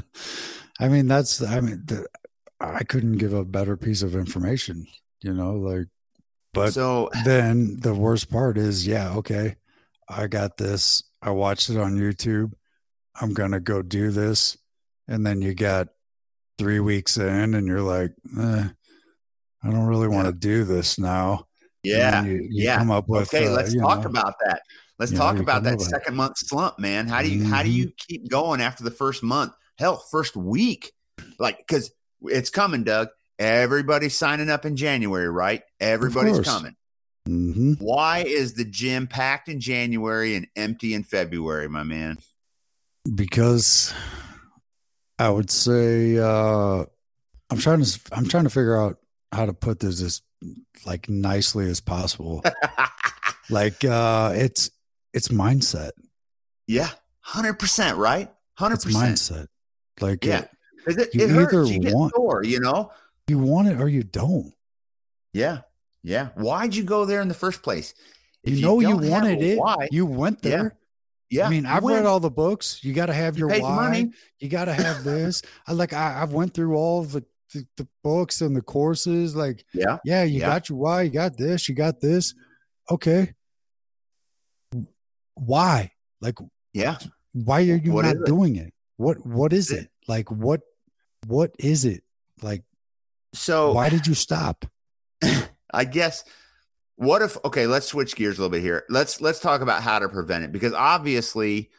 I 0.80 0.88
mean, 0.88 1.06
that's, 1.06 1.42
I 1.42 1.60
mean, 1.60 1.82
the, 1.84 2.06
I 2.58 2.84
couldn't 2.84 3.18
give 3.18 3.34
a 3.34 3.44
better 3.44 3.76
piece 3.76 4.02
of 4.02 4.14
information, 4.14 4.86
you 5.20 5.34
know, 5.34 5.54
like, 5.54 5.88
but 6.54 6.72
so 6.72 7.10
then 7.24 7.78
the 7.80 7.94
worst 7.94 8.30
part 8.30 8.56
is, 8.56 8.86
yeah, 8.86 9.14
okay, 9.16 9.56
I 10.08 10.26
got 10.26 10.56
this. 10.56 11.02
I 11.20 11.30
watched 11.30 11.70
it 11.70 11.78
on 11.78 11.96
YouTube. 11.96 12.52
I'm 13.20 13.32
going 13.32 13.52
to 13.52 13.60
go 13.60 13.82
do 13.82 14.10
this. 14.10 14.56
And 15.08 15.26
then 15.26 15.40
you 15.40 15.54
got 15.54 15.88
three 16.58 16.80
weeks 16.80 17.16
in 17.16 17.54
and 17.54 17.66
you're 17.66 17.82
like, 17.82 18.12
eh, 18.38 18.68
I 19.62 19.70
don't 19.70 19.86
really 19.86 20.08
want 20.08 20.26
to 20.26 20.32
do 20.32 20.64
this 20.64 20.98
now. 20.98 21.46
Yeah, 21.82 22.24
You, 22.24 22.34
you 22.34 22.64
yeah. 22.64 22.78
come 22.78 22.90
up 22.90 23.08
with, 23.08 23.32
okay, 23.34 23.46
uh, 23.46 23.52
let's 23.52 23.74
talk 23.74 24.00
know, 24.00 24.10
about 24.10 24.34
that. 24.44 24.62
Let's 25.02 25.10
you 25.12 25.18
talk 25.18 25.38
about 25.38 25.64
that 25.64 25.78
with- 25.78 25.88
second 25.88 26.14
month 26.14 26.38
slump, 26.38 26.78
man. 26.78 27.08
How 27.08 27.22
do 27.22 27.28
you 27.28 27.44
how 27.44 27.64
do 27.64 27.68
Mhm. 27.68 27.72
you 27.74 27.92
keep 27.96 28.28
going 28.30 28.60
after 28.60 28.84
the 28.84 28.90
first 28.92 29.22
month? 29.24 29.52
Hell, 29.78 29.96
first 30.12 30.36
week, 30.36 30.92
like 31.40 31.58
because 31.58 31.90
it's 32.22 32.50
coming, 32.50 32.84
Doug. 32.84 33.08
Everybody's 33.38 34.16
signing 34.16 34.48
up 34.48 34.64
in 34.64 34.76
January, 34.76 35.28
right? 35.28 35.62
Everybody's 35.80 36.38
coming. 36.40 36.76
Mhm. 37.28 37.80
Why 37.80 38.20
is 38.20 38.54
the 38.54 38.64
gym 38.64 39.08
packed 39.08 39.48
in 39.48 39.58
January 39.58 40.36
and 40.36 40.46
empty 40.54 40.94
in 40.94 41.02
February, 41.02 41.68
my 41.68 41.82
man? 41.82 42.18
because 43.16 43.92
I 45.18 45.28
would 45.28 45.50
say 45.50 46.16
uh, 46.18 46.84
I'm 47.50 47.58
trying 47.58 47.82
to 47.82 48.00
I'm 48.12 48.28
trying 48.28 48.44
to 48.44 48.50
figure 48.50 48.80
out 48.80 48.98
how 49.32 49.46
to 49.46 49.52
put 49.52 49.80
this 49.80 50.00
as 50.00 50.22
like 50.86 51.08
nicely 51.08 51.68
as 51.68 51.80
possible. 51.80 52.44
like 53.50 53.84
uh, 53.84 54.32
it's 54.36 54.70
it's 55.12 55.28
mindset. 55.28 55.90
yeah, 56.66 56.90
hundred 57.20 57.58
percent, 57.58 57.98
right? 57.98 58.30
Hundred 58.54 58.80
percent. 58.82 59.16
mindset. 59.16 59.46
Like 60.00 60.24
Yeah. 60.24 60.44
It, 60.86 61.14
You 61.14 61.24
it 61.24 61.30
hurts. 61.30 61.70
either 61.70 61.88
You 61.88 61.94
want- 61.96 62.12
sore, 62.14 62.42
you 62.44 62.58
know. 62.60 62.90
you 63.28 63.38
want 63.38 63.68
it 63.68 63.80
or 63.80 63.88
you 63.88 64.02
don't. 64.02 64.52
Yeah, 65.32 65.60
yeah. 66.02 66.28
Why'd 66.34 66.74
you 66.74 66.82
go 66.82 67.04
there 67.04 67.20
in 67.20 67.28
the 67.28 67.34
first 67.34 67.62
place? 67.62 67.94
If 68.42 68.56
you 68.58 68.62
know 68.62 68.80
you 68.80 68.98
don't 68.98 69.08
wanted 69.08 69.40
it. 69.40 69.58
Why? 69.58 69.88
You 69.92 70.04
went 70.06 70.42
there. 70.42 70.76
Yeah, 71.30 71.46
I 71.46 71.50
mean, 71.50 71.64
I've 71.64 71.82
went. 71.84 71.98
read 71.98 72.06
all 72.06 72.20
the 72.20 72.30
books. 72.30 72.80
You 72.82 72.92
got 72.92 73.06
to 73.06 73.14
have 73.14 73.38
You 73.38 73.48
your 73.48 73.60
why. 73.60 73.74
money. 73.88 74.12
You 74.40 74.48
got 74.50 74.64
to 74.66 74.74
have 74.74 75.04
this. 75.12 75.40
I 75.66 75.72
like. 75.72 75.92
I, 75.92 76.20
I've 76.20 76.32
went 76.32 76.52
through 76.52 76.74
all 76.74 77.04
the, 77.04 77.24
the 77.54 77.64
the 77.78 77.88
books 78.02 78.40
and 78.42 78.54
the 78.56 78.60
courses. 78.60 79.34
Like, 79.36 79.64
Yeah, 79.72 79.98
yeah, 80.04 80.24
you 80.24 80.40
Yeah. 80.40 80.46
got 80.48 80.68
your 80.68 80.78
why. 80.78 81.02
You 81.02 81.10
got 81.10 81.36
this. 81.38 81.68
You 81.68 81.74
got 81.76 82.00
this. 82.00 82.34
Okay. 82.90 83.32
Why? 85.34 85.92
Like, 86.20 86.38
yeah. 86.72 86.98
why 87.32 87.60
are 87.62 87.76
you 87.76 87.92
What 87.92 88.04
not 88.04 88.16
is 88.16 88.22
it? 88.22 88.26
doing 88.26 88.56
it? 88.56 88.72
What 88.96 89.24
What 89.26 89.52
is 89.52 89.70
It- 89.70 89.84
it? 89.84 89.90
Like, 90.08 90.30
what 90.30 90.60
What 91.26 91.54
is 91.58 91.84
it? 91.84 92.02
Like, 92.42 92.64
So 93.34 93.72
why 93.72 93.88
did 93.88 94.06
you 94.06 94.14
stop? 94.14 94.64
I 95.72 95.84
guess 95.84 96.24
what 96.96 97.22
if 97.22 97.36
okay, 97.44 97.66
let's 97.66 97.86
switch 97.86 98.14
gears 98.16 98.38
a 98.38 98.42
little 98.42 98.50
bit 98.50 98.60
here. 98.62 98.84
Let's 98.88 99.20
let's 99.20 99.38
talk 99.40 99.60
about 99.60 99.82
how 99.82 99.98
to 100.00 100.08
prevent 100.08 100.44
it 100.44 100.52
because 100.52 100.72
obviously 100.72 101.70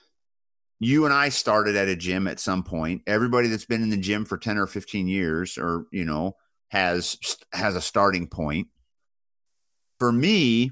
you 0.79 1.05
and 1.05 1.13
I 1.13 1.29
started 1.29 1.75
at 1.75 1.87
a 1.87 1.95
gym 1.95 2.27
at 2.27 2.39
some 2.39 2.63
point. 2.63 3.03
Everybody 3.07 3.47
that's 3.49 3.65
been 3.65 3.83
in 3.83 3.89
the 3.89 3.97
gym 3.97 4.25
for 4.25 4.37
10 4.37 4.57
or 4.57 4.67
15 4.67 5.07
years 5.07 5.57
or, 5.57 5.85
you 5.91 6.03
know, 6.03 6.35
has 6.69 7.17
has 7.53 7.75
a 7.75 7.81
starting 7.81 8.27
point. 8.27 8.67
For 9.99 10.11
me, 10.11 10.71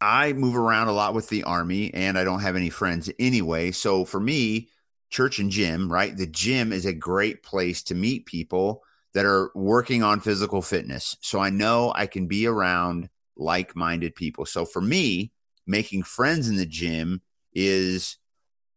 I 0.00 0.32
move 0.32 0.56
around 0.56 0.88
a 0.88 0.92
lot 0.92 1.14
with 1.14 1.28
the 1.28 1.42
army 1.44 1.92
and 1.92 2.18
I 2.18 2.24
don't 2.24 2.40
have 2.40 2.56
any 2.56 2.70
friends 2.70 3.10
anyway. 3.18 3.72
So 3.72 4.04
for 4.04 4.20
me, 4.20 4.68
church 5.10 5.38
and 5.38 5.50
gym, 5.50 5.90
right? 5.90 6.16
The 6.16 6.26
gym 6.26 6.72
is 6.72 6.86
a 6.86 6.92
great 6.92 7.42
place 7.42 7.82
to 7.84 7.94
meet 7.94 8.26
people 8.26 8.82
that 9.14 9.24
are 9.24 9.50
working 9.54 10.02
on 10.02 10.20
physical 10.20 10.62
fitness. 10.62 11.16
So 11.22 11.40
I 11.40 11.50
know 11.50 11.92
I 11.96 12.06
can 12.06 12.26
be 12.26 12.46
around 12.46 13.08
like 13.36 13.74
minded 13.74 14.14
people. 14.14 14.46
So 14.46 14.64
for 14.64 14.80
me, 14.80 15.32
making 15.66 16.02
friends 16.02 16.48
in 16.48 16.56
the 16.56 16.66
gym 16.66 17.22
is 17.52 18.16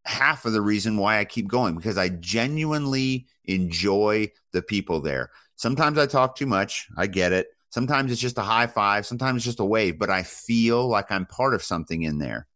half 0.04 0.44
of 0.44 0.52
the 0.52 0.62
reason 0.62 0.96
why 0.96 1.18
I 1.18 1.24
keep 1.24 1.46
going 1.46 1.76
because 1.76 1.98
I 1.98 2.08
genuinely 2.08 3.26
enjoy 3.44 4.30
the 4.52 4.62
people 4.62 5.00
there. 5.00 5.30
Sometimes 5.56 5.98
I 5.98 6.06
talk 6.06 6.34
too 6.34 6.46
much. 6.46 6.88
I 6.96 7.06
get 7.06 7.32
it. 7.32 7.48
Sometimes 7.72 8.12
it's 8.12 8.20
just 8.20 8.36
a 8.36 8.42
high 8.42 8.66
five. 8.66 9.06
Sometimes 9.06 9.36
it's 9.38 9.46
just 9.46 9.58
a 9.60 9.64
wave, 9.64 9.98
but 9.98 10.10
I 10.10 10.22
feel 10.24 10.86
like 10.86 11.10
I'm 11.10 11.24
part 11.24 11.54
of 11.54 11.62
something 11.64 12.02
in 12.02 12.18
there. 12.18 12.46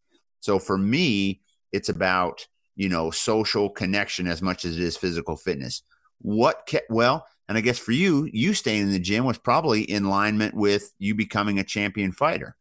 So 0.40 0.58
for 0.58 0.76
me, 0.76 1.40
it's 1.72 1.88
about, 1.88 2.46
you 2.74 2.90
know, 2.90 3.10
social 3.10 3.70
connection 3.70 4.26
as 4.26 4.42
much 4.42 4.66
as 4.66 4.76
it 4.76 4.82
is 4.82 4.96
physical 4.98 5.36
fitness. 5.36 5.82
What, 6.20 6.68
ca- 6.68 6.80
well, 6.90 7.26
and 7.48 7.56
I 7.56 7.62
guess 7.62 7.78
for 7.78 7.92
you, 7.92 8.28
you 8.30 8.52
staying 8.52 8.82
in 8.82 8.92
the 8.92 8.98
gym 8.98 9.24
was 9.24 9.38
probably 9.38 9.82
in 9.82 10.04
alignment 10.04 10.54
with 10.54 10.92
you 10.98 11.14
becoming 11.14 11.58
a 11.58 11.64
champion 11.64 12.12
fighter. 12.12 12.54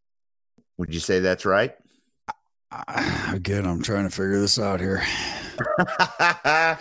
Would 0.78 0.94
you 0.94 1.02
say 1.02 1.20
that's 1.20 1.44
right? 1.46 1.76
I- 2.72 3.32
Again, 3.36 3.66
I'm 3.66 3.82
trying 3.82 4.06
to 4.06 4.10
figure 4.10 4.40
this 4.40 4.58
out 4.60 4.80
here. 4.80 5.04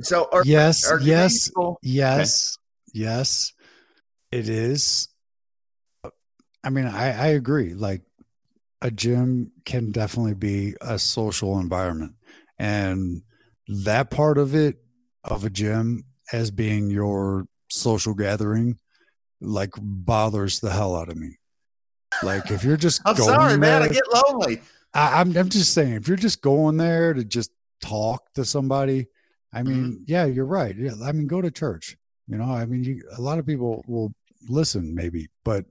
so, 0.00 0.28
are, 0.32 0.42
yes, 0.44 0.90
are 0.90 1.00
yes, 1.00 1.48
people- 1.48 1.78
yes, 1.82 2.56
yes. 2.94 3.52
it 4.32 4.48
is. 4.48 5.08
I 6.64 6.70
mean, 6.70 6.86
I, 6.86 7.12
I 7.12 7.26
agree. 7.28 7.74
Like 7.74 8.02
a 8.80 8.90
gym 8.90 9.52
can 9.64 9.92
definitely 9.92 10.34
be 10.34 10.74
a 10.80 10.98
social 10.98 11.58
environment. 11.58 12.14
And 12.58 13.22
that 13.68 14.10
part 14.10 14.38
of 14.38 14.54
it, 14.54 14.78
of 15.22 15.44
a 15.44 15.50
gym 15.50 16.04
as 16.32 16.50
being 16.50 16.90
your 16.90 17.46
social 17.70 18.14
gathering, 18.14 18.78
like 19.40 19.72
bothers 19.78 20.60
the 20.60 20.70
hell 20.70 20.96
out 20.96 21.08
of 21.08 21.16
me. 21.16 21.38
Like 22.22 22.50
if 22.50 22.64
you're 22.64 22.76
just 22.76 23.02
I'm 23.06 23.16
sorry, 23.16 23.50
there, 23.50 23.58
man, 23.58 23.82
I 23.82 23.88
get 23.88 24.04
lonely. 24.12 24.60
I, 24.92 25.20
am 25.20 25.30
I'm, 25.30 25.36
I'm 25.36 25.48
just 25.48 25.74
saying, 25.74 25.94
if 25.94 26.08
you're 26.08 26.16
just 26.16 26.40
going 26.40 26.76
there 26.76 27.12
to 27.14 27.24
just 27.24 27.50
talk 27.80 28.32
to 28.34 28.44
somebody, 28.44 29.08
I 29.52 29.62
mean, 29.62 29.84
mm-hmm. 29.84 30.02
yeah, 30.06 30.24
you're 30.24 30.44
right. 30.44 30.74
Yeah, 30.76 30.92
I 31.04 31.12
mean, 31.12 31.26
go 31.26 31.40
to 31.40 31.50
church. 31.50 31.96
You 32.28 32.38
know, 32.38 32.44
I 32.44 32.64
mean, 32.66 32.84
you, 32.84 33.02
a 33.16 33.20
lot 33.20 33.38
of 33.38 33.46
people 33.46 33.84
will 33.86 34.12
listen, 34.48 34.94
maybe, 34.94 35.28
but 35.44 35.66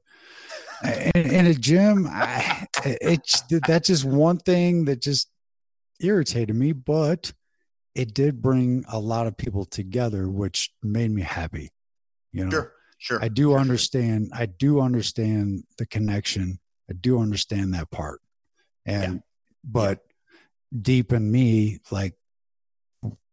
in, 0.83 1.11
in 1.31 1.45
a 1.47 1.53
gym, 1.53 2.07
I, 2.09 2.67
it's 2.83 3.41
that's 3.67 3.87
just 3.87 4.05
one 4.05 4.37
thing 4.37 4.85
that 4.85 5.01
just 5.01 5.29
irritated 5.99 6.55
me, 6.55 6.73
but 6.73 7.33
it 7.95 8.13
did 8.13 8.41
bring 8.41 8.85
a 8.87 8.99
lot 8.99 9.27
of 9.27 9.37
people 9.37 9.65
together, 9.65 10.29
which 10.29 10.71
made 10.81 11.11
me 11.11 11.21
happy. 11.21 11.69
You 12.31 12.45
know, 12.45 12.51
sure, 12.51 12.73
sure. 12.97 13.23
I 13.23 13.27
do 13.27 13.51
sure, 13.51 13.59
understand. 13.59 14.29
Sure. 14.33 14.41
I 14.41 14.45
do 14.45 14.81
understand 14.81 15.63
the 15.77 15.85
connection. 15.85 16.59
I 16.89 16.93
do 16.93 17.19
understand 17.19 17.73
that 17.73 17.91
part, 17.91 18.21
and 18.85 19.15
yeah. 19.15 19.19
but 19.63 19.99
deep 20.79 21.13
in 21.13 21.31
me, 21.31 21.79
like 21.91 22.15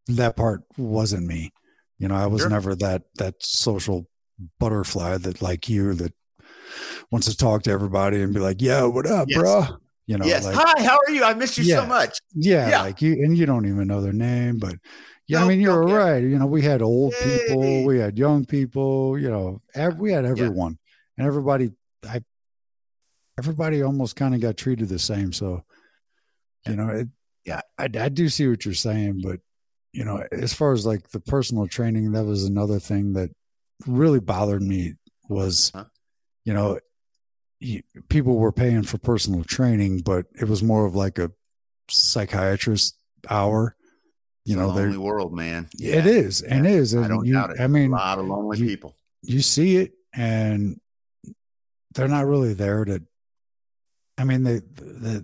that 0.06 0.36
part 0.36 0.62
wasn't 0.76 1.26
me. 1.26 1.52
You 2.00 2.08
know, 2.08 2.16
I 2.16 2.26
was 2.26 2.40
sure. 2.40 2.50
never 2.50 2.74
that 2.76 3.02
that 3.16 3.34
social 3.40 4.08
butterfly 4.58 5.18
that 5.18 5.42
like 5.42 5.68
you 5.68 5.92
that 5.94 6.14
wants 7.10 7.28
to 7.28 7.36
talk 7.36 7.62
to 7.64 7.70
everybody 7.70 8.22
and 8.22 8.32
be 8.32 8.40
like, 8.40 8.62
"Yeah, 8.62 8.84
what 8.84 9.06
up, 9.06 9.28
yes. 9.28 9.38
bro?" 9.38 9.64
You 10.06 10.16
know, 10.18 10.24
yes. 10.24 10.44
Like, 10.44 10.56
Hi, 10.58 10.82
how 10.82 10.96
are 10.96 11.12
you? 11.12 11.22
I 11.22 11.34
miss 11.34 11.58
you 11.58 11.64
yeah, 11.64 11.76
so 11.76 11.86
much. 11.86 12.18
Yeah, 12.34 12.70
yeah, 12.70 12.82
like 12.82 13.02
you 13.02 13.12
and 13.12 13.36
you 13.36 13.44
don't 13.44 13.66
even 13.66 13.86
know 13.86 14.00
their 14.00 14.14
name, 14.14 14.58
but 14.58 14.76
yeah, 15.28 15.44
I 15.44 15.46
mean, 15.46 15.60
you're 15.60 15.84
okay. 15.84 15.92
right. 15.92 16.22
You 16.22 16.38
know, 16.38 16.46
we 16.46 16.62
had 16.62 16.80
old 16.80 17.14
hey. 17.14 17.38
people, 17.46 17.84
we 17.84 17.98
had 17.98 18.18
young 18.18 18.46
people. 18.46 19.18
You 19.18 19.30
know, 19.30 19.62
every, 19.74 20.00
we 20.00 20.12
had 20.12 20.24
everyone, 20.24 20.78
yeah. 20.80 21.24
and 21.24 21.26
everybody. 21.28 21.70
I 22.08 22.22
everybody 23.38 23.82
almost 23.82 24.16
kind 24.16 24.34
of 24.34 24.40
got 24.40 24.56
treated 24.56 24.88
the 24.88 24.98
same. 24.98 25.32
So, 25.34 25.64
you 26.66 26.76
know, 26.76 26.88
it, 26.88 27.08
yeah, 27.44 27.60
I, 27.78 27.84
I 27.84 28.08
do 28.08 28.28
see 28.30 28.48
what 28.48 28.64
you're 28.64 28.74
saying, 28.74 29.20
but 29.22 29.40
you 29.92 30.04
know, 30.04 30.24
as 30.32 30.52
far 30.52 30.72
as 30.72 30.86
like 30.86 31.10
the 31.10 31.20
personal 31.20 31.66
training, 31.66 32.12
that 32.12 32.24
was 32.24 32.44
another 32.44 32.78
thing 32.78 33.14
that 33.14 33.30
really 33.86 34.20
bothered 34.20 34.62
me 34.62 34.94
was, 35.28 35.72
huh? 35.74 35.84
you 36.44 36.54
know, 36.54 36.78
people 38.08 38.36
were 38.36 38.52
paying 38.52 38.82
for 38.82 38.98
personal 38.98 39.44
training, 39.44 40.00
but 40.00 40.26
it 40.40 40.48
was 40.48 40.62
more 40.62 40.86
of 40.86 40.94
like 40.94 41.18
a 41.18 41.30
psychiatrist 41.88 42.96
hour. 43.28 43.76
You 44.44 44.54
it's 44.54 44.60
know, 44.60 44.68
lonely 44.68 44.96
world, 44.96 45.34
man. 45.34 45.68
Yeah. 45.76 45.96
It 45.96 46.06
is, 46.06 46.40
and 46.40 46.64
yeah. 46.64 46.70
it 46.70 46.76
is. 46.76 46.94
And 46.94 47.04
I 47.04 47.08
don't 47.08 47.26
you, 47.26 47.34
doubt 47.34 47.50
it. 47.50 47.60
I 47.60 47.66
mean, 47.66 47.92
a 47.92 47.96
lot 47.96 48.18
of 48.18 48.26
lonely 48.26 48.58
you, 48.58 48.66
people. 48.66 48.96
You 49.22 49.42
see 49.42 49.76
it, 49.76 49.92
and 50.14 50.80
they're 51.94 52.08
not 52.08 52.26
really 52.26 52.54
there 52.54 52.84
to. 52.84 53.02
I 54.16 54.24
mean, 54.24 54.44
they, 54.44 54.60
they 54.76 55.20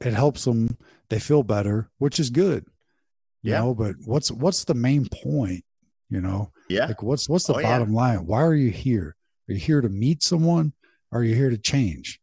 it 0.00 0.14
helps 0.14 0.44
them. 0.44 0.78
They 1.08 1.20
feel 1.20 1.44
better, 1.44 1.90
which 1.98 2.18
is 2.18 2.30
good. 2.30 2.66
You 3.42 3.52
yeah. 3.52 3.60
know, 3.60 3.74
but 3.74 3.94
what's 4.04 4.30
what's 4.30 4.64
the 4.64 4.74
main 4.74 5.08
point? 5.08 5.64
You 6.10 6.20
know, 6.20 6.50
yeah. 6.68 6.86
Like 6.86 7.02
what's 7.02 7.28
what's 7.28 7.46
the 7.46 7.54
oh, 7.54 7.62
bottom 7.62 7.90
yeah. 7.92 7.96
line? 7.96 8.26
Why 8.26 8.42
are 8.42 8.54
you 8.54 8.70
here? 8.70 9.16
Are 9.48 9.52
you 9.52 9.60
here 9.60 9.80
to 9.80 9.88
meet 9.88 10.22
someone? 10.22 10.72
Or 11.12 11.20
are 11.20 11.24
you 11.24 11.34
here 11.34 11.50
to 11.50 11.58
change? 11.58 12.20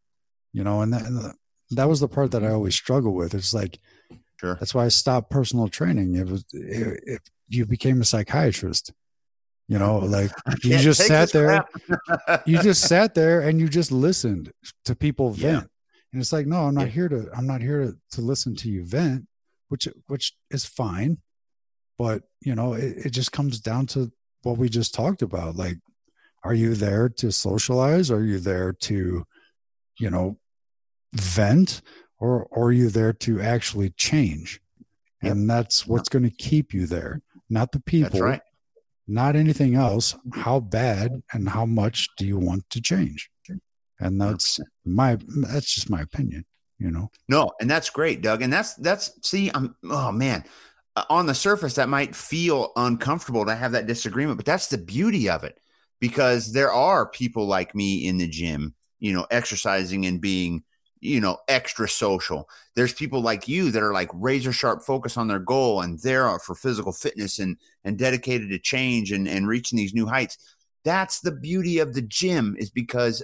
You 0.52 0.64
know, 0.64 0.82
and 0.82 0.94
that, 0.94 1.04
and 1.04 1.18
the, 1.18 1.34
that 1.72 1.88
was 1.88 2.00
the 2.00 2.08
part 2.08 2.32
that 2.32 2.44
I 2.44 2.48
mm-hmm. 2.48 2.56
always 2.56 2.76
struggle 2.76 3.14
with. 3.14 3.34
It's 3.34 3.54
like, 3.54 3.80
sure. 4.40 4.56
That's 4.56 4.76
why 4.76 4.86
I 4.86 4.90
stopped 4.90 5.32
personal 5.32 5.68
training. 5.68 6.16
It 6.16 6.28
was 6.28 6.44
if 6.52 7.22
you 7.48 7.66
became 7.66 8.02
a 8.02 8.06
psychiatrist. 8.06 8.92
You 9.70 9.80
know, 9.80 10.00
like 10.00 10.32
you 10.64 10.78
just 10.78 11.02
sat 11.02 11.32
there, 11.32 11.66
you 12.46 12.60
just 12.60 12.82
sat 12.82 13.16
there 13.16 13.42
and 13.42 13.60
you 13.60 13.70
just 13.70 13.92
listened 13.92 14.52
to 14.86 14.96
people 14.96 15.32
vent. 15.32 15.64
Yeah. 15.64 15.68
And 16.12 16.22
it's 16.22 16.34
like, 16.34 16.46
no, 16.46 16.58
I'm 16.58 16.76
not 16.76 16.90
here 16.90 17.10
to, 17.10 17.28
I'm 17.36 17.48
not 17.48 17.62
here 17.62 17.86
to, 17.86 17.98
to 18.12 18.22
listen 18.22 18.56
to 18.58 18.70
you 18.70 18.86
vent, 18.86 19.26
which, 19.74 19.88
which 20.06 20.34
is 20.52 20.66
fine. 20.66 21.18
But, 21.98 22.22
you 22.42 22.54
know, 22.54 22.74
it, 22.74 23.06
it 23.06 23.10
just 23.10 23.32
comes 23.32 23.60
down 23.60 23.88
to 23.88 24.12
what 24.44 24.60
we 24.60 24.70
just 24.70 24.94
talked 24.94 25.24
about. 25.24 25.56
Like, 25.56 25.78
are 26.44 26.54
you 26.54 26.76
there 26.76 27.10
to 27.10 27.32
socialize? 27.32 28.12
Are 28.12 28.24
you 28.24 28.38
there 28.38 28.72
to, 28.72 29.26
you 29.98 30.10
know, 30.12 30.38
vent? 31.16 31.82
Or, 32.20 32.46
or 32.52 32.68
are 32.68 32.72
you 32.72 32.90
there 32.90 33.14
to 33.14 33.42
actually 33.42 33.90
change? 33.98 34.62
Yep. 35.24 35.32
And 35.32 35.50
that's 35.50 35.88
what's 35.88 36.08
going 36.08 36.24
to 36.30 36.30
keep 36.30 36.72
you 36.72 36.86
there, 36.86 37.22
not 37.50 37.72
the 37.72 37.80
people, 37.80 38.20
right. 38.20 38.42
not 39.08 39.36
anything 39.36 39.74
else. 39.74 40.16
How 40.34 40.60
bad 40.60 41.24
and 41.34 41.50
how 41.50 41.66
much 41.66 42.10
do 42.16 42.28
you 42.28 42.38
want 42.38 42.70
to 42.70 42.80
change? 42.80 43.32
And 44.00 44.22
that's 44.22 44.60
my, 44.86 45.18
that's 45.50 45.74
just 45.74 45.90
my 45.90 46.02
opinion, 46.02 46.46
you 46.84 46.92
know? 46.92 47.10
No, 47.30 47.50
and 47.60 47.70
that's 47.70 47.90
great, 47.90 48.22
Doug. 48.22 48.42
And 48.42 48.52
that's, 48.52 48.76
that's, 48.76 49.12
see, 49.28 49.50
I'm, 49.54 49.76
oh 49.86 50.12
man, 50.12 50.44
uh, 50.96 51.06
on 51.10 51.26
the 51.26 51.34
surface, 51.34 51.76
that 51.76 51.90
might 51.90 52.16
feel 52.16 52.72
uncomfortable 52.76 53.46
to 53.46 53.56
have 53.56 53.72
that 53.72 53.88
disagreement, 53.88 54.38
but 54.38 54.46
that's 54.46 54.68
the 54.68 54.78
beauty 54.78 55.30
of 55.30 55.44
it 55.44 55.58
because 56.00 56.52
there 56.52 56.72
are 56.72 57.08
people 57.08 57.48
like 57.48 57.74
me 57.74 58.06
in 58.06 58.18
the 58.18 58.28
gym, 58.28 58.76
you 59.00 59.14
know, 59.14 59.26
exercising 59.32 60.06
and 60.06 60.20
being, 60.20 60.64
you 61.00 61.22
know, 61.22 61.38
extra 61.48 61.88
social. 61.88 62.50
There's 62.76 62.94
people 62.94 63.22
like 63.22 63.48
you 63.48 63.72
that 63.72 63.82
are 63.82 63.94
like 63.94 64.10
razor 64.14 64.52
sharp 64.52 64.84
focus 64.84 65.16
on 65.16 65.30
their 65.30 65.40
goal 65.40 65.82
and 65.82 65.98
they're 66.00 66.38
for 66.40 66.56
physical 66.56 66.92
fitness 66.92 67.40
and 67.40 67.58
and 67.86 67.98
dedicated 67.98 68.50
to 68.50 68.60
change 68.60 69.12
and, 69.12 69.28
and 69.28 69.48
reaching 69.48 69.78
these 69.78 69.94
new 69.94 70.06
heights. 70.06 70.38
That's 70.84 71.22
the 71.22 71.32
beauty 71.32 71.80
of 71.80 71.94
the 71.94 72.02
gym 72.02 72.56
is 72.60 72.70
because 72.70 73.24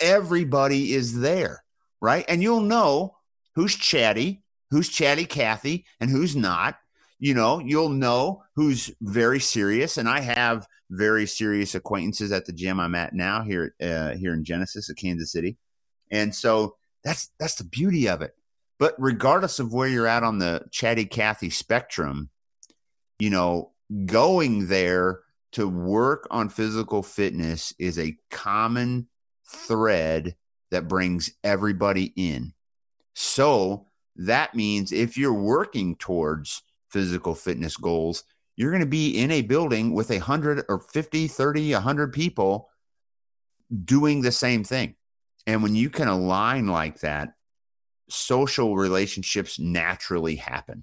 everybody 0.00 0.94
is 0.94 1.20
there, 1.20 1.63
right? 2.00 2.24
And 2.28 2.42
you'll 2.42 2.60
know 2.60 3.16
who's 3.54 3.74
chatty, 3.74 4.42
who's 4.70 4.88
chatty 4.88 5.26
Cathy, 5.26 5.86
and 6.00 6.10
who's 6.10 6.34
not 6.34 6.76
you 7.18 7.32
know, 7.32 7.58
you'll 7.58 7.88
know 7.88 8.42
who's 8.54 8.90
very 9.00 9.40
serious. 9.40 9.96
And 9.96 10.08
I 10.08 10.20
have 10.20 10.66
very 10.90 11.26
serious 11.26 11.74
acquaintances 11.74 12.32
at 12.32 12.44
the 12.44 12.52
gym 12.52 12.78
I'm 12.78 12.94
at 12.94 13.14
now 13.14 13.42
here 13.42 13.74
uh, 13.80 14.10
here 14.10 14.34
in 14.34 14.44
Genesis 14.44 14.90
at 14.90 14.96
Kansas 14.96 15.32
City, 15.32 15.56
and 16.10 16.34
so 16.34 16.76
that's 17.02 17.30
that's 17.38 17.54
the 17.56 17.64
beauty 17.64 18.08
of 18.08 18.20
it. 18.20 18.34
But 18.78 18.94
regardless 18.98 19.58
of 19.58 19.72
where 19.72 19.88
you're 19.88 20.06
at 20.06 20.22
on 20.22 20.38
the 20.38 20.66
chatty 20.70 21.06
Cathy 21.06 21.48
spectrum, 21.48 22.28
you 23.18 23.30
know, 23.30 23.72
going 24.04 24.66
there 24.66 25.20
to 25.52 25.68
work 25.68 26.26
on 26.30 26.48
physical 26.48 27.02
fitness 27.02 27.72
is 27.78 27.98
a 27.98 28.18
common 28.30 29.08
thread 29.46 30.36
that 30.74 30.88
brings 30.88 31.30
everybody 31.44 32.12
in. 32.16 32.52
So 33.14 33.86
that 34.16 34.56
means 34.56 34.90
if 34.90 35.16
you're 35.16 35.32
working 35.32 35.94
towards 35.94 36.62
physical 36.90 37.36
fitness 37.36 37.76
goals, 37.76 38.24
you're 38.56 38.72
going 38.72 38.80
to 38.80 38.86
be 38.86 39.16
in 39.16 39.30
a 39.30 39.42
building 39.42 39.94
with 39.94 40.10
a 40.10 40.14
100 40.14 40.64
or 40.68 40.80
50, 40.80 41.28
30, 41.28 41.74
100 41.74 42.12
people 42.12 42.70
doing 43.84 44.20
the 44.20 44.32
same 44.32 44.64
thing. 44.64 44.96
And 45.46 45.62
when 45.62 45.76
you 45.76 45.90
can 45.90 46.08
align 46.08 46.66
like 46.66 47.00
that, 47.00 47.34
social 48.08 48.76
relationships 48.76 49.60
naturally 49.60 50.34
happen. 50.34 50.82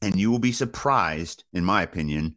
And 0.00 0.16
you 0.16 0.30
will 0.30 0.38
be 0.38 0.52
surprised, 0.52 1.44
in 1.52 1.66
my 1.66 1.82
opinion, 1.82 2.36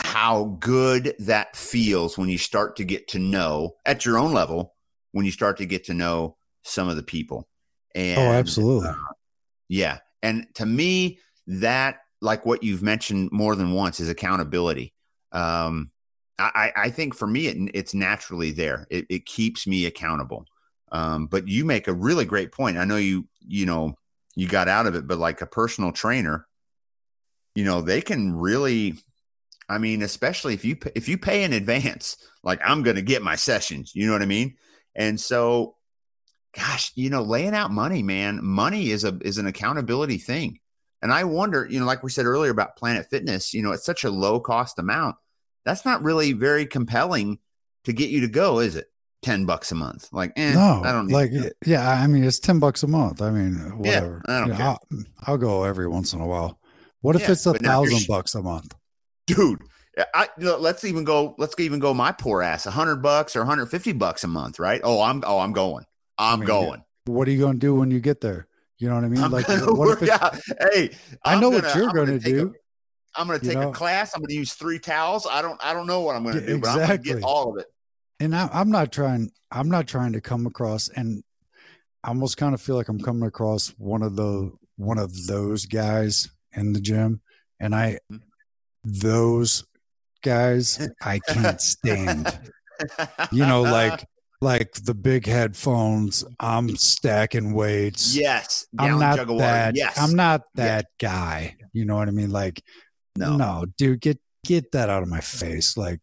how 0.00 0.56
good 0.58 1.14
that 1.20 1.54
feels 1.54 2.18
when 2.18 2.28
you 2.28 2.38
start 2.38 2.74
to 2.76 2.84
get 2.84 3.06
to 3.08 3.20
know 3.20 3.76
at 3.86 4.04
your 4.04 4.18
own 4.18 4.32
level, 4.32 4.74
when 5.12 5.24
you 5.24 5.32
start 5.32 5.58
to 5.58 5.66
get 5.66 5.84
to 5.84 5.94
know 5.94 6.36
some 6.62 6.88
of 6.88 6.96
the 6.96 7.02
people. 7.02 7.48
Oh, 7.96 8.00
and, 8.00 8.18
oh, 8.18 8.32
absolutely. 8.32 8.88
Uh, 8.88 8.94
yeah. 9.68 9.98
And 10.22 10.46
to 10.54 10.66
me, 10.66 11.18
that 11.46 12.00
like 12.20 12.44
what 12.44 12.62
you've 12.62 12.82
mentioned 12.82 13.30
more 13.32 13.54
than 13.56 13.72
once 13.72 14.00
is 14.00 14.08
accountability. 14.08 14.92
Um, 15.32 15.90
I, 16.38 16.72
I 16.76 16.90
think 16.90 17.14
for 17.14 17.26
me, 17.26 17.48
it, 17.48 17.70
it's 17.74 17.94
naturally 17.94 18.52
there. 18.52 18.86
It, 18.90 19.06
it 19.10 19.26
keeps 19.26 19.66
me 19.66 19.86
accountable. 19.86 20.44
Um, 20.92 21.26
but 21.26 21.48
you 21.48 21.64
make 21.64 21.88
a 21.88 21.92
really 21.92 22.24
great 22.24 22.52
point. 22.52 22.78
I 22.78 22.84
know 22.84 22.96
you, 22.96 23.26
you 23.40 23.66
know, 23.66 23.94
you 24.36 24.46
got 24.46 24.68
out 24.68 24.86
of 24.86 24.94
it, 24.94 25.06
but 25.06 25.18
like 25.18 25.40
a 25.40 25.46
personal 25.46 25.90
trainer, 25.90 26.46
you 27.54 27.64
know, 27.64 27.80
they 27.80 28.00
can 28.00 28.36
really, 28.36 28.94
I 29.68 29.78
mean, 29.78 30.02
especially 30.02 30.54
if 30.54 30.64
you, 30.64 30.78
if 30.94 31.08
you 31.08 31.18
pay 31.18 31.42
in 31.42 31.52
advance, 31.52 32.16
like 32.44 32.60
I'm 32.64 32.82
going 32.82 32.96
to 32.96 33.02
get 33.02 33.20
my 33.20 33.34
sessions, 33.34 33.92
you 33.94 34.06
know 34.06 34.12
what 34.12 34.22
I 34.22 34.26
mean? 34.26 34.54
And 34.98 35.18
so, 35.18 35.76
gosh, 36.54 36.92
you 36.94 37.08
know, 37.08 37.22
laying 37.22 37.54
out 37.54 37.70
money, 37.70 38.02
man, 38.02 38.40
money 38.44 38.90
is 38.90 39.04
a, 39.04 39.16
is 39.22 39.38
an 39.38 39.46
accountability 39.46 40.18
thing. 40.18 40.58
And 41.00 41.12
I 41.12 41.24
wonder, 41.24 41.66
you 41.70 41.78
know, 41.78 41.86
like 41.86 42.02
we 42.02 42.10
said 42.10 42.26
earlier 42.26 42.50
about 42.50 42.76
Planet 42.76 43.06
Fitness, 43.08 43.54
you 43.54 43.62
know, 43.62 43.72
it's 43.72 43.84
such 43.86 44.04
a 44.04 44.10
low 44.10 44.40
cost 44.40 44.78
amount. 44.78 45.16
That's 45.64 45.84
not 45.84 46.02
really 46.02 46.32
very 46.32 46.66
compelling 46.66 47.38
to 47.84 47.92
get 47.92 48.10
you 48.10 48.20
to 48.22 48.28
go, 48.28 48.58
is 48.58 48.76
it? 48.76 48.86
10 49.22 49.46
bucks 49.46 49.70
a 49.72 49.74
month. 49.74 50.08
Like, 50.12 50.32
eh, 50.36 50.54
no, 50.54 50.82
I 50.84 50.92
don't 50.92 51.08
like, 51.08 51.30
yeah, 51.64 51.88
I 51.88 52.06
mean, 52.06 52.24
it's 52.24 52.38
10 52.38 52.58
bucks 52.58 52.82
a 52.82 52.88
month. 52.88 53.22
I 53.22 53.30
mean, 53.30 53.56
Yeah, 53.56 53.74
whatever. 53.76 54.22
I 54.26 54.38
don't 54.38 54.46
You 54.48 54.52
know, 54.52 54.58
care. 54.58 54.66
I'll, 54.66 54.80
I'll 55.22 55.38
go 55.38 55.64
every 55.64 55.88
once 55.88 56.12
in 56.12 56.20
a 56.20 56.26
while. 56.26 56.58
What 57.00 57.14
if 57.16 57.22
Yeah, 57.22 57.32
it's 57.32 57.46
a 57.46 57.52
but 57.52 57.62
now 57.62 57.82
if 57.84 57.90
you're 57.90 57.98
thousand 58.00 58.08
bucks 58.08 58.34
a 58.34 58.42
month? 58.42 58.74
dude. 59.26 59.62
I 60.14 60.28
you 60.38 60.44
know, 60.46 60.56
let's 60.56 60.84
even 60.84 61.04
go. 61.04 61.34
Let's 61.38 61.58
even 61.58 61.80
go 61.80 61.92
my 61.94 62.12
poor 62.12 62.42
ass. 62.42 62.66
A 62.66 62.70
hundred 62.70 62.96
bucks 62.96 63.34
or 63.36 63.40
150 63.40 63.92
bucks 63.92 64.24
a 64.24 64.28
month, 64.28 64.58
right? 64.58 64.80
Oh, 64.84 65.02
I'm 65.02 65.22
oh 65.26 65.38
I'm 65.40 65.52
going. 65.52 65.84
I'm 66.18 66.40
mean, 66.40 66.46
going. 66.46 66.84
What 67.06 67.28
are 67.28 67.30
you 67.30 67.38
going 67.38 67.54
to 67.54 67.58
do 67.58 67.74
when 67.74 67.90
you 67.90 68.00
get 68.00 68.20
there? 68.20 68.46
You 68.78 68.88
know 68.88 68.94
what 68.94 69.04
I 69.04 69.08
mean? 69.08 69.22
I'm 69.22 69.32
like, 69.32 69.48
what 69.48 70.02
if 70.02 70.08
out. 70.10 70.38
Hey, 70.72 70.90
I 71.24 71.34
I'm 71.34 71.40
know 71.40 71.50
what 71.50 71.62
gonna- 71.62 71.74
you're 71.74 71.88
I'm 71.88 71.94
going 71.94 72.06
to 72.06 72.18
take 72.18 72.34
a- 72.34 72.40
do. 72.40 72.54
I'm 73.16 73.26
going 73.26 73.40
to 73.40 73.46
you 73.46 73.52
take 73.52 73.60
know? 73.60 73.70
a 73.70 73.72
class. 73.72 74.14
I'm 74.14 74.20
going 74.20 74.28
to 74.28 74.34
use 74.34 74.52
three 74.52 74.78
towels. 74.78 75.26
I 75.28 75.42
don't. 75.42 75.58
I 75.64 75.72
don't 75.72 75.86
know 75.86 76.02
what 76.02 76.14
I'm 76.14 76.22
going 76.22 76.36
to 76.36 76.46
do, 76.46 76.58
but 76.58 76.68
I'm 76.68 76.76
going 76.76 76.88
to 76.90 76.98
get 76.98 77.16
exactly. 77.16 77.22
all 77.22 77.50
of 77.50 77.58
it. 77.58 77.66
and 78.20 78.36
I, 78.36 78.48
I'm 78.52 78.70
not 78.70 78.92
trying. 78.92 79.30
I'm 79.50 79.68
not 79.68 79.88
trying 79.88 80.12
to 80.12 80.20
come 80.20 80.46
across, 80.46 80.88
and 80.88 81.24
I 82.04 82.08
almost 82.08 82.36
kind 82.36 82.54
of 82.54 82.60
feel 82.60 82.76
like 82.76 82.88
I'm 82.88 83.00
coming 83.00 83.26
across 83.26 83.68
one 83.78 84.02
of 84.02 84.14
the 84.14 84.52
one 84.76 84.98
of 84.98 85.26
those 85.26 85.66
guys 85.66 86.28
in 86.52 86.72
the 86.72 86.80
gym, 86.80 87.20
and 87.58 87.74
I 87.74 87.98
hmm. 88.08 88.18
those 88.84 89.64
guys 90.22 90.88
I 91.02 91.18
can't 91.20 91.60
stand. 91.60 92.38
You 93.32 93.46
know, 93.46 93.62
like 93.62 94.06
like 94.40 94.72
the 94.74 94.94
big 94.94 95.26
headphones. 95.26 96.24
I'm 96.38 96.76
stacking 96.76 97.52
weights. 97.52 98.16
yes, 98.16 98.66
I'm 98.78 98.98
not 98.98 99.16
jug 99.16 99.30
of 99.30 99.34
water. 99.36 99.46
that. 99.46 99.76
Yes, 99.76 99.98
I'm 99.98 100.14
not 100.14 100.42
Yes. 100.56 100.66
that 100.66 100.86
guy. 101.00 101.56
You 101.72 101.84
know 101.84 101.96
what 101.96 102.08
I 102.08 102.12
mean? 102.12 102.30
Like, 102.30 102.62
No, 103.16 103.36
no, 103.36 103.66
dude, 103.76 104.00
get 104.00 104.18
get 104.44 104.72
that 104.72 104.88
out 104.90 105.02
of 105.02 105.08
my 105.08 105.20
face. 105.20 105.76
Like, 105.76 106.00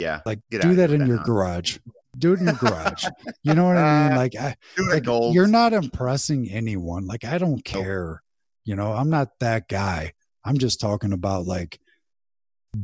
yeah, 0.00 0.20
like 0.26 0.40
Get 0.50 0.62
do 0.62 0.74
that 0.76 0.90
in 0.90 1.06
your 1.06 1.18
garage. 1.18 1.78
Do 2.18 2.32
it 2.32 2.40
in 2.40 2.46
your 2.46 2.56
garage. 2.56 3.04
You 3.44 3.54
know 3.54 3.64
what 3.64 3.76
I 3.76 4.08
mean? 4.08 4.16
Like, 4.18 4.34
I, 4.34 4.56
like 4.90 5.06
you're 5.06 5.46
not 5.46 5.72
impressing 5.72 6.50
anyone. 6.50 7.06
Like, 7.06 7.24
I 7.24 7.38
don't 7.38 7.64
care. 7.64 8.22
You 8.64 8.74
know, 8.74 8.92
I'm 8.92 9.08
not 9.08 9.28
that 9.40 9.68
guy. 9.68 10.12
I'm 10.44 10.58
just 10.58 10.80
talking 10.80 11.12
about 11.12 11.46
like 11.46 11.78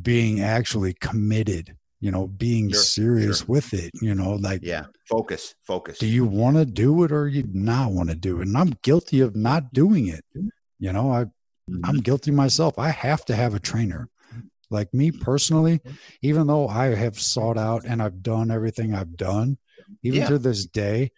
being 0.02 0.40
actually 0.40 0.94
committed. 0.94 1.76
You 2.00 2.10
know, 2.10 2.26
being 2.26 2.70
Sure, 2.70 2.82
serious 2.82 3.38
sure. 3.38 3.46
with 3.48 3.72
it. 3.72 3.90
You 4.02 4.14
know, 4.14 4.32
like 4.34 4.60
Yeah, 4.62 4.86
focus, 5.08 5.54
focus. 5.62 5.98
do 5.98 6.06
you 6.06 6.26
want 6.26 6.56
to 6.58 6.66
do 6.66 7.02
it 7.04 7.10
or 7.10 7.28
you 7.28 7.44
not 7.50 7.92
want 7.92 8.10
to 8.10 8.14
do 8.14 8.40
it? 8.40 8.46
And 8.46 8.58
I'm 8.58 8.74
guilty 8.82 9.20
of 9.20 9.34
not 9.34 9.72
doing 9.72 10.08
it. 10.08 10.22
You 10.78 10.92
know, 10.92 11.10
I 11.10 11.24
Mhm. 11.70 11.80
I'm 11.84 11.96
guilty 11.98 12.30
myself. 12.30 12.78
I 12.78 12.90
have 12.90 13.24
to 13.26 13.34
have 13.34 13.54
a 13.54 13.58
trainer. 13.58 14.10
Like 14.68 14.92
me 14.92 15.12
personally, 15.12 15.80
even 16.20 16.46
though 16.46 16.68
I 16.68 16.94
have 16.94 17.18
sought 17.18 17.56
out 17.56 17.84
and 17.86 18.02
I've 18.02 18.22
done 18.22 18.50
everything 18.50 18.94
I've 18.94 19.16
done, 19.16 19.56
even 20.02 20.20
Yeah. 20.20 20.28
to 20.28 20.38
this 20.38 20.66
day, 20.66 21.10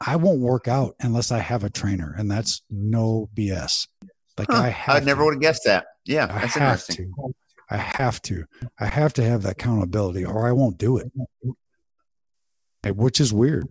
I 0.00 0.16
won't 0.16 0.40
work 0.40 0.66
out 0.66 0.96
unless 0.98 1.30
I 1.30 1.38
have 1.38 1.62
a 1.62 1.70
trainer, 1.70 2.12
and 2.16 2.28
that's 2.28 2.62
no 2.70 3.28
BS. 3.34 3.86
Like 4.36 4.50
Huh, 4.50 4.62
I 4.62 4.68
have 4.70 4.96
I 5.02 5.04
never 5.04 5.24
would 5.24 5.34
have 5.34 5.40
guessed 5.42 5.62
that. 5.64 5.86
Yeah, 6.04 6.26
I 6.30 6.40
that's 6.40 6.54
have 6.54 6.62
interesting. 6.62 7.14
I 7.70 7.76
have 7.76 8.22
to. 8.22 8.44
I 8.78 8.86
have 8.86 9.12
to 9.14 9.24
have 9.24 9.42
that 9.42 9.52
accountability, 9.52 10.24
or 10.24 10.46
I 10.46 10.52
won't 10.52 10.78
do 10.78 10.98
it. 10.98 11.10
Which 12.84 13.20
is 13.20 13.32
weird. 13.32 13.68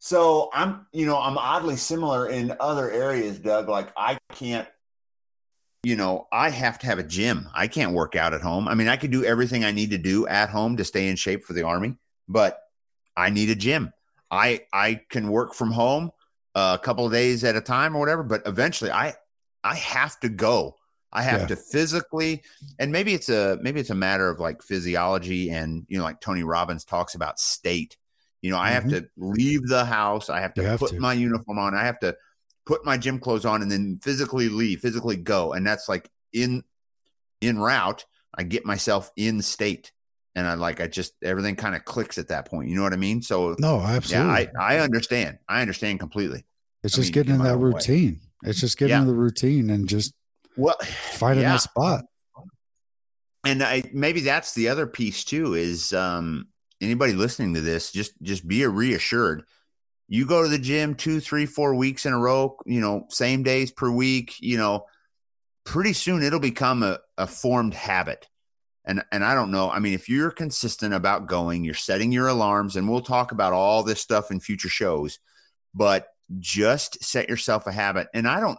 So 0.00 0.50
I'm, 0.52 0.86
you 0.92 1.06
know, 1.06 1.18
I'm 1.18 1.38
oddly 1.38 1.76
similar 1.76 2.28
in 2.28 2.54
other 2.60 2.90
areas, 2.90 3.38
Doug. 3.38 3.68
Like 3.68 3.92
I 3.96 4.18
can't, 4.32 4.68
you 5.82 5.96
know, 5.96 6.26
I 6.32 6.50
have 6.50 6.78
to 6.80 6.86
have 6.86 6.98
a 6.98 7.04
gym. 7.04 7.48
I 7.54 7.68
can't 7.68 7.92
work 7.92 8.16
out 8.16 8.34
at 8.34 8.42
home. 8.42 8.68
I 8.68 8.74
mean, 8.74 8.88
I 8.88 8.96
could 8.96 9.10
do 9.10 9.24
everything 9.24 9.64
I 9.64 9.70
need 9.70 9.90
to 9.90 9.98
do 9.98 10.26
at 10.26 10.50
home 10.50 10.76
to 10.76 10.84
stay 10.84 11.08
in 11.08 11.16
shape 11.16 11.44
for 11.44 11.52
the 11.52 11.62
army, 11.62 11.96
but 12.28 12.60
I 13.16 13.30
need 13.30 13.50
a 13.50 13.54
gym. 13.54 13.92
I 14.30 14.62
I 14.72 15.00
can 15.08 15.28
work 15.28 15.54
from 15.54 15.70
home 15.70 16.10
uh, 16.54 16.76
a 16.78 16.84
couple 16.84 17.06
of 17.06 17.12
days 17.12 17.44
at 17.44 17.56
a 17.56 17.60
time 17.60 17.96
or 17.96 18.00
whatever, 18.00 18.22
but 18.22 18.42
eventually 18.46 18.90
I 18.90 19.14
I 19.62 19.76
have 19.76 20.18
to 20.20 20.28
go. 20.28 20.76
I 21.14 21.22
have 21.22 21.42
Yeah. 21.42 21.46
to 21.48 21.56
physically, 21.56 22.42
and 22.78 22.90
maybe 22.90 23.14
it's 23.14 23.28
a 23.28 23.58
maybe 23.62 23.80
it's 23.80 23.90
a 23.90 23.94
matter 23.94 24.28
of 24.28 24.40
like 24.40 24.62
physiology 24.62 25.50
and 25.50 25.86
you 25.88 25.98
know, 25.98 26.04
like 26.04 26.20
Tony 26.20 26.42
Robbins 26.42 26.84
talks 26.84 27.14
about 27.14 27.38
state. 27.38 27.96
You 28.42 28.50
know, 28.50 28.58
I 28.58 28.70
have 28.70 28.84
mm-hmm. 28.84 28.98
to 29.04 29.08
leave 29.16 29.66
the 29.68 29.84
house. 29.84 30.28
I 30.28 30.40
have 30.40 30.52
to 30.54 30.64
have 30.64 30.80
put 30.80 30.90
to. 30.90 31.00
my 31.00 31.14
uniform 31.14 31.58
on. 31.58 31.74
I 31.74 31.84
have 31.84 31.98
to 32.00 32.16
put 32.66 32.84
my 32.84 32.96
gym 32.96 33.18
clothes 33.18 33.44
on 33.44 33.62
and 33.62 33.70
then 33.70 33.98
physically 34.02 34.48
leave, 34.48 34.80
physically 34.80 35.16
go. 35.16 35.52
And 35.52 35.66
that's 35.66 35.88
like 35.88 36.10
in 36.32 36.62
in 37.40 37.58
route, 37.58 38.04
I 38.34 38.42
get 38.42 38.66
myself 38.66 39.10
in 39.16 39.40
state. 39.40 39.92
And 40.34 40.46
I 40.46 40.54
like 40.54 40.80
I 40.80 40.88
just 40.88 41.14
everything 41.22 41.54
kind 41.54 41.76
of 41.76 41.84
clicks 41.84 42.18
at 42.18 42.28
that 42.28 42.46
point. 42.46 42.68
You 42.68 42.74
know 42.74 42.82
what 42.82 42.92
I 42.92 42.96
mean? 42.96 43.22
So 43.22 43.54
No, 43.60 43.80
absolutely. 43.80 44.32
yeah, 44.32 44.48
I, 44.60 44.76
I 44.76 44.78
understand. 44.80 45.38
I 45.48 45.60
understand 45.60 46.00
completely. 46.00 46.44
it's 46.82 46.94
I 46.94 46.96
just 46.96 47.06
mean, 47.08 47.12
getting 47.12 47.34
in 47.36 47.42
that 47.44 47.54
own 47.54 47.60
way. 47.60 47.70
routine. 47.70 48.20
It's 48.42 48.60
just 48.60 48.76
getting 48.76 48.90
Yeah. 48.90 49.02
in 49.02 49.06
the 49.06 49.14
routine 49.14 49.70
and 49.70 49.88
just 49.88 50.12
Well, 50.56 50.76
finding 51.12 51.42
yeah. 51.42 51.52
that 51.52 51.60
spot. 51.60 52.04
and 53.44 53.62
I, 53.62 53.82
maybe 53.92 54.20
that's 54.20 54.54
the 54.54 54.68
other 54.68 54.86
piece 54.86 55.24
too 55.24 55.54
is 55.54 55.92
um, 55.92 56.48
anybody 56.80 57.12
listening 57.12 57.54
to 57.54 57.60
this 57.60 57.92
just 57.92 58.12
just 58.22 58.46
be 58.46 58.64
reassured 58.66 59.44
you 60.08 60.26
go 60.26 60.42
to 60.42 60.48
the 60.48 60.58
gym 60.58 60.94
two 60.94 61.20
three 61.20 61.46
four 61.46 61.74
weeks 61.74 62.06
in 62.06 62.12
a 62.12 62.18
row 62.18 62.56
you 62.66 62.80
know 62.80 63.06
same 63.10 63.42
days 63.42 63.72
per 63.72 63.90
week 63.90 64.34
you 64.40 64.56
know 64.56 64.84
pretty 65.64 65.92
soon 65.92 66.22
it'll 66.22 66.40
become 66.40 66.82
a, 66.82 66.98
a 67.16 67.26
formed 67.26 67.74
habit 67.74 68.28
and 68.84 69.02
and 69.12 69.24
i 69.24 69.34
don't 69.34 69.50
know 69.50 69.70
i 69.70 69.78
mean 69.78 69.94
if 69.94 70.08
you're 70.08 70.30
consistent 70.30 70.92
about 70.92 71.26
going 71.26 71.64
you're 71.64 71.74
setting 71.74 72.12
your 72.12 72.28
alarms 72.28 72.76
and 72.76 72.88
we'll 72.88 73.00
talk 73.00 73.32
about 73.32 73.52
all 73.52 73.82
this 73.82 74.00
stuff 74.00 74.30
in 74.30 74.40
future 74.40 74.68
shows 74.68 75.18
but 75.74 76.08
just 76.38 77.02
set 77.02 77.28
yourself 77.28 77.66
a 77.66 77.72
habit 77.72 78.08
and 78.14 78.28
i 78.28 78.40
don't 78.40 78.58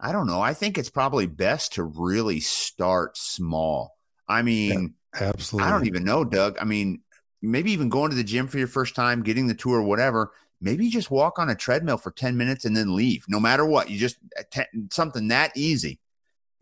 i 0.00 0.12
don't 0.12 0.26
know 0.26 0.40
i 0.40 0.54
think 0.54 0.76
it's 0.76 0.90
probably 0.90 1.26
best 1.26 1.74
to 1.74 1.82
really 1.82 2.40
start 2.40 3.16
small 3.16 3.96
i 4.28 4.42
mean 4.42 4.94
Absolutely. 5.20 5.66
I 5.66 5.70
don't 5.70 5.86
even 5.86 6.04
know, 6.04 6.24
Doug. 6.24 6.56
I 6.60 6.64
mean, 6.64 7.00
maybe 7.42 7.72
even 7.72 7.88
going 7.88 8.10
to 8.10 8.16
the 8.16 8.24
gym 8.24 8.48
for 8.48 8.58
your 8.58 8.66
first 8.66 8.94
time, 8.94 9.22
getting 9.22 9.46
the 9.46 9.54
tour, 9.54 9.82
whatever. 9.82 10.32
Maybe 10.60 10.88
just 10.88 11.10
walk 11.10 11.38
on 11.38 11.50
a 11.50 11.54
treadmill 11.54 11.98
for 11.98 12.10
10 12.10 12.36
minutes 12.36 12.64
and 12.64 12.76
then 12.76 12.96
leave, 12.96 13.24
no 13.28 13.38
matter 13.38 13.64
what. 13.64 13.90
You 13.90 13.98
just 13.98 14.16
eh, 14.36 14.42
te- 14.50 14.88
something 14.90 15.28
that 15.28 15.52
easy. 15.56 16.00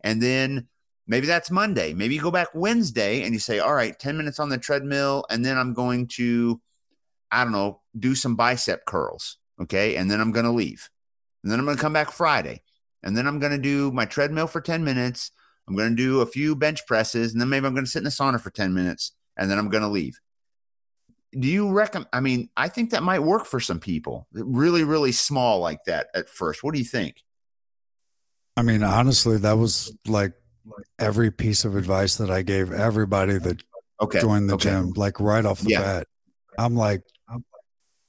And 0.01 0.21
then 0.21 0.67
maybe 1.07 1.25
that's 1.25 1.49
Monday. 1.49 1.93
Maybe 1.93 2.15
you 2.15 2.21
go 2.21 2.31
back 2.31 2.49
Wednesday 2.53 3.23
and 3.23 3.33
you 3.33 3.39
say, 3.39 3.59
all 3.59 3.73
right, 3.73 3.97
10 3.97 4.17
minutes 4.17 4.39
on 4.39 4.49
the 4.49 4.57
treadmill. 4.57 5.25
And 5.29 5.45
then 5.45 5.57
I'm 5.57 5.73
going 5.73 6.07
to, 6.07 6.61
I 7.31 7.43
don't 7.43 7.53
know, 7.53 7.81
do 7.97 8.13
some 8.13 8.35
bicep 8.35 8.85
curls. 8.85 9.37
Okay. 9.61 9.95
And 9.95 10.11
then 10.11 10.19
I'm 10.19 10.31
going 10.31 10.45
to 10.45 10.51
leave. 10.51 10.89
And 11.43 11.51
then 11.51 11.59
I'm 11.59 11.65
going 11.65 11.77
to 11.77 11.81
come 11.81 11.93
back 11.93 12.11
Friday. 12.11 12.61
And 13.03 13.15
then 13.17 13.27
I'm 13.27 13.39
going 13.39 13.51
to 13.51 13.57
do 13.57 13.91
my 13.91 14.05
treadmill 14.05 14.47
for 14.47 14.61
10 14.61 14.83
minutes. 14.83 15.31
I'm 15.67 15.75
going 15.75 15.89
to 15.89 15.95
do 15.95 16.21
a 16.21 16.25
few 16.25 16.55
bench 16.55 16.85
presses, 16.87 17.31
and 17.31 17.41
then 17.41 17.49
maybe 17.49 17.65
I'm 17.65 17.73
going 17.73 17.85
to 17.85 17.89
sit 17.91 17.99
in 17.99 18.03
the 18.05 18.09
sauna 18.09 18.39
for 18.39 18.49
10 18.49 18.73
minutes, 18.73 19.13
and 19.37 19.49
then 19.49 19.57
I'm 19.57 19.69
going 19.69 19.83
to 19.83 19.89
leave. 19.89 20.19
Do 21.37 21.47
you 21.47 21.71
recommend? 21.71 22.09
I 22.13 22.19
mean, 22.19 22.49
I 22.55 22.67
think 22.67 22.91
that 22.91 23.01
might 23.01 23.19
work 23.19 23.45
for 23.45 23.59
some 23.59 23.79
people. 23.79 24.27
Really, 24.33 24.83
really 24.83 25.11
small 25.11 25.59
like 25.59 25.79
that 25.85 26.07
at 26.13 26.29
first. 26.29 26.63
What 26.63 26.73
do 26.73 26.79
you 26.79 26.85
think? 26.85 27.23
I 28.55 28.61
mean, 28.61 28.83
honestly, 28.83 29.37
that 29.37 29.57
was 29.57 29.95
like 30.05 30.33
every 30.99 31.31
piece 31.31 31.65
of 31.65 31.75
advice 31.75 32.17
that 32.17 32.29
I 32.29 32.41
gave 32.43 32.71
everybody 32.71 33.37
that 33.39 33.63
Okay. 34.01 34.19
joined 34.19 34.49
the 34.49 34.55
okay. 34.55 34.69
gym, 34.69 34.91
like 34.95 35.19
right 35.19 35.45
off 35.45 35.59
the 35.61 35.71
Yeah. 35.71 35.81
bat. 35.81 36.07
I'm 36.57 36.75
like, 36.75 37.01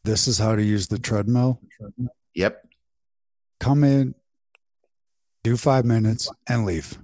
this 0.03 0.29
is 0.29 0.39
how 0.39 0.55
to 0.55 0.63
use 0.63 0.89
the 0.89 0.99
treadmill. 0.99 1.63
Yep. 2.35 2.63
Come 3.61 3.85
in, 3.85 4.15
do 5.45 5.57
five 5.57 5.85
minutes, 5.85 6.29
and 6.49 6.65
leave. 6.67 6.99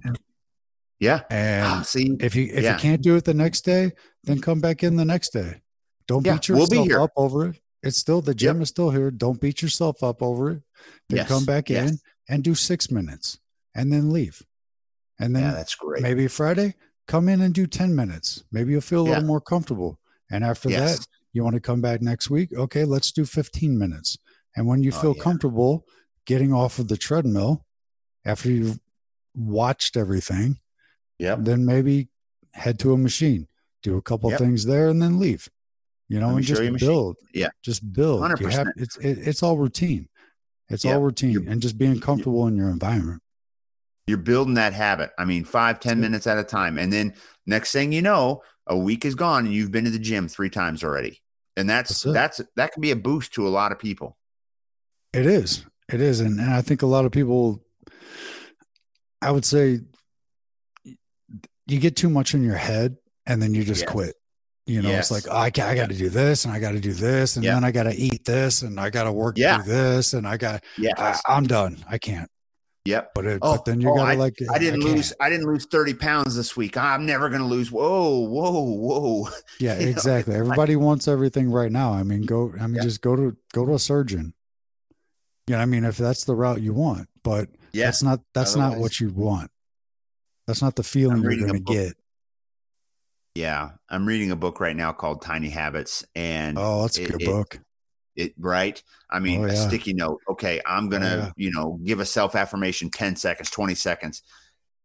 Yeah. 0.99 1.21
And 1.29 1.65
Ah, 1.65 1.81
see, 1.83 2.17
if 2.19 2.35
you 2.35 2.49
if 2.53 2.63
yeah. 2.63 2.73
you 2.73 2.79
can't 2.79 3.01
do 3.01 3.15
it 3.15 3.23
the 3.23 3.33
next 3.33 3.61
day, 3.61 3.91
then 4.23 4.41
come 4.41 4.59
back 4.59 4.83
in 4.83 4.97
the 4.97 5.05
next 5.05 5.29
day. 5.31 5.61
Don't 6.07 6.25
Yeah, 6.25 6.33
beat 6.33 6.49
we'll 6.49 6.67
be 6.67 6.77
yourself 6.77 7.03
up 7.05 7.11
over 7.15 7.47
it. 7.47 7.61
It's 7.83 7.97
still 7.97 8.21
the 8.21 8.35
gym 8.35 8.61
is 8.61 8.69
still 8.69 8.91
here. 8.91 9.09
Don't 9.09 9.39
beat 9.39 9.61
yourself 9.61 10.03
up 10.03 10.21
over 10.21 10.51
it. 10.51 10.63
Then 11.09 11.17
Yes, 11.17 11.27
come 11.29 11.45
back 11.45 11.69
yes. 11.69 11.91
in 11.91 11.97
and 12.27 12.43
do 12.43 12.53
six 12.53 12.91
minutes 12.91 13.39
and 13.73 13.91
then 13.91 14.11
leave. 14.11 14.43
And 15.19 15.35
then 15.35 15.43
yeah, 15.43 15.51
that's 15.53 15.75
great. 15.75 16.01
maybe 16.03 16.27
Friday, 16.27 16.75
come 17.07 17.29
in 17.29 17.41
and 17.41 17.53
do 17.53 17.65
10 17.67 17.95
minutes. 17.95 18.43
Maybe 18.51 18.71
you'll 18.71 18.81
feel 18.81 19.01
a 19.01 19.09
little 19.09 19.23
more 19.23 19.41
comfortable. 19.41 19.99
And 20.31 20.43
after 20.43 20.69
Yes. 20.69 20.99
that, 20.99 21.07
you 21.33 21.43
want 21.43 21.55
to 21.55 21.59
come 21.59 21.81
back 21.81 22.01
next 22.01 22.29
week. 22.29 22.51
Okay, 22.53 22.85
let's 22.85 23.11
do 23.11 23.25
15 23.25 23.77
minutes. 23.77 24.17
And 24.55 24.67
when 24.67 24.83
you 24.83 24.91
Oh, 24.93 25.01
feel 25.01 25.13
comfortable 25.15 25.85
getting 26.25 26.53
off 26.53 26.77
of 26.79 26.87
the 26.87 26.97
treadmill 26.97 27.65
after 28.25 28.51
you've 28.51 28.79
watched 29.35 29.97
everything, 29.97 30.57
Yep. 31.19 31.39
then 31.41 31.65
maybe 31.65 32.09
head 32.53 32.79
to 32.79 32.93
a 32.93 32.97
machine, 32.97 33.47
do 33.83 33.97
a 33.97 34.01
couple 34.01 34.29
Yep. 34.31 34.39
things 34.39 34.65
there, 34.65 34.89
and 34.89 35.01
then 35.01 35.19
leave. 35.19 35.49
You 36.09 36.19
know, 36.19 36.35
and 36.35 36.43
just 36.43 36.61
a 36.61 36.69
machine. 36.71 36.87
build. 36.89 37.17
Yeah. 37.33 37.49
just 37.63 37.93
build. 37.93 38.19
100%. 38.21 38.51
have 38.51 38.67
it's 38.75 38.97
it, 38.97 39.19
it's 39.19 39.41
all 39.41 39.57
routine. 39.57 40.09
It's 40.69 40.83
Yeah. 40.83 40.95
all 40.95 41.01
routine, 41.01 41.31
You're- 41.31 41.47
and 41.47 41.61
just 41.61 41.77
being 41.77 41.99
comfortable 42.01 42.47
in 42.47 42.55
your 42.57 42.69
environment. 42.69 43.21
You're 44.07 44.17
building 44.17 44.55
that 44.55 44.73
habit. 44.73 45.11
I 45.17 45.23
mean, 45.25 45.45
five, 45.45 45.79
ten 45.79 45.97
Yep. 45.97 46.01
minutes 46.01 46.27
at 46.27 46.37
a 46.37 46.43
time. 46.43 46.77
And 46.77 46.91
then 46.91 47.13
next 47.45 47.71
thing 47.71 47.93
you 47.93 48.01
know, 48.01 48.41
a 48.67 48.77
week 48.77 49.05
is 49.05 49.15
gone 49.15 49.45
and 49.45 49.53
you've 49.53 49.71
been 49.71 49.85
to 49.85 49.91
the 49.91 49.99
gym 49.99 50.27
three 50.27 50.49
times 50.49 50.83
already. 50.83 51.21
And 51.55 51.69
that's 51.69 52.01
that's, 52.03 52.37
that's 52.37 52.49
that 52.55 52.73
can 52.73 52.81
be 52.81 52.91
a 52.91 52.95
boost 52.95 53.33
to 53.35 53.47
a 53.47 53.49
lot 53.49 53.71
of 53.71 53.79
people. 53.79 54.17
It 55.13 55.25
is. 55.25 55.65
It 55.91 56.01
is. 56.01 56.19
And, 56.19 56.39
and 56.39 56.53
I 56.53 56.61
think 56.61 56.81
a 56.81 56.85
lot 56.87 57.05
of 57.05 57.11
people 57.11 57.63
I 59.21 59.31
would 59.31 59.45
say 59.45 59.79
you 60.83 61.79
get 61.79 61.95
too 61.95 62.09
much 62.09 62.33
in 62.33 62.43
your 62.43 62.55
head 62.55 62.97
and 63.25 63.41
then 63.41 63.53
you 63.53 63.63
just 63.63 63.81
yes. 63.81 63.91
quit. 63.91 64.15
You 64.67 64.81
know, 64.81 64.89
yes. 64.89 65.11
it's 65.11 65.25
like, 65.25 65.33
oh, 65.33 65.37
I, 65.37 65.45
I 65.45 65.75
got 65.75 65.89
to 65.89 65.95
do 65.95 66.09
this 66.09 66.45
and 66.45 66.53
I 66.53 66.59
got 66.59 66.71
to 66.71 66.79
do 66.79 66.93
this 66.93 67.35
and 67.35 67.45
then 67.45 67.63
I 67.63 67.71
got 67.71 67.83
to 67.83 67.95
eat 67.95 68.25
this 68.25 68.61
and 68.61 68.79
I 68.79 68.89
got 68.89 69.03
to 69.05 69.11
work 69.11 69.37
yeah. 69.37 69.57
through 69.57 69.73
this 69.73 70.13
and 70.13 70.27
I 70.27 70.37
got, 70.37 70.63
yeah, 70.77 71.17
I'm 71.27 71.45
done. 71.45 71.83
I 71.89 71.97
can't. 71.97 72.29
Yep. 72.85 73.11
But, 73.13 73.25
it, 73.25 73.39
oh, 73.41 73.55
but 73.55 73.65
then 73.65 73.79
you 73.79 73.91
oh, 73.91 73.95
gotta 73.95 74.17
like. 74.17 74.37
I 74.51 74.57
didn't 74.57 74.81
I 74.81 74.85
lose. 74.85 75.13
I 75.19 75.29
didn't 75.29 75.45
lose 75.45 75.67
thirty 75.67 75.93
pounds 75.93 76.35
this 76.35 76.57
week. 76.57 76.77
I'm 76.77 77.05
never 77.05 77.29
gonna 77.29 77.47
lose. 77.47 77.71
Whoa, 77.71 78.21
whoa, 78.21 78.63
whoa. 78.63 79.29
Yeah, 79.59 79.73
exactly. 79.73 80.33
Everybody 80.33 80.75
wants 80.75 81.07
everything 81.07 81.51
right 81.51 81.71
now. 81.71 81.93
I 81.93 82.01
mean, 82.01 82.23
go. 82.23 82.51
I 82.59 82.65
mean, 82.65 82.77
yeah. 82.77 82.81
just 82.83 83.01
go 83.01 83.15
to 83.15 83.37
go 83.53 83.67
to 83.67 83.75
a 83.75 83.79
surgeon. 83.79 84.33
Yeah, 85.47 85.53
you 85.53 85.57
know, 85.57 85.61
I 85.61 85.65
mean, 85.65 85.85
if 85.85 85.97
that's 85.97 86.23
the 86.23 86.33
route 86.33 86.61
you 86.61 86.73
want, 86.73 87.07
but 87.23 87.49
yeah, 87.73 87.85
that's 87.85 88.03
not 88.03 88.21
that's 88.33 88.55
Otherwise, 88.55 88.73
not 88.73 88.81
what 88.81 88.99
you 88.99 89.09
want. 89.09 89.51
That's 90.47 90.61
not 90.61 90.75
the 90.75 90.83
feeling 90.83 91.21
you're 91.21 91.37
going 91.37 91.53
to 91.53 91.59
get. 91.59 91.93
Yeah, 93.35 93.71
I'm 93.89 94.05
reading 94.05 94.31
a 94.31 94.35
book 94.35 94.59
right 94.59 94.75
now 94.75 94.91
called 94.91 95.21
Tiny 95.21 95.49
Habits, 95.49 96.05
and 96.15 96.57
oh, 96.59 96.81
that's 96.81 96.97
a 96.97 97.05
good 97.05 97.21
it, 97.21 97.25
book. 97.25 97.59
It, 98.15 98.33
right? 98.37 98.81
I 99.09 99.19
mean, 99.19 99.43
oh, 99.43 99.47
yeah. 99.47 99.53
a 99.53 99.55
sticky 99.55 99.93
note. 99.93 100.19
Okay, 100.29 100.59
I'm 100.65 100.89
gonna, 100.89 101.05
oh, 101.05 101.17
yeah. 101.17 101.31
you 101.37 101.51
know, 101.51 101.79
give 101.83 102.01
a 102.01 102.05
self 102.05 102.35
affirmation 102.35 102.89
10 102.89 103.15
seconds, 103.15 103.49
20 103.49 103.75
seconds. 103.75 104.21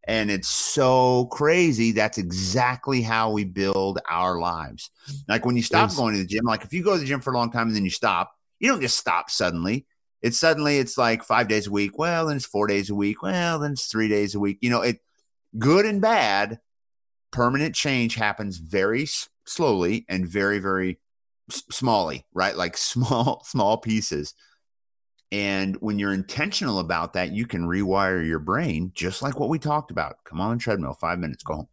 And 0.08 0.30
it's 0.30 0.48
so 0.48 1.26
crazy. 1.32 1.90
That's 1.90 2.16
exactly 2.16 3.02
how 3.02 3.32
we 3.32 3.42
build 3.42 3.98
our 4.08 4.38
lives. 4.38 4.90
Like 5.28 5.44
when 5.44 5.56
you 5.56 5.62
stop 5.62 5.92
going 5.96 6.14
to 6.14 6.20
the 6.20 6.26
gym, 6.26 6.44
like 6.44 6.64
if 6.64 6.72
you 6.72 6.84
go 6.84 6.92
to 6.92 7.00
the 7.00 7.06
gym 7.06 7.20
for 7.20 7.32
a 7.32 7.36
long 7.36 7.50
time 7.50 7.66
and 7.66 7.74
then 7.74 7.82
you 7.82 7.90
stop, 7.90 8.32
you 8.60 8.70
don't 8.70 8.80
just 8.80 8.96
stop 8.96 9.30
suddenly. 9.30 9.84
It's 10.22 10.38
suddenly 10.38 10.78
it's 10.78 10.98
like 10.98 11.22
five 11.22 11.48
days 11.48 11.66
a 11.66 11.70
week. 11.70 11.98
Well, 11.98 12.26
then 12.26 12.36
it's 12.36 12.46
four 12.46 12.66
days 12.66 12.90
a 12.90 12.94
week. 12.94 13.22
Well, 13.22 13.58
then 13.58 13.72
it's 13.72 13.86
three 13.86 14.08
days 14.08 14.34
a 14.34 14.40
week. 14.40 14.58
You 14.60 14.70
know, 14.70 14.80
it 14.82 15.00
good 15.58 15.86
and 15.86 16.00
bad. 16.00 16.60
Permanent 17.30 17.74
change 17.74 18.14
happens 18.14 18.58
very 18.58 19.06
slowly 19.44 20.06
and 20.08 20.26
very, 20.26 20.58
very 20.58 20.98
smally, 21.50 22.24
right? 22.32 22.56
Like 22.56 22.76
small, 22.78 23.42
small 23.44 23.78
pieces. 23.78 24.34
And 25.32 25.76
when 25.80 25.98
you're 25.98 26.14
intentional 26.14 26.78
about 26.78 27.14
that, 27.14 27.32
you 27.32 27.46
can 27.46 27.66
rewire 27.66 28.24
your 28.24 28.38
brain 28.38 28.92
just 28.94 29.22
like 29.22 29.40
what 29.40 29.48
we 29.48 29.58
talked 29.58 29.90
about. 29.90 30.16
Come 30.24 30.40
on 30.40 30.56
the 30.56 30.62
treadmill, 30.62 30.94
five 30.94 31.18
minutes, 31.18 31.42
go 31.42 31.54
home. 31.54 31.68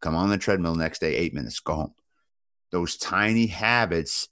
Come 0.00 0.14
on 0.14 0.30
the 0.30 0.38
treadmill 0.38 0.74
next 0.74 1.00
day, 1.00 1.14
eight 1.14 1.34
minutes, 1.34 1.60
go 1.60 1.74
home. 1.74 1.94
Those 2.70 2.96
tiny 2.96 3.46
habits 3.46 4.28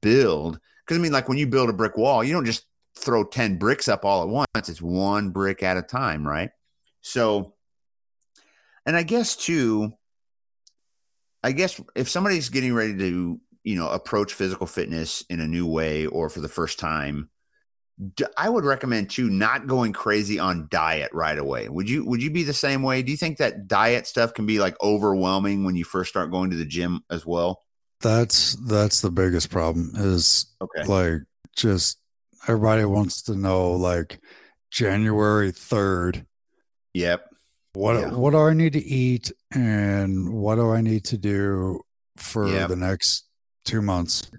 build. 0.00 0.58
Because 0.84 0.98
I 0.98 1.00
mean, 1.02 1.12
like 1.12 1.28
when 1.28 1.38
you 1.38 1.46
build 1.46 1.70
a 1.70 1.74
brick 1.74 1.96
wall, 1.96 2.22
you 2.22 2.32
don't 2.32 2.46
just 2.46 2.66
throw 2.96 3.24
10 3.24 3.58
bricks 3.58 3.88
up 3.88 4.04
all 4.04 4.22
at 4.22 4.28
once, 4.28 4.68
it's 4.68 4.82
one 4.82 5.30
brick 5.30 5.62
at 5.62 5.76
a 5.76 5.82
time, 5.82 6.26
right? 6.26 6.50
So, 7.00 7.54
and 8.86 8.96
I 8.96 9.02
guess 9.02 9.36
too, 9.36 9.92
I 11.42 11.52
guess 11.52 11.80
if 11.94 12.08
somebody's 12.08 12.48
getting 12.48 12.74
ready 12.74 12.96
to 12.96 13.40
you 13.64 13.76
know 13.76 13.88
approach 13.88 14.34
physical 14.34 14.66
fitness 14.66 15.24
in 15.28 15.40
a 15.40 15.46
new 15.46 15.66
way 15.66 16.06
or 16.06 16.28
for 16.28 16.40
the 16.40 16.48
first 16.48 16.78
time 16.78 17.30
I 18.36 18.48
would 18.48 18.64
recommend 18.64 19.10
too 19.10 19.30
not 19.30 19.68
going 19.68 19.92
crazy 19.92 20.38
on 20.38 20.66
diet 20.68 21.10
right 21.12 21.38
away. 21.38 21.68
Would 21.68 21.88
you 21.88 22.04
would 22.04 22.22
you 22.22 22.30
be 22.30 22.42
the 22.42 22.52
same 22.52 22.82
way? 22.82 23.02
Do 23.02 23.12
you 23.12 23.16
think 23.16 23.38
that 23.38 23.68
diet 23.68 24.06
stuff 24.06 24.34
can 24.34 24.46
be 24.46 24.58
like 24.58 24.74
overwhelming 24.82 25.64
when 25.64 25.76
you 25.76 25.84
first 25.84 26.10
start 26.10 26.32
going 26.32 26.50
to 26.50 26.56
the 26.56 26.64
gym 26.64 27.02
as 27.08 27.24
well? 27.24 27.62
That's 28.00 28.56
that's 28.66 29.00
the 29.00 29.12
biggest 29.12 29.50
problem 29.50 29.92
is 29.94 30.46
okay. 30.60 30.88
like 30.88 31.20
just 31.54 31.98
everybody 32.48 32.84
wants 32.84 33.22
to 33.22 33.34
know 33.34 33.72
like 33.72 34.20
January 34.70 35.52
3rd. 35.52 36.26
Yep. 36.94 37.26
What 37.74 37.94
yeah. 37.94 38.10
what 38.10 38.30
do 38.30 38.38
I 38.38 38.54
need 38.54 38.74
to 38.74 38.84
eat 38.84 39.32
and 39.52 40.32
what 40.32 40.56
do 40.56 40.70
I 40.70 40.80
need 40.80 41.04
to 41.06 41.18
do 41.18 41.80
for 42.16 42.48
yep. 42.48 42.68
the 42.68 42.76
next 42.76 43.24
two 43.64 43.82
months. 43.82 44.30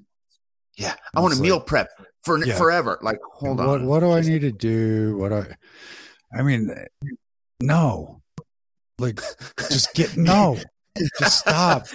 Yeah, 0.77 0.95
I 1.15 1.21
want 1.21 1.33
to 1.33 1.41
meal 1.41 1.59
prep 1.59 1.89
for 2.23 2.43
yeah. 2.43 2.55
forever. 2.55 2.99
Like, 3.01 3.19
hold 3.33 3.59
what, 3.59 3.67
on. 3.67 3.85
What 3.85 4.01
do 4.01 4.11
I 4.11 4.21
need 4.21 4.41
to 4.41 4.51
do? 4.51 5.17
What 5.17 5.31
I, 5.31 5.45
I 6.33 6.41
mean, 6.43 6.73
no, 7.61 8.21
like, 8.99 9.21
just 9.69 9.93
get 9.93 10.17
no, 10.17 10.57
just 11.19 11.39
stop. 11.39 11.87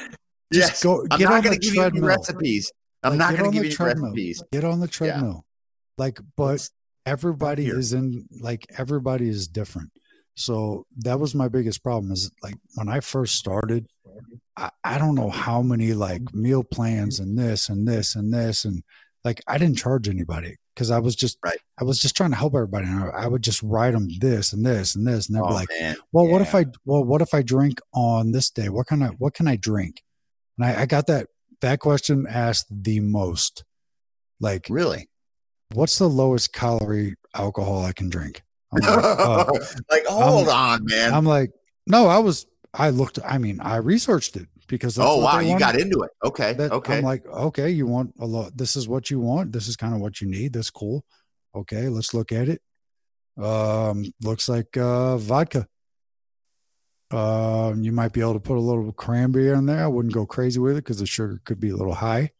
Just 0.52 0.70
yes. 0.70 0.82
go. 0.82 1.02
Get 1.04 1.12
I'm 1.12 1.20
not 1.20 1.44
going 1.44 1.58
to 1.58 1.60
give 1.60 1.74
treadmill. 1.74 2.02
you 2.02 2.08
recipes. 2.08 2.72
I'm 3.02 3.12
like, 3.12 3.18
not 3.18 3.38
going 3.38 3.50
to 3.50 3.54
give 3.56 3.64
you 3.64 3.72
treadmill. 3.72 4.10
recipes. 4.10 4.42
Get 4.52 4.64
on 4.64 4.80
the 4.80 4.88
treadmill. 4.88 5.44
Like, 6.00 6.18
but 6.34 6.66
everybody 7.04 7.66
is 7.66 7.92
in. 7.92 8.26
Like, 8.40 8.66
everybody 8.78 9.28
is 9.28 9.46
different. 9.46 9.90
So 10.34 10.86
that 11.00 11.20
was 11.20 11.34
my 11.34 11.48
biggest 11.48 11.82
problem. 11.82 12.10
Is 12.10 12.30
like 12.42 12.54
when 12.74 12.88
I 12.88 13.00
first 13.00 13.34
started, 13.34 13.86
I, 14.56 14.70
I 14.82 14.96
don't 14.96 15.14
know 15.14 15.28
how 15.28 15.60
many 15.60 15.92
like 15.92 16.34
meal 16.34 16.64
plans 16.64 17.20
and 17.20 17.38
this 17.38 17.68
and 17.68 17.86
this 17.86 18.16
and 18.16 18.32
this 18.32 18.64
and 18.64 18.82
like 19.24 19.42
I 19.46 19.58
didn't 19.58 19.76
charge 19.76 20.08
anybody 20.08 20.56
because 20.74 20.90
I 20.90 20.98
was 21.00 21.14
just 21.14 21.36
right. 21.44 21.58
I 21.78 21.84
was 21.84 22.00
just 22.00 22.16
trying 22.16 22.30
to 22.30 22.38
help 22.38 22.54
everybody. 22.54 22.86
And 22.86 23.04
I, 23.04 23.24
I 23.24 23.26
would 23.26 23.42
just 23.42 23.62
write 23.62 23.90
them 23.90 24.08
this 24.18 24.54
and 24.54 24.64
this 24.64 24.94
and 24.94 25.06
this, 25.06 25.28
and 25.28 25.36
they'd 25.36 25.42
oh, 25.42 25.48
be 25.48 25.54
like, 25.54 25.68
man. 25.78 25.96
"Well, 26.12 26.24
yeah. 26.24 26.32
what 26.32 26.40
if 26.40 26.54
I 26.54 26.64
well 26.86 27.04
what 27.04 27.20
if 27.20 27.34
I 27.34 27.42
drink 27.42 27.78
on 27.92 28.32
this 28.32 28.48
day? 28.50 28.70
What 28.70 28.86
kind 28.86 29.02
of 29.02 29.16
what 29.18 29.34
can 29.34 29.46
I 29.46 29.56
drink?" 29.56 30.02
And 30.56 30.66
I, 30.66 30.82
I 30.82 30.86
got 30.86 31.06
that 31.08 31.26
that 31.60 31.80
question 31.80 32.26
asked 32.26 32.68
the 32.70 33.00
most. 33.00 33.64
Like, 34.42 34.68
really, 34.70 35.09
what's 35.74 35.98
the 35.98 36.08
lowest 36.08 36.52
calorie 36.52 37.16
alcohol 37.34 37.84
I 37.84 37.92
can 37.92 38.08
drink? 38.08 38.42
Like, 38.72 38.84
uh, 38.86 39.46
like, 39.90 40.06
hold 40.06 40.48
I'm, 40.48 40.80
on, 40.80 40.84
man. 40.84 41.12
I'm 41.12 41.24
like, 41.24 41.50
no, 41.86 42.06
I 42.06 42.18
was 42.18 42.46
I 42.72 42.90
looked. 42.90 43.18
I 43.24 43.38
mean, 43.38 43.60
I 43.60 43.76
researched 43.76 44.36
it 44.36 44.48
because 44.68 44.98
oh 44.98 45.18
wow, 45.18 45.40
you 45.40 45.58
got 45.58 45.78
into 45.78 46.02
it. 46.02 46.10
Okay, 46.24 46.52
that, 46.54 46.72
okay. 46.72 46.98
I'm 46.98 47.04
like, 47.04 47.26
okay, 47.26 47.70
you 47.70 47.86
want 47.86 48.14
a 48.20 48.26
lot. 48.26 48.56
This 48.56 48.76
is 48.76 48.88
what 48.88 49.10
you 49.10 49.18
want. 49.20 49.52
This 49.52 49.66
is 49.66 49.76
kind 49.76 49.94
of 49.94 50.00
what 50.00 50.20
you 50.20 50.28
need. 50.28 50.52
That's 50.52 50.70
cool. 50.70 51.04
Okay, 51.54 51.88
let's 51.88 52.14
look 52.14 52.30
at 52.30 52.48
it. 52.48 52.62
Um, 53.42 54.04
looks 54.22 54.48
like 54.48 54.76
uh, 54.76 55.16
vodka. 55.16 55.66
Uh, 57.10 57.74
you 57.76 57.90
might 57.90 58.12
be 58.12 58.20
able 58.20 58.34
to 58.34 58.40
put 58.40 58.56
a 58.56 58.60
little 58.60 58.92
cranberry 58.92 59.48
in 59.48 59.66
there. 59.66 59.82
I 59.82 59.88
wouldn't 59.88 60.14
go 60.14 60.26
crazy 60.26 60.60
with 60.60 60.76
it 60.76 60.84
because 60.84 61.00
the 61.00 61.06
sugar 61.06 61.40
could 61.44 61.58
be 61.58 61.70
a 61.70 61.76
little 61.76 61.94
high. 61.94 62.30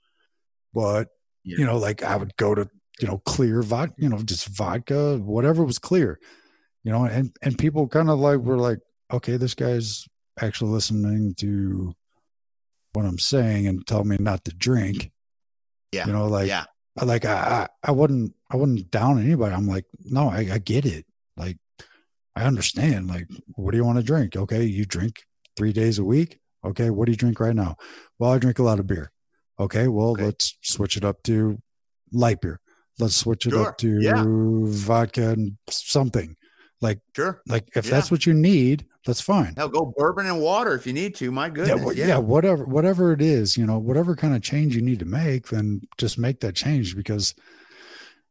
But 0.72 1.09
yeah. 1.43 1.59
you 1.59 1.66
know, 1.66 1.78
like 1.78 2.05
I 2.05 2.16
would 2.16 2.37
go 2.37 2.55
to 2.55 2.70
you 3.01 3.09
know 3.09 3.18
clear 3.18 3.62
vodka, 3.62 3.94
you 3.98 4.09
know, 4.09 4.22
just 4.22 4.48
vodka, 4.48 5.18
whatever 5.18 5.64
was 5.64 5.78
clear. 5.78 6.18
You 6.84 6.92
know, 6.92 7.05
and 7.05 7.34
and 7.42 7.59
people 7.59 7.88
kind 7.88 8.11
of 8.11 8.18
like 8.18 8.38
were 8.38 8.57
like, 8.57 8.78
okay, 9.12 9.36
this 9.36 9.55
guy's 9.55 10.07
actually 10.40 10.70
listening 10.70 11.34
to 11.38 11.94
what 12.92 13.05
I'm 13.05 13.18
saying 13.18 13.66
and 13.66 13.86
tell 13.86 14.05
me 14.05 14.16
not 14.18 14.44
to 14.44 14.53
drink. 14.53 15.11
Yeah. 15.92 16.07
You 16.07 16.12
know, 16.12 16.26
like, 16.26 16.48
yeah. 16.48 16.64
like 17.01 17.24
I, 17.24 17.68
I, 17.82 17.90
wouldn't, 17.92 18.34
I 18.51 18.57
wouldn't 18.57 18.90
down 18.90 19.20
anybody. 19.20 19.55
I'm 19.55 19.66
like, 19.66 19.86
no, 20.05 20.28
I, 20.28 20.48
I 20.53 20.59
get 20.59 20.86
it. 20.86 21.07
Like, 21.36 21.59
I 22.34 22.44
understand. 22.44 23.09
Like, 23.09 23.28
what 23.55 23.72
do 23.72 23.76
you 23.76 23.84
want 23.84 23.98
to 23.98 24.05
drink? 24.05 24.36
Okay. 24.36 24.64
You 24.64 24.84
drink 24.84 25.22
three 25.57 25.72
days 25.72 25.98
a 25.98 26.05
week. 26.05 26.38
Okay. 26.64 26.90
What 26.90 27.07
do 27.07 27.12
you 27.12 27.16
drink 27.16 27.40
right 27.40 27.57
now? 27.57 27.76
Well, 28.18 28.32
I 28.32 28.38
drink 28.38 28.59
a 28.59 28.62
lot 28.64 28.78
of 28.78 28.86
beer. 28.86 29.11
Okay. 29.59 29.88
Well, 29.88 30.11
okay. 30.11 30.24
let's 30.24 30.57
switch 30.62 30.96
it 30.96 31.05
up 31.05 31.22
to 31.24 31.61
light 32.12 32.40
beer. 32.40 32.61
Let's 33.01 33.16
switch 33.16 33.46
it 33.46 33.51
sure. 33.51 33.68
up 33.68 33.78
to 33.78 34.01
yeah. 34.01 34.24
vodka 34.26 35.30
and 35.30 35.57
something. 35.68 36.36
Like, 36.82 37.01
sure. 37.14 37.42
Like, 37.46 37.68
if 37.74 37.86
yeah. 37.86 37.90
that's 37.90 38.11
what 38.11 38.26
you 38.26 38.32
need, 38.32 38.86
that's 39.05 39.20
fine. 39.20 39.55
Hell, 39.57 39.68
go 39.68 39.92
bourbon 39.96 40.26
and 40.26 40.40
water 40.40 40.74
if 40.74 40.86
you 40.86 40.92
need 40.92 41.14
to. 41.16 41.30
My 41.30 41.51
goodness. 41.51 41.96
Yeah, 41.96 42.05
yeah. 42.05 42.07
yeah, 42.14 42.18
whatever, 42.18 42.64
whatever 42.64 43.12
it 43.12 43.20
is, 43.20 43.57
you 43.57 43.66
know, 43.66 43.78
whatever 43.78 44.16
kind 44.16 44.34
of 44.34 44.42
change 44.42 44.74
you 44.74 44.82
need 44.82 44.98
to 45.01 45.05
make, 45.05 45.48
then 45.48 45.82
just 45.98 46.18
make 46.18 46.40
that 46.40 46.55
change 46.55 46.96
because 46.96 47.34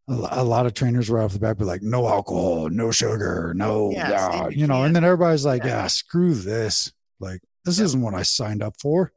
a 0.08 0.44
lot 0.44 0.66
of 0.66 0.74
trainers 0.74 1.10
right 1.10 1.24
off 1.24 1.34
the 1.34 1.40
bat 1.40 1.60
be 1.60 1.66
like, 1.66 1.84
no 1.84 2.08
alcohol, 2.08 2.70
no 2.70 2.90
sugar, 2.90 3.54
no, 3.56 3.92
yeah, 3.92 4.50
you, 4.50 4.66
know, 4.66 4.84
and 4.84 4.96
then 4.96 5.04
everybody's 5.04 5.46
like, 5.46 5.64
yeah, 5.64 5.84
ah, 5.84 5.88
screw 5.88 6.34
this. 6.34 6.92
Like, 7.20 7.42
this 7.64 7.80
isn't 7.80 8.02
what 8.02 8.16
I 8.16 8.24
signed 8.24 8.64
up 8.64 8.74
for, 8.82 9.12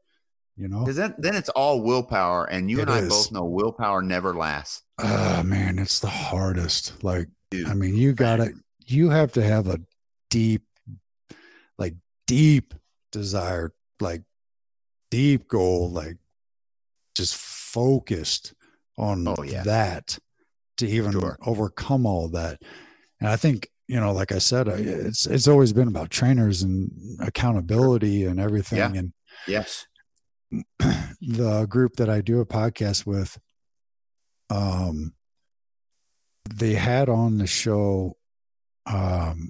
you 0.55 0.67
know? 0.67 0.81
Because 0.81 0.97
then, 0.97 1.15
then 1.17 1.35
it's 1.35 1.49
all 1.49 1.81
willpower. 1.81 2.45
And 2.45 2.69
you 2.69 2.77
it 2.77 2.83
and 2.83 2.91
I 2.91 2.99
is. 2.99 3.09
both 3.09 3.31
know 3.31 3.45
willpower 3.45 4.03
never 4.03 4.35
lasts. 4.35 4.82
Ah, 4.99 5.39
uh, 5.39 5.43
man, 5.43 5.79
it's 5.79 5.99
the 5.99 6.07
hardest. 6.07 7.03
Like, 7.03 7.27
Dude, 7.49 7.67
I 7.67 7.73
mean, 7.73 7.95
you 7.95 8.13
got 8.13 8.37
to, 8.37 8.53
you 8.85 9.09
have 9.09 9.31
to 9.33 9.43
have 9.43 9.67
a 9.67 9.79
deep 10.29 10.63
like 11.77 11.95
deep 12.27 12.73
desire, 13.11 13.71
like 13.99 14.23
deep 15.09 15.47
goal, 15.47 15.91
like 15.91 16.17
just 17.15 17.35
focused 17.35 18.53
on 18.97 19.27
oh, 19.27 19.43
yeah. 19.43 19.63
that 19.63 20.19
to 20.77 20.87
even 20.87 21.11
sure. 21.11 21.37
overcome 21.45 22.05
all 22.05 22.29
that. 22.29 22.61
And 23.19 23.29
I 23.29 23.35
think, 23.35 23.69
you 23.87 23.99
know, 23.99 24.11
like 24.11 24.31
I 24.31 24.37
said, 24.37 24.67
it's 24.67 25.25
it's 25.27 25.47
always 25.47 25.73
been 25.73 25.87
about 25.87 26.09
trainers 26.09 26.61
and 26.61 26.89
accountability 27.19 28.25
and 28.25 28.39
everything. 28.39 28.79
Yeah. 28.79 28.93
And 28.93 29.13
yes, 29.47 29.85
the 30.79 31.65
group 31.69 31.95
that 31.97 32.09
I 32.09 32.21
do 32.21 32.39
a 32.39 32.45
podcast 32.45 33.05
with, 33.05 33.37
um, 34.49 35.13
they 36.49 36.73
had 36.73 37.09
on 37.09 37.37
the 37.37 37.47
show 37.47 38.17
um, 38.85 39.49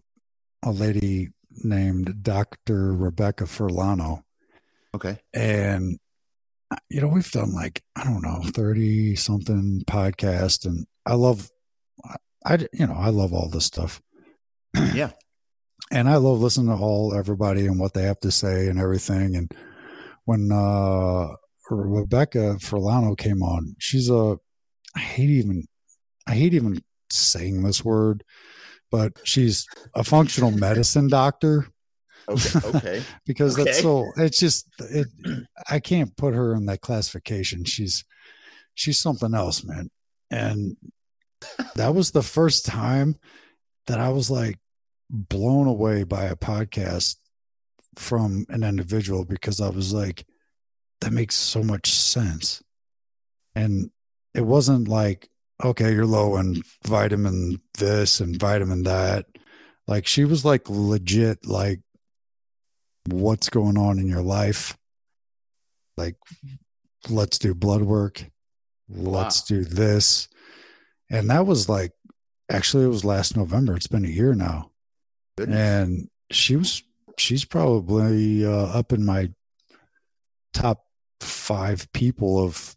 a 0.63 0.71
lady 0.71 1.29
named 1.63 2.23
Dr. 2.23 2.93
Rebecca 2.93 3.45
Furlano. 3.45 4.21
Okay. 4.95 5.19
And, 5.33 5.97
you 6.89 7.01
know, 7.01 7.07
we've 7.07 7.31
done 7.31 7.53
like, 7.53 7.81
I 7.95 8.03
don't 8.03 8.21
know, 8.21 8.41
30 8.43 9.15
something 9.15 9.83
podcast. 9.87 10.65
And 10.65 10.85
I 11.05 11.15
love, 11.15 11.49
I, 12.45 12.59
you 12.73 12.87
know, 12.87 12.95
I 12.95 13.09
love 13.09 13.33
all 13.33 13.49
this 13.49 13.65
stuff. 13.65 14.01
Yeah. 14.93 15.11
and 15.91 16.09
I 16.09 16.15
love 16.15 16.39
listening 16.39 16.75
to 16.75 16.81
all 16.81 17.13
everybody 17.13 17.67
and 17.67 17.79
what 17.79 17.93
they 17.93 18.03
have 18.03 18.19
to 18.21 18.31
say 18.31 18.67
and 18.67 18.79
everything. 18.79 19.35
And 19.35 19.51
when, 20.25 20.51
uh, 20.51 21.35
Rebecca 21.69 22.57
Furlano 22.59 23.17
came 23.17 23.41
on, 23.41 23.75
she's 23.79 24.09
a, 24.09 24.37
I 24.95 24.99
hate 24.99 25.29
even, 25.29 25.65
I 26.27 26.35
hate 26.35 26.53
even 26.53 26.83
saying 27.11 27.63
this 27.63 27.83
word, 27.83 28.23
but 28.91 29.13
she's 29.23 29.67
a 29.95 30.03
functional 30.03 30.51
medicine 30.57 31.07
doctor. 31.07 31.67
Okay. 32.27 32.59
Okay. 32.63 33.03
because 33.25 33.53
Okay. 33.53 33.65
that's 33.65 33.81
so 33.81 34.11
it's 34.17 34.39
just 34.39 34.67
it 34.79 35.07
I 35.69 35.79
can't 35.79 36.15
put 36.15 36.33
her 36.33 36.55
in 36.55 36.65
that 36.67 36.81
classification. 36.81 37.65
She's 37.65 38.05
she's 38.75 38.97
something 38.97 39.33
else, 39.33 39.63
man. 39.63 39.89
And 40.31 40.77
that 41.75 41.93
was 41.93 42.11
the 42.11 42.23
first 42.23 42.65
time 42.65 43.17
that 43.87 43.99
I 43.99 44.09
was 44.09 44.31
like 44.31 44.57
blown 45.09 45.67
away 45.67 46.03
by 46.03 46.23
a 46.25 46.35
podcast 46.37 47.17
from 47.95 48.45
an 48.49 48.63
individual 48.63 49.25
because 49.25 49.59
I 49.59 49.69
was 49.69 49.93
like, 49.93 50.25
that 51.01 51.11
makes 51.11 51.35
so 51.35 51.61
much 51.61 51.91
sense. 51.91 52.63
And 53.53 53.91
it 54.33 54.41
wasn't 54.41 54.87
like, 54.87 55.29
okay, 55.63 55.93
you're 55.93 56.05
low 56.05 56.37
in 56.37 56.63
vitamin 56.85 57.61
this 57.77 58.19
and 58.19 58.39
vitamin 58.39 58.83
that. 58.83 59.25
Like 59.87 60.07
she 60.07 60.25
was 60.25 60.43
like 60.43 60.69
legit, 60.69 61.45
like, 61.45 61.81
what's 63.07 63.49
going 63.49 63.77
on 63.77 63.99
in 63.99 64.07
your 64.07 64.21
life? 64.21 64.77
Like, 65.97 66.15
let's 67.09 67.37
do 67.37 67.53
blood 67.53 67.83
work. 67.83 68.25
Let's 68.89 69.43
do 69.43 69.63
this. 69.63 70.27
And 71.09 71.29
that 71.29 71.45
was 71.45 71.69
like, 71.69 71.91
actually, 72.49 72.85
it 72.85 72.89
was 72.89 73.05
last 73.05 73.37
November. 73.37 73.75
It's 73.75 73.87
been 73.87 74.05
a 74.05 74.09
year 74.09 74.33
now. 74.33 74.71
Goodness. 75.37 75.57
And 75.57 76.09
she 76.31 76.55
was, 76.55 76.83
she's 77.17 77.45
probably 77.45 78.45
uh, 78.45 78.49
up 78.49 78.93
in 78.93 79.05
my 79.05 79.31
top 80.53 80.85
five 81.19 81.91
people 81.93 82.43
of 82.43 82.75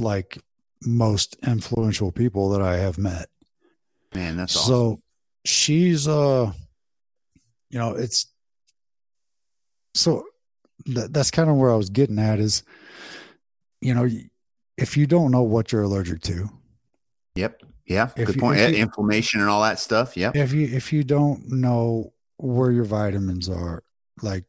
like 0.00 0.38
most 0.84 1.36
influential 1.46 2.10
people 2.12 2.50
that 2.50 2.62
I 2.62 2.76
have 2.78 2.98
met. 2.98 3.28
Man, 4.14 4.36
that's 4.36 4.56
awesome. 4.56 4.68
so 4.72 5.00
she's 5.44 6.06
uh 6.08 6.52
you 7.70 7.78
know 7.78 7.92
it's 7.94 8.26
so 9.94 10.24
that, 10.86 11.12
that's 11.12 11.30
kind 11.30 11.48
of 11.48 11.56
where 11.56 11.70
i 11.72 11.76
was 11.76 11.88
getting 11.90 12.18
at 12.18 12.38
is 12.38 12.62
you 13.80 13.94
know 13.94 14.06
if 14.76 14.96
you 14.98 15.06
don't 15.06 15.30
know 15.30 15.42
what 15.42 15.72
you're 15.72 15.82
allergic 15.82 16.20
to 16.22 16.48
Yep. 17.36 17.62
Yeah. 17.86 18.10
Good 18.16 18.34
you- 18.34 18.40
point. 18.40 18.58
if 18.60 18.72
you- 18.72 18.82
Inflammation 18.82 19.40
and 19.40 19.48
all 19.48 19.62
that 19.62 19.78
stuff. 19.78 20.16
Yep. 20.16 20.34
if 20.36 20.52
you 20.52 20.66
if 20.66 20.92
you 20.92 21.04
don't 21.04 21.48
know 21.48 22.12
where 22.36 22.70
your 22.72 22.84
vitamins 22.84 23.48
are 23.48 23.82
like 24.22 24.44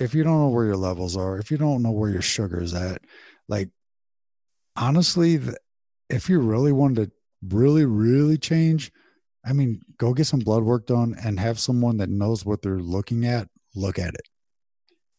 if 0.00 0.14
you 0.14 0.22
don't 0.22 0.38
know 0.38 0.48
where 0.50 0.66
your 0.66 0.76
levels 0.76 1.16
are 1.16 1.38
if 1.38 1.50
you 1.50 1.56
don't 1.56 1.82
know 1.82 1.90
where 1.90 2.10
your 2.10 2.22
sugar 2.22 2.62
is 2.62 2.74
at 2.74 3.00
like 3.48 3.70
honestly 4.78 5.40
if 6.08 6.28
you 6.28 6.38
really 6.40 6.72
want 6.72 6.96
to 6.96 7.10
really 7.48 7.84
really 7.84 8.38
change 8.38 8.90
i 9.44 9.52
mean 9.52 9.80
go 9.98 10.12
get 10.14 10.26
some 10.26 10.40
blood 10.40 10.62
work 10.62 10.86
done 10.86 11.14
and 11.22 11.38
have 11.40 11.58
someone 11.58 11.96
that 11.98 12.08
knows 12.08 12.44
what 12.44 12.62
they're 12.62 12.80
looking 12.80 13.24
at 13.26 13.48
look 13.74 13.98
at 13.98 14.14
it 14.14 14.28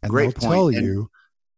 and 0.01 0.10
Great 0.10 0.36
they'll 0.36 0.49
point. 0.49 0.53
tell 0.53 0.68
And- 0.70 0.86
you 0.86 1.10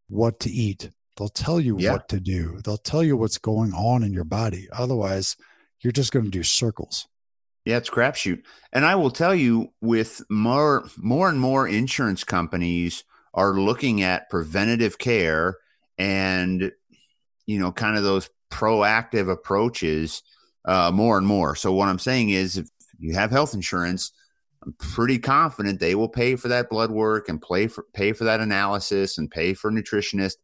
what 0.08 0.40
to 0.40 0.50
eat 0.50 0.90
they'll 1.16 1.28
tell 1.28 1.60
you 1.60 1.76
Yeah. 1.78 1.92
what 1.92 2.08
to 2.10 2.20
do 2.20 2.60
they'll 2.64 2.76
tell 2.76 3.02
you 3.02 3.16
what's 3.16 3.38
going 3.38 3.72
on 3.72 4.02
in 4.02 4.12
your 4.12 4.24
body 4.24 4.68
otherwise 4.72 5.36
you're 5.80 5.92
just 5.92 6.12
going 6.12 6.24
to 6.26 6.30
do 6.30 6.42
circles 6.42 7.08
Yeah, 7.64 7.76
it's 7.76 7.90
crapshoot. 7.90 8.42
And 8.72 8.84
I 8.84 8.94
will 8.96 9.10
tell 9.12 9.34
you, 9.36 9.68
with 9.80 10.20
more 10.28 10.84
more 10.96 11.28
and 11.28 11.38
more 11.40 11.66
insurance 11.68 12.24
companies 12.24 13.04
are 13.34 13.54
looking 13.54 14.02
at 14.02 14.28
preventative 14.30 14.98
care 14.98 15.58
and 15.96 16.72
you 17.46 17.58
know, 17.58 17.72
kind 17.72 17.96
of 17.96 18.02
those 18.02 18.30
proactive 18.50 19.30
approaches 19.30 20.22
uh, 20.64 20.90
more 20.92 21.18
and 21.18 21.26
more. 21.26 21.56
So 21.56 21.72
what 21.72 21.88
I'm 21.88 21.98
saying 21.98 22.30
is, 22.30 22.56
if 22.58 22.68
you 22.98 23.14
have 23.14 23.30
health 23.30 23.54
insurance, 23.54 24.12
I'm 24.64 24.74
pretty 24.78 25.18
confident 25.18 25.80
they 25.80 25.94
will 25.94 26.08
pay 26.08 26.36
for 26.36 26.48
that 26.48 26.70
blood 26.70 26.90
work 26.90 27.28
and 27.28 27.42
pay 27.42 27.66
for 27.66 27.84
pay 27.92 28.12
for 28.12 28.24
that 28.24 28.40
analysis 28.40 29.18
and 29.18 29.30
pay 29.30 29.54
for 29.54 29.70
a 29.70 29.72
nutritionist. 29.72 30.36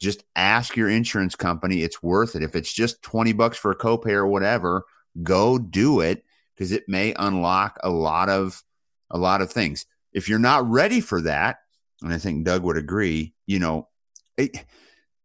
Just 0.00 0.24
ask 0.34 0.76
your 0.76 0.88
insurance 0.88 1.34
company; 1.34 1.82
it's 1.82 2.02
worth 2.02 2.36
it. 2.36 2.42
If 2.42 2.56
it's 2.56 2.72
just 2.72 3.02
twenty 3.02 3.32
bucks 3.32 3.58
for 3.58 3.70
a 3.70 3.76
copay 3.76 4.12
or 4.12 4.26
whatever, 4.26 4.84
go 5.22 5.58
do 5.58 6.00
it 6.00 6.24
because 6.54 6.72
it 6.72 6.84
may 6.88 7.14
unlock 7.18 7.78
a 7.82 7.90
lot 7.90 8.30
of 8.30 8.62
a 9.10 9.18
lot 9.18 9.42
of 9.42 9.52
things. 9.52 9.84
If 10.12 10.28
you're 10.28 10.38
not 10.38 10.68
ready 10.68 11.00
for 11.00 11.20
that, 11.22 11.58
and 12.02 12.12
I 12.12 12.18
think 12.18 12.44
Doug 12.44 12.62
would 12.62 12.76
agree, 12.76 13.34
you 13.46 13.58
know, 13.58 13.88
it, 14.36 14.64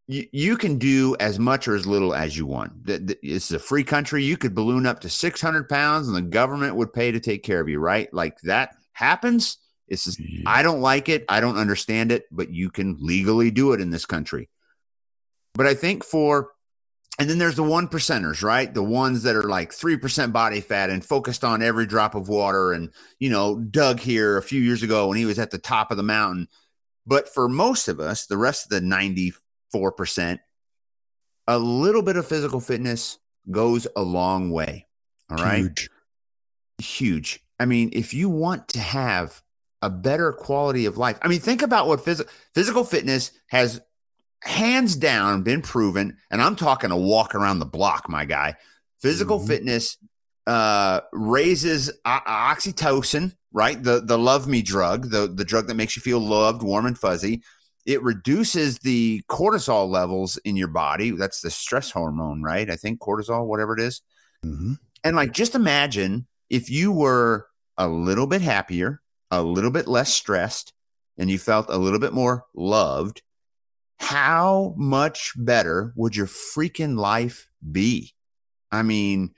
you, 0.08 0.28
you 0.32 0.58
can 0.58 0.78
do 0.78 1.16
as 1.20 1.40
much 1.40 1.68
or 1.68 1.76
as 1.76 1.88
little 1.88 2.14
as 2.14 2.38
you 2.38 2.46
want. 2.46 2.86
Th- 2.86 3.06
th- 3.06 3.20
This 3.22 3.46
is 3.46 3.52
a 3.52 3.60
free 3.60 3.84
country. 3.84 4.24
You 4.24 4.38
could 4.38 4.56
balloon 4.56 4.86
up 4.86 5.02
to 5.02 5.10
600 5.10 5.68
pounds 5.68 6.08
and 6.08 6.16
the 6.16 6.22
government 6.22 6.76
would 6.76 6.94
pay 6.94 7.12
to 7.12 7.20
take 7.20 7.44
care 7.44 7.60
of 7.60 7.70
you, 7.70 7.80
right? 7.80 8.14
Like 8.14 8.40
that 8.42 8.76
happens. 8.94 9.58
It's 9.88 10.06
just, 10.06 10.20
mm-hmm. 10.20 10.44
I 10.48 10.64
don't 10.64 10.82
like 10.82 11.10
it. 11.10 11.26
I 11.30 11.42
don't 11.42 11.58
understand 11.58 12.12
it, 12.12 12.26
but 12.32 12.52
you 12.52 12.70
can 12.70 12.98
legally 13.00 13.52
do 13.52 13.74
it 13.74 13.82
in 13.82 13.90
this 13.90 14.06
country. 14.06 14.50
But 15.54 15.68
I 15.68 15.74
think 15.74 16.04
for, 16.04 16.52
and 17.18 17.30
then 17.30 17.38
there's 17.38 17.56
the 17.56 17.64
one 17.64 17.88
percenters, 17.88 18.44
right? 18.44 18.72
The 18.72 18.84
ones 18.84 19.24
that 19.24 19.36
are 19.36 19.44
like 19.44 19.72
3% 19.72 20.34
body 20.34 20.60
fat 20.60 20.90
and 20.90 21.04
focused 21.04 21.44
on 21.44 21.64
every 21.64 21.86
drop 21.86 22.14
of 22.14 22.28
water. 22.28 22.74
And, 22.74 22.92
you 23.20 23.30
know, 23.30 23.58
Doug 23.58 24.02
here 24.02 24.38
a 24.38 24.44
few 24.44 24.62
years 24.62 24.84
ago 24.84 25.08
when 25.08 25.18
he 25.18 25.26
was 25.26 25.40
at 25.40 25.52
the 25.52 25.58
top 25.58 25.92
of 25.92 25.98
the 25.98 26.04
mountain. 26.04 26.50
But 27.08 27.34
for 27.34 27.48
most 27.48 27.88
of 27.88 28.00
us, 28.00 28.26
the 28.26 28.38
rest 28.38 28.66
of 28.66 28.70
the 28.72 28.82
94%, 29.74 30.40
a 31.48 31.58
little 31.58 32.02
bit 32.02 32.18
of 32.18 32.28
physical 32.28 32.60
fitness 32.60 33.20
goes 33.52 33.88
a 33.96 34.02
long 34.02 34.52
way. 34.52 34.86
All 35.30 35.38
right 35.38 35.60
Huge. 35.60 35.90
huge. 36.82 37.40
I 37.60 37.66
mean, 37.66 37.90
if 37.94 38.14
you 38.14 38.30
want 38.30 38.68
to 38.70 38.80
have 38.80 39.42
a 39.82 39.90
better 39.90 40.32
quality 40.34 40.86
of 40.86 40.98
life, 40.98 41.18
I 41.22 41.28
mean, 41.28 41.40
think 41.40 41.62
about 41.62 41.88
what 41.88 42.04
phys- 42.04 42.28
physical 42.54 42.84
fitness 42.84 43.32
has 43.48 43.82
hands 44.44 44.96
down 44.96 45.42
been 45.44 45.62
proven. 45.62 46.18
And 46.30 46.42
I'm 46.42 46.56
talking 46.56 46.92
a 46.92 46.98
walk 46.98 47.34
around 47.34 47.60
the 47.60 47.66
block, 47.66 48.10
my 48.10 48.26
guy. 48.26 48.56
Physical 49.02 49.40
Mhm. 49.40 49.48
fitness 49.48 49.98
uh, 50.48 51.02
raises 51.12 51.90
o- 52.06 52.20
oxytocin, 52.28 53.36
right? 53.52 53.82
The 53.82 54.00
the 54.02 54.18
love 54.18 54.48
me 54.48 54.62
drug, 54.62 55.10
the 55.10 55.26
the 55.28 55.44
drug 55.44 55.66
that 55.68 55.74
makes 55.76 55.96
you 55.96 56.04
feel 56.04 56.20
loved, 56.20 56.62
warm 56.62 56.86
and 56.86 56.96
fuzzy. 56.96 57.42
It 57.86 58.02
reduces 58.02 58.80
the 58.80 59.22
cortisol 59.30 59.90
levels 59.90 60.38
in 60.38 60.56
your 60.56 60.68
body. 60.68 61.12
That's 61.12 61.42
the 61.42 61.52
stress 61.52 61.92
hormone, 61.92 62.42
right? 62.42 62.70
I 62.70 62.76
think 62.76 63.00
cortisol, 63.00 63.46
whatever 63.46 63.78
it 63.78 63.82
is. 63.82 64.02
Mhm. 64.44 64.80
And 65.04 65.16
like, 65.16 65.34
just 65.34 65.56
imagine 65.56 66.28
if 66.50 66.70
you 66.70 66.92
were 66.92 67.48
a 67.78 67.88
little 67.88 68.28
bit 68.28 68.42
happier, 68.42 69.02
a 69.30 69.44
little 69.44 69.72
bit 69.72 69.88
less 69.88 70.14
stressed, 70.14 70.74
and 71.18 71.30
you 71.30 71.38
felt 71.38 71.68
a 71.70 71.78
little 71.78 72.00
bit 72.00 72.14
more 72.14 72.46
loved, 72.56 73.22
how 73.98 74.74
much 74.78 75.34
better 75.36 75.94
would 75.96 76.16
your 76.16 76.28
freaking 76.28 76.98
life 76.98 77.48
be? 77.72 78.14
I 78.72 78.82
mean, 78.82 79.34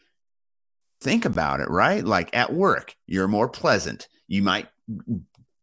think 1.01 1.25
about 1.25 1.59
it, 1.59 1.69
right? 1.69 2.03
Like 2.03 2.35
at 2.35 2.53
work, 2.53 2.95
you're 3.05 3.27
more 3.27 3.49
pleasant. 3.49 4.07
You 4.27 4.41
might 4.41 4.67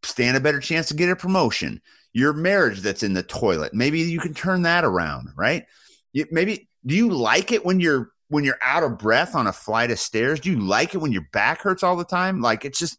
stand 0.03 0.37
a 0.37 0.41
better 0.41 0.61
chance 0.61 0.89
to 0.89 0.95
get 0.95 1.11
a 1.11 1.16
promotion. 1.16 1.80
Your 2.15 2.33
marriage 2.33 2.81
that's 2.81 3.03
in 3.03 3.12
the 3.12 3.23
toilet, 3.23 3.75
maybe 3.75 4.01
you 4.01 4.21
can 4.21 4.33
turn 4.35 4.62
that 4.62 4.85
around, 4.85 5.29
right? 5.37 5.67
You, 6.12 6.27
maybe 6.31 6.69
do 6.87 6.95
you 6.95 7.11
like 7.11 7.51
it 7.53 7.65
when 7.67 7.81
you're 7.81 8.11
when 8.29 8.45
you're 8.45 8.59
out 8.62 8.83
of 8.85 8.99
breath 8.99 9.35
on 9.35 9.47
a 9.47 9.53
flight 9.53 9.91
of 9.91 9.99
stairs? 9.99 10.41
Do 10.41 10.51
you 10.51 10.61
like 10.61 10.95
it 10.95 10.99
when 10.99 11.12
your 11.12 11.27
back 11.33 11.61
hurts 11.61 11.83
all 11.83 11.97
the 11.97 12.05
time? 12.05 12.41
Like 12.41 12.65
it's 12.65 12.79
just 12.79 12.99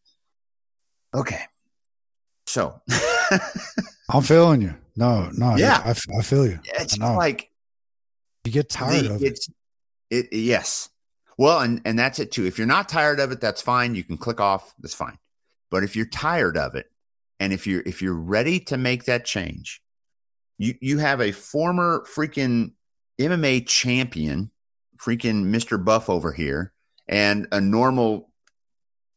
okay. 1.13 1.41
So 2.45 2.79
I'm 4.09 4.21
feeling 4.23 4.61
you. 4.61 4.75
No, 4.95 5.29
no. 5.33 5.55
Yeah. 5.55 5.81
I, 5.83 5.89
I 5.91 6.21
feel 6.21 6.45
you. 6.45 6.59
it's 6.65 6.97
like 6.99 7.49
You 8.43 8.51
get 8.51 8.69
tired 8.69 9.05
the- 9.05 9.15
of 9.15 9.23
it. 9.23 9.39
it 10.09 10.27
yes. 10.33 10.89
Well, 11.37 11.59
and 11.59 11.81
and 11.85 11.97
that's 11.99 12.19
it 12.19 12.31
too. 12.31 12.45
If 12.45 12.57
you're 12.57 12.67
not 12.67 12.87
tired 12.87 13.19
of 13.19 13.31
it, 13.31 13.41
that's 13.41 13.61
fine. 13.61 13.95
You 13.95 14.03
can 14.03 14.17
click 14.17 14.39
off. 14.39 14.73
That's 14.79 14.93
fine. 14.93 15.17
But 15.71 15.83
if 15.83 15.95
you're 15.95 16.05
tired 16.05 16.55
of 16.57 16.75
it, 16.75 16.85
and 17.39 17.53
if 17.53 17.67
you're 17.67 17.83
if 17.85 18.01
you're 18.01 18.13
ready 18.13 18.59
to 18.61 18.77
make 18.77 19.05
that 19.05 19.25
change, 19.25 19.81
You 20.57 20.75
you 20.81 20.97
have 20.99 21.21
a 21.21 21.31
former 21.31 22.05
freaking 22.13 22.73
MMA 23.19 23.67
champion, 23.67 24.51
freaking 24.97 25.45
Mr. 25.45 25.83
Buff 25.83 26.09
over 26.09 26.31
here, 26.31 26.73
and 27.07 27.47
a 27.51 27.61
normal, 27.61 28.29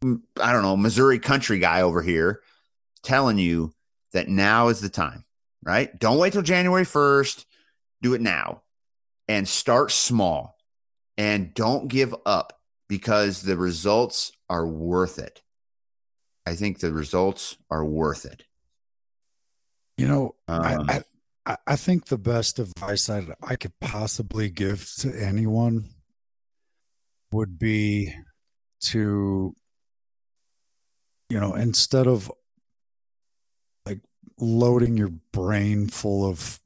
I 0.03 0.53
don't 0.53 0.63
know, 0.63 0.77
Missouri 0.77 1.19
country 1.19 1.59
guy 1.59 1.83
over 1.83 2.03
here 2.03 2.43
telling 3.03 3.39
you 3.39 3.73
that 4.13 4.29
now 4.29 4.69
is 4.69 4.81
the 4.81 4.89
time, 4.89 5.25
right? 5.63 5.97
Don't 5.99 6.19
wait 6.19 6.33
till 6.33 6.43
January 6.43 6.85
1st. 6.85 7.45
Do 8.03 8.15
it 8.15 8.21
now 8.21 8.63
and 9.29 9.47
start 9.47 9.91
small 9.91 10.57
and 11.17 11.53
don't 11.53 11.89
give 11.89 12.15
up 12.25 12.61
because 12.89 13.43
the 13.43 13.57
results 13.57 14.33
are 14.49 14.67
worth 14.67 15.19
it. 15.19 15.43
I 16.49 16.55
think 16.55 16.79
the 16.79 16.93
results 16.93 17.59
are 17.71 17.85
worth 17.85 18.25
it. 18.25 18.45
You 19.99 20.09
know, 20.09 20.35
um, 20.49 20.87
I, 20.89 21.03
I, 21.45 21.57
I 21.67 21.77
think 21.77 22.07
the 22.07 22.17
best 22.17 22.59
advice 22.59 23.07
that 23.07 23.37
I 23.43 23.57
could 23.57 23.79
possibly 23.81 24.49
give 24.49 24.91
to 25.01 25.13
anyone 25.13 25.91
would 27.33 27.59
be 27.59 28.15
to, 28.85 29.55
you 31.29 31.39
know, 31.39 31.55
instead 31.55 32.07
of 32.07 32.33
like 33.85 34.01
loading 34.39 34.97
your 34.97 35.13
brain 35.33 35.89
full 35.89 36.27
of 36.27 36.61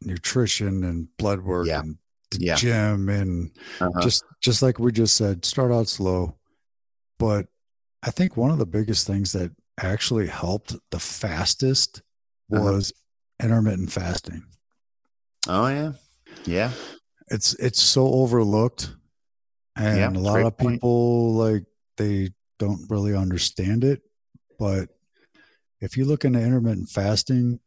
nutrition 0.00 0.82
and 0.82 1.06
blood 1.18 1.42
work 1.42 1.68
yeah. 1.68 1.80
and 1.80 1.98
yeah. 2.36 2.56
gym 2.56 3.08
and 3.08 3.52
uh-huh. 3.80 4.00
just 4.02 4.24
just 4.40 4.60
like 4.60 4.80
we 4.80 4.90
just 4.90 5.16
said, 5.16 5.44
start 5.44 5.70
out 5.70 5.86
slow. 5.86 6.36
But 7.16 7.46
I 8.04 8.10
think 8.10 8.36
one 8.36 8.50
of 8.50 8.58
the 8.58 8.66
biggest 8.66 9.06
things 9.06 9.32
that 9.32 9.50
actually 9.80 10.26
helped 10.26 10.76
the 10.90 10.98
fastest 10.98 12.02
uh-huh. 12.52 12.62
was 12.62 12.92
uh-huh. 12.92 13.46
intermittent 13.46 13.90
fasting. 13.90 14.44
Oh 15.48 15.66
yeah. 15.66 15.92
Yeah. 16.44 16.70
It's 17.28 17.54
it's 17.54 17.82
so 17.82 18.06
overlooked 18.06 18.94
and 19.76 20.14
yeah, 20.14 20.20
a 20.20 20.22
lot 20.22 20.42
of 20.42 20.58
people 20.58 21.32
point. 21.32 21.54
like 21.54 21.64
they 21.96 22.30
don't 22.58 22.88
really 22.88 23.16
understand 23.16 23.82
it, 23.82 24.02
but 24.58 24.90
if 25.80 25.96
you 25.96 26.04
look 26.04 26.24
into 26.24 26.40
intermittent 26.40 26.88
fasting, 26.88 27.58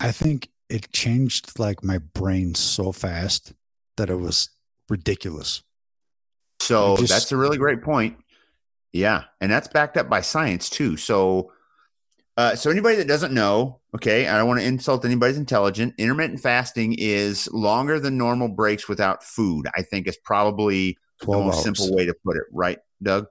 I 0.00 0.12
think 0.12 0.48
it 0.68 0.90
changed 0.92 1.58
like 1.58 1.84
my 1.84 1.98
brain 1.98 2.54
so 2.54 2.92
fast 2.92 3.52
that 3.96 4.10
it 4.10 4.16
was 4.16 4.50
ridiculous. 4.88 5.62
So 6.60 6.96
just, 6.96 7.12
that's 7.12 7.32
a 7.32 7.36
really 7.36 7.58
great 7.58 7.82
point. 7.82 8.16
Yeah, 8.92 9.24
and 9.40 9.50
that's 9.50 9.68
backed 9.68 9.96
up 9.96 10.08
by 10.08 10.20
science 10.20 10.70
too. 10.70 10.96
So, 10.96 11.52
uh, 12.36 12.54
so 12.54 12.70
anybody 12.70 12.96
that 12.96 13.08
doesn't 13.08 13.32
know, 13.32 13.80
okay, 13.94 14.26
I 14.26 14.38
don't 14.38 14.48
want 14.48 14.60
to 14.60 14.66
insult 14.66 15.04
anybody's 15.04 15.36
intelligent. 15.36 15.94
Intermittent 15.98 16.40
fasting 16.40 16.94
is 16.98 17.48
longer 17.52 18.00
than 18.00 18.16
normal 18.16 18.48
breaks 18.48 18.88
without 18.88 19.22
food. 19.22 19.66
I 19.76 19.82
think 19.82 20.06
is 20.06 20.16
probably 20.16 20.96
the 21.20 21.26
most 21.26 21.56
hours. 21.56 21.62
simple 21.62 21.94
way 21.94 22.06
to 22.06 22.14
put 22.24 22.36
it, 22.36 22.44
right, 22.52 22.78
Doug? 23.02 23.26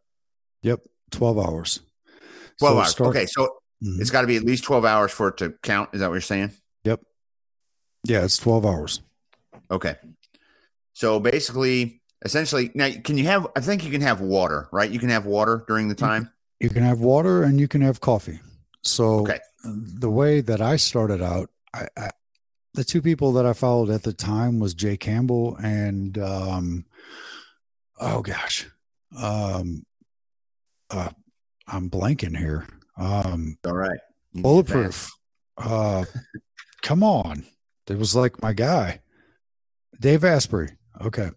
Yep, 0.61 0.81
twelve 1.11 1.39
hours. 1.39 1.81
Twelve 2.59 2.75
so 2.75 2.79
hours. 2.79 2.89
Start, 2.89 3.09
okay, 3.09 3.25
so 3.25 3.45
mm-hmm. 3.83 4.01
it's 4.01 4.11
got 4.11 4.21
to 4.21 4.27
be 4.27 4.35
at 4.35 4.43
least 4.43 4.63
twelve 4.63 4.85
hours 4.85 5.11
for 5.11 5.29
it 5.29 5.37
to 5.37 5.53
count. 5.63 5.89
Is 5.93 6.01
that 6.01 6.07
what 6.07 6.15
you're 6.15 6.21
saying? 6.21 6.51
Yep. 6.85 7.01
Yeah, 8.05 8.23
it's 8.23 8.37
12 8.37 8.65
hours. 8.65 9.01
Okay. 9.69 9.95
So 10.93 11.19
basically, 11.19 12.01
essentially, 12.25 12.71
now 12.73 12.89
can 13.03 13.17
you 13.17 13.25
have, 13.25 13.47
I 13.55 13.61
think 13.61 13.85
you 13.85 13.91
can 13.91 14.01
have 14.01 14.19
water, 14.19 14.67
right? 14.71 14.89
You 14.89 14.99
can 14.99 15.09
have 15.09 15.25
water 15.25 15.63
during 15.67 15.87
the 15.87 15.95
time. 15.95 16.31
You 16.59 16.69
can 16.69 16.83
have 16.83 16.99
water 16.99 17.43
and 17.43 17.59
you 17.59 17.67
can 17.67 17.81
have 17.81 18.01
coffee. 18.01 18.39
So 18.81 19.21
okay. 19.21 19.39
the 19.63 20.09
way 20.09 20.41
that 20.41 20.61
I 20.61 20.75
started 20.75 21.21
out, 21.21 21.49
I, 21.73 21.87
I, 21.95 22.09
the 22.73 22.83
two 22.83 23.01
people 23.01 23.31
that 23.33 23.45
I 23.45 23.53
followed 23.53 23.89
at 23.89 24.03
the 24.03 24.13
time 24.13 24.59
was 24.59 24.73
Jay 24.73 24.97
Campbell 24.97 25.55
and, 25.57 26.17
um, 26.17 26.85
oh 27.99 28.21
gosh, 28.21 28.67
um, 29.17 29.85
uh, 30.89 31.09
I'm 31.67 31.89
blanking 31.89 32.37
here. 32.37 32.67
Um, 32.97 33.57
all 33.65 33.73
right. 33.73 33.99
Bulletproof. 34.33 35.11
Uh, 35.57 36.05
come 36.81 37.03
on. 37.03 37.45
It 37.87 37.97
was 37.97 38.15
like 38.15 38.41
my 38.41 38.53
guy, 38.53 39.01
Dave 39.99 40.23
Asprey. 40.23 40.71
Okay. 41.01 41.29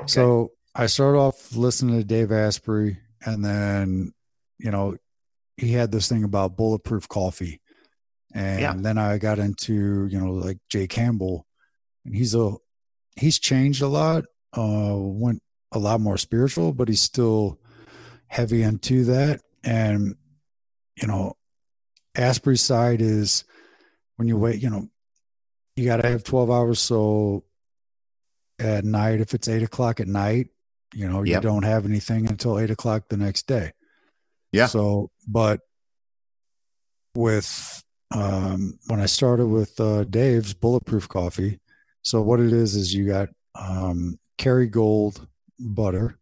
Okay. 0.00 0.06
So 0.06 0.52
I 0.74 0.86
started 0.86 1.18
off 1.18 1.54
listening 1.54 1.98
to 1.98 2.04
Dave 2.04 2.32
Asprey, 2.32 2.98
and 3.24 3.44
then, 3.44 4.12
you 4.58 4.70
know, 4.70 4.96
he 5.56 5.72
had 5.72 5.92
this 5.92 6.08
thing 6.08 6.24
about 6.24 6.56
bulletproof 6.56 7.08
coffee. 7.08 7.60
And 8.32 8.60
yeah. 8.60 8.74
then 8.76 8.96
I 8.96 9.18
got 9.18 9.38
into, 9.38 10.06
you 10.06 10.20
know, 10.20 10.32
like 10.32 10.58
Jay 10.68 10.86
Campbell, 10.86 11.46
and 12.04 12.14
he's 12.14 12.34
a, 12.34 12.54
he's 13.16 13.38
changed 13.38 13.82
a 13.82 13.88
lot, 13.88 14.24
uh, 14.56 14.94
went 14.96 15.42
a 15.72 15.78
lot 15.78 16.00
more 16.00 16.16
spiritual, 16.16 16.72
but 16.72 16.88
he's 16.88 17.02
still 17.02 17.58
heavy 18.28 18.62
into 18.62 19.04
that. 19.04 19.40
And, 19.64 20.14
you 21.00 21.08
know, 21.08 21.36
Asprey's 22.14 22.62
side 22.62 23.02
is 23.02 23.44
when 24.16 24.28
you 24.28 24.36
wait, 24.36 24.62
you 24.62 24.70
know, 24.70 24.88
you 25.76 25.84
got 25.84 25.98
to 25.98 26.08
have 26.08 26.24
12 26.24 26.50
hours. 26.50 26.80
So 26.80 27.44
at 28.60 28.84
night, 28.84 29.20
if 29.20 29.34
it's 29.34 29.48
eight 29.48 29.62
o'clock 29.62 30.00
at 30.00 30.08
night, 30.08 30.48
you 30.94 31.08
know, 31.08 31.22
yep. 31.22 31.42
you 31.42 31.48
don't 31.48 31.64
have 31.64 31.84
anything 31.84 32.28
until 32.28 32.58
eight 32.58 32.70
o'clock 32.70 33.08
the 33.08 33.16
next 33.16 33.46
day. 33.46 33.72
Yeah. 34.52 34.66
So, 34.66 35.10
but 35.26 35.60
with, 37.14 37.82
um, 38.12 38.78
when 38.88 39.00
I 39.00 39.06
started 39.06 39.46
with, 39.46 39.78
uh, 39.80 40.04
Dave's 40.04 40.54
bulletproof 40.54 41.08
coffee. 41.08 41.60
So 42.02 42.20
what 42.22 42.40
it 42.40 42.52
is, 42.52 42.74
is 42.74 42.92
you 42.92 43.06
got, 43.06 43.28
um, 43.54 44.18
Kerrygold 44.38 45.26
butter 45.58 46.18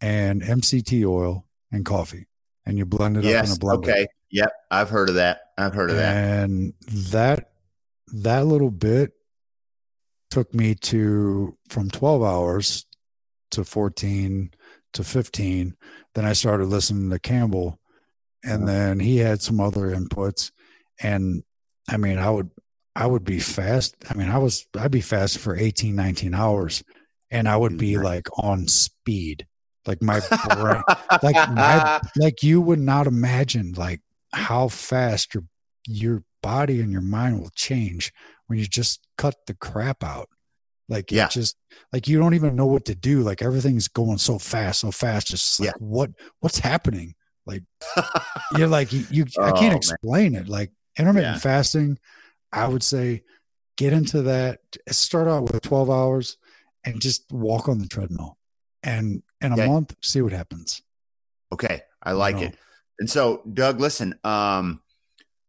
and 0.00 0.42
MCT 0.42 1.04
oil 1.06 1.46
and 1.70 1.84
coffee 1.84 2.26
and 2.68 2.76
you 2.76 2.84
blend 2.84 3.16
it 3.16 3.24
yes, 3.24 3.40
up 3.40 3.44
in 3.46 3.52
a 3.52 3.56
blender. 3.56 3.78
Okay. 3.78 4.06
Yep. 4.30 4.52
I've 4.70 4.90
heard 4.90 5.08
of 5.08 5.14
that. 5.16 5.40
I've 5.56 5.74
heard 5.74 5.90
of 5.90 5.96
that. 5.96 6.16
And 6.16 6.74
that 7.10 7.50
that 8.08 8.46
little 8.46 8.70
bit 8.70 9.12
took 10.30 10.54
me 10.54 10.74
to 10.74 11.56
from 11.68 11.90
12 11.90 12.22
hours 12.22 12.86
to 13.50 13.64
14 13.64 14.50
to 14.92 15.04
15 15.04 15.76
then 16.14 16.24
i 16.24 16.32
started 16.32 16.66
listening 16.66 17.10
to 17.10 17.18
campbell 17.18 17.78
and 18.44 18.68
then 18.68 19.00
he 19.00 19.18
had 19.18 19.42
some 19.42 19.60
other 19.60 19.94
inputs 19.94 20.50
and 21.00 21.42
i 21.88 21.96
mean 21.96 22.18
i 22.18 22.30
would 22.30 22.50
i 22.94 23.06
would 23.06 23.24
be 23.24 23.40
fast 23.40 23.96
i 24.10 24.14
mean 24.14 24.28
i 24.28 24.38
was 24.38 24.66
i'd 24.78 24.90
be 24.90 25.00
fast 25.00 25.38
for 25.38 25.56
18 25.56 25.94
19 25.94 26.34
hours 26.34 26.82
and 27.30 27.48
i 27.48 27.56
would 27.56 27.76
be 27.76 27.92
mm-hmm. 27.92 28.04
like 28.04 28.26
on 28.38 28.66
speed. 29.08 29.46
Like 29.86 30.02
my 30.02 30.20
brain 30.54 30.82
like 31.22 31.50
my 31.50 32.00
like 32.16 32.42
you 32.42 32.60
would 32.60 32.78
not 32.78 33.06
imagine 33.06 33.72
like 33.72 34.02
how 34.34 34.68
fast 34.68 35.32
your 35.32 35.44
your 35.86 36.24
body 36.42 36.82
and 36.82 36.92
your 36.92 37.00
mind 37.00 37.40
will 37.40 37.50
change 37.54 38.12
when 38.48 38.58
you 38.58 38.66
just 38.66 39.06
cut 39.16 39.36
the 39.46 39.54
crap 39.54 40.02
out. 40.02 40.28
Like 40.88 41.12
yeah. 41.12 41.28
just 41.28 41.56
like 41.92 42.08
you 42.08 42.18
don't 42.18 42.34
even 42.34 42.56
know 42.56 42.66
what 42.66 42.86
to 42.86 42.94
do. 42.94 43.20
Like 43.20 43.42
everything's 43.42 43.88
going 43.88 44.18
so 44.18 44.38
fast, 44.38 44.80
so 44.80 44.90
fast. 44.90 45.28
Just 45.28 45.60
like 45.60 45.68
yeah. 45.68 45.72
what 45.78 46.10
what's 46.40 46.58
happening? 46.58 47.14
Like 47.46 47.62
you're 48.56 48.68
like 48.68 48.92
you, 48.92 49.04
you 49.10 49.26
oh, 49.38 49.44
I 49.44 49.52
can't 49.52 49.76
explain 49.76 50.32
man. 50.32 50.42
it. 50.42 50.48
Like 50.48 50.72
intermittent 50.98 51.36
yeah. 51.36 51.40
fasting, 51.40 51.98
I 52.52 52.68
would 52.68 52.82
say 52.82 53.22
get 53.76 53.92
into 53.92 54.22
that. 54.22 54.60
Start 54.88 55.28
out 55.28 55.52
with 55.52 55.62
12 55.62 55.90
hours 55.90 56.38
and 56.84 57.00
just 57.00 57.30
walk 57.30 57.68
on 57.68 57.78
the 57.78 57.86
treadmill. 57.86 58.38
And 58.82 59.22
in 59.40 59.52
a 59.52 59.54
okay. 59.54 59.66
month, 59.66 59.94
see 60.02 60.22
what 60.22 60.32
happens. 60.32 60.82
Okay. 61.52 61.82
I 62.02 62.12
like 62.12 62.36
you 62.36 62.40
know? 62.42 62.46
it. 62.48 62.58
And 62.98 63.10
so, 63.10 63.42
Doug, 63.52 63.80
listen, 63.80 64.18
um, 64.24 64.80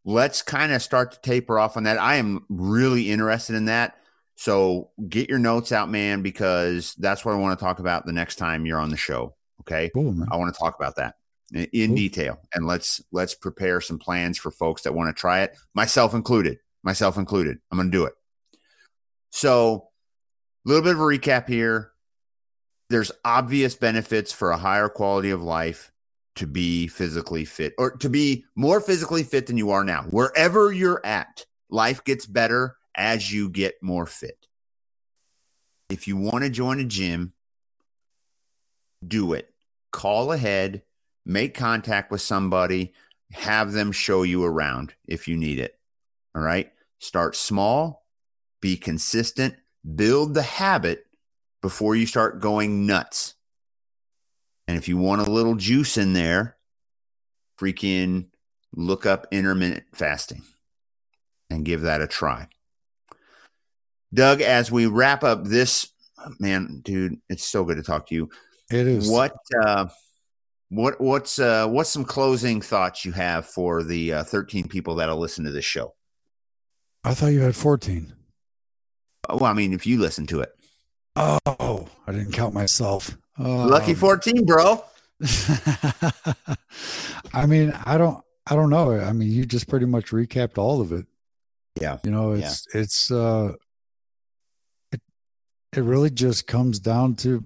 let's 0.10 0.42
kind 0.42 0.72
of 0.72 0.82
start 0.82 1.12
to 1.12 1.22
taper 1.22 1.60
off 1.60 1.78
on 1.78 1.84
that. 1.84 2.00
I 2.00 2.16
am 2.16 2.44
really 2.50 3.12
interested 3.12 3.56
in 3.56 3.66
that. 3.66 3.96
So 4.36 4.90
get 5.08 5.30
your 5.30 5.38
notes 5.38 5.72
out, 5.72 5.90
man, 5.90 6.22
because 6.24 6.96
that's 6.96 7.24
what 7.24 7.34
I 7.34 7.38
want 7.38 7.60
to 7.60 7.64
talk 7.64 7.80
about 7.80 8.06
the 8.06 8.14
next 8.14 8.38
time 8.38 8.66
you're 8.66 8.80
on 8.80 8.90
the 8.90 8.98
show. 8.98 9.36
Okay. 9.62 9.92
Cool, 9.94 10.26
I 10.32 10.38
want 10.38 10.54
to 10.54 10.60
talk 10.60 10.76
about 10.80 10.96
that 10.96 11.16
in, 11.54 11.90
cool. 11.90 11.96
detail 11.96 12.40
and 12.54 12.66
let's 12.66 13.02
let's 13.12 13.36
prepare 13.36 13.82
some 13.82 14.00
plans 14.00 14.38
for 14.38 14.50
folks 14.50 14.84
that 14.84 14.96
want 14.96 15.16
to 15.16 15.20
try 15.20 15.42
it, 15.42 15.56
myself 15.76 16.14
included. 16.14 16.58
Myself 16.82 17.18
included. 17.18 17.58
I'm 17.70 17.78
going 17.78 17.92
to 17.92 17.98
do 17.98 18.06
it. 18.06 18.14
So, 19.32 19.90
a 20.66 20.70
little 20.70 20.84
bit 20.84 20.94
of 20.94 21.02
a 21.02 21.04
recap 21.04 21.48
here. 21.48 21.92
There's 22.90 23.12
obvious 23.24 23.76
benefits 23.76 24.32
for 24.32 24.50
a 24.50 24.58
higher 24.58 24.90
quality 24.90 25.30
of 25.30 25.44
life 25.44 25.92
to 26.40 26.48
be 26.48 26.88
physically 26.88 27.44
fit 27.44 27.74
or 27.78 27.92
to 27.98 28.10
be 28.10 28.46
more 28.56 28.80
physically 28.80 29.24
fit 29.24 29.46
than 29.48 29.58
you 29.58 29.72
are 29.72 29.84
now. 29.84 30.04
Wherever 30.04 30.72
you're 30.72 31.06
at, 31.06 31.46
life 31.70 32.02
gets 32.06 32.26
better 32.26 32.78
as 32.96 33.32
you 33.32 33.50
get 33.50 33.76
more 33.82 34.06
fit. 34.06 34.48
If 35.90 36.08
you 36.08 36.16
want 36.16 36.46
to 36.46 36.50
join 36.50 36.80
a 36.80 36.86
gym, 36.86 37.34
do 39.06 39.34
it. 39.34 39.54
Call 39.92 40.32
ahead, 40.32 40.84
make 41.26 41.56
contact 41.56 42.10
with 42.10 42.22
somebody, 42.22 42.94
have 43.34 43.74
them 43.74 43.92
show 43.92 44.24
you 44.24 44.46
around 44.46 44.94
if 45.06 45.28
you 45.28 45.36
need 45.36 45.60
it. 45.60 45.78
All 46.34 46.42
right. 46.42 46.72
Start 47.00 47.36
small, 47.36 48.06
be 48.62 48.78
consistent, 48.78 49.56
build 49.96 50.34
the 50.34 50.42
habit 50.42 51.06
before 51.62 51.98
you 51.98 52.06
start 52.06 52.40
going 52.40 52.86
nuts. 52.86 53.36
And 54.70 54.78
if 54.78 54.88
you 54.88 54.98
want 54.98 55.28
a 55.28 55.32
little 55.32 55.56
juice 55.56 55.98
in 55.98 56.14
there, 56.14 56.56
freaking 57.60 58.28
look 58.72 59.08
up 59.08 59.26
intermittent 59.32 59.86
fasting 59.96 60.44
and 61.50 61.66
give 61.66 61.82
that 61.82 62.02
a 62.02 62.08
try. 62.08 62.50
Doug, 64.14 64.42
as 64.42 64.72
we 64.72 64.86
wrap 64.86 65.24
up 65.24 65.44
this, 65.44 65.92
man, 66.38 66.82
dude, 66.84 67.18
it's 67.30 67.48
so 67.48 67.64
good 67.64 67.78
to 67.78 67.84
talk 67.84 68.10
to 68.10 68.14
you. 68.14 68.30
It 68.70 68.86
is. 68.86 69.10
What, 69.10 69.36
uh, 69.60 69.88
what, 70.70 71.02
what's, 71.02 71.40
uh, 71.40 71.68
what's 71.68 71.90
some 71.90 72.06
closing 72.06 72.62
thoughts 72.62 73.04
you 73.04 73.12
have 73.14 73.48
for 73.48 73.82
the 73.82 74.14
uh, 74.14 74.24
13 74.24 74.68
people 74.68 74.94
that'll 74.94 75.18
listen 75.18 75.46
to 75.46 75.52
this 75.52 75.66
show? 75.66 75.96
I 77.04 77.16
thought 77.16 77.32
you 77.34 77.42
had 77.42 77.56
14. 77.56 78.14
Well, 79.30 79.46
I 79.46 79.54
mean, 79.54 79.74
if 79.74 79.88
you 79.88 79.98
listen 80.00 80.28
to 80.28 80.42
it. 80.42 80.52
Oh, 81.16 81.88
I 82.06 82.12
didn't 82.12 82.34
count 82.34 82.54
myself. 82.54 83.18
Lucky 83.40 83.94
um, 83.94 83.98
14, 83.98 84.46
bro. 84.46 84.84
I 87.34 87.46
mean, 87.46 87.74
I 87.86 87.98
don't 87.98 88.24
I 88.46 88.56
don't 88.56 88.70
know. 88.70 89.00
I 89.00 89.14
mean, 89.14 89.32
you 89.32 89.46
just 89.46 89.68
pretty 89.68 89.86
much 89.86 90.12
recapped 90.12 90.58
all 90.58 90.82
of 90.82 90.92
it. 90.92 91.06
Yeah. 91.80 91.98
You 92.04 92.12
know, 92.12 92.34
it's 92.34 92.68
yeah. 92.74 92.82
it's 92.82 93.12
uh 93.12 93.54
it 94.92 95.02
it 95.74 95.82
really 95.82 96.10
just 96.10 96.48
comes 96.48 96.80
down 96.80 97.16
to 97.18 97.44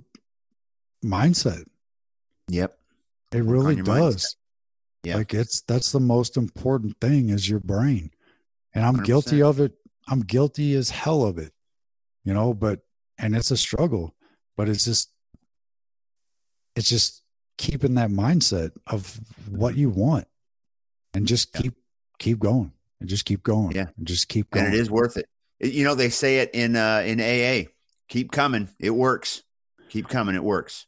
mindset. 1.04 1.66
Yep. 2.48 2.78
It 3.32 3.44
really 3.44 3.82
does. 3.82 4.36
Yeah. 5.04 5.18
Like 5.18 5.34
it's 5.34 5.62
that's 5.62 5.92
the 5.92 6.00
most 6.00 6.38
important 6.38 7.00
thing 7.02 7.30
is 7.30 7.50
your 7.50 7.60
brain. 7.60 8.12
And 8.74 8.86
I'm 8.86 8.98
100%. 8.98 9.06
guilty 9.06 9.42
of 9.42 9.60
it. 9.60 9.74
I'm 10.08 10.22
guilty 10.22 10.74
as 10.76 10.90
hell 10.90 11.24
of 11.24 11.38
it. 11.38 11.54
You 12.24 12.34
know, 12.34 12.54
but 12.54 12.80
and 13.18 13.36
it's 13.36 13.52
a 13.52 13.58
struggle, 13.58 14.16
but 14.56 14.70
it's 14.70 14.86
just 14.86 15.13
it's 16.76 16.90
just 16.90 17.22
keeping 17.58 17.96
that 17.96 18.10
mindset 18.10 18.72
of 18.88 19.20
what 19.50 19.76
you 19.76 19.90
want 19.90 20.28
and 21.14 21.28
just 21.28 21.50
yeah. 21.54 21.62
keep 21.62 21.74
keep 22.20 22.40
going 22.40 22.72
and 23.00 23.10
just 23.10 23.26
keep 23.26 23.44
going 23.44 23.72
yeah. 23.76 23.88
and 23.98 24.08
just 24.08 24.28
keep 24.28 24.50
going 24.50 24.66
and 24.66 24.74
it 24.74 24.80
is 24.80 24.90
worth 24.90 25.18
it. 25.18 25.28
you 25.60 25.84
know 25.84 25.96
they 25.96 26.10
say 26.10 26.40
it 26.40 26.50
in 26.54 26.76
uh 26.76 27.04
in 27.06 27.20
aa 27.22 27.70
keep 28.10 28.32
coming. 28.32 28.70
It 28.80 28.92
works. 28.92 29.44
Keep 29.90 30.08
coming. 30.08 30.36
It 30.36 30.44
works. 30.44 30.86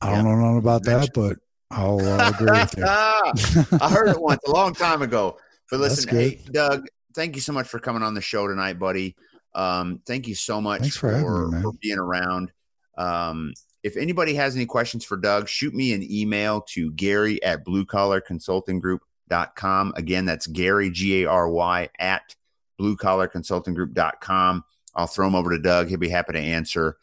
I 0.00 0.22
don't 0.22 0.40
know 0.40 0.56
about 0.56 0.84
that 0.84 1.10
but 1.14 1.36
i'll 1.70 2.00
uh, 2.00 2.30
agree 2.30 2.50
with 2.50 2.74
you. 2.76 2.84
I 3.80 3.90
heard 3.90 4.08
it 4.08 4.20
once 4.20 4.40
a 4.46 4.50
long 4.50 4.72
time 4.72 5.02
ago. 5.02 5.36
But 5.70 5.80
listen 5.80 6.08
hey 6.08 6.40
doug 6.50 6.86
thank 7.14 7.36
you 7.36 7.42
so 7.42 7.52
much 7.52 7.68
for 7.68 7.78
coming 7.78 8.02
on 8.02 8.14
the 8.14 8.20
show 8.20 8.48
tonight 8.48 8.78
buddy. 8.78 9.14
Um 9.54 10.00
thank 10.06 10.26
you 10.26 10.34
so 10.34 10.60
much 10.60 10.90
for, 10.92 11.20
for, 11.20 11.48
me, 11.48 11.62
for 11.62 11.72
being 11.80 11.98
around. 11.98 12.50
Um 12.96 13.52
if 13.82 13.96
anybody 13.96 14.34
has 14.34 14.54
any 14.54 14.66
questions 14.66 15.04
for 15.04 15.16
Doug, 15.16 15.48
shoot 15.48 15.74
me 15.74 15.92
an 15.94 16.06
email 16.10 16.60
to 16.68 16.92
Gary 16.92 17.42
at 17.42 17.64
bluecollarconsultinggroup.com. 17.64 19.92
Again, 19.96 20.26
that's 20.26 20.46
Gary, 20.46 20.90
G 20.90 21.22
A 21.22 21.30
R 21.30 21.48
Y, 21.48 21.88
at 21.98 22.36
bluecollarconsultinggroup.com. 22.80 24.64
I'll 24.94 25.06
throw 25.06 25.26
him 25.26 25.34
over 25.34 25.50
to 25.50 25.58
Doug. 25.58 25.88
He'll 25.88 25.98
be 25.98 26.08
happy 26.08 26.34
to 26.34 26.38
answer, 26.38 26.96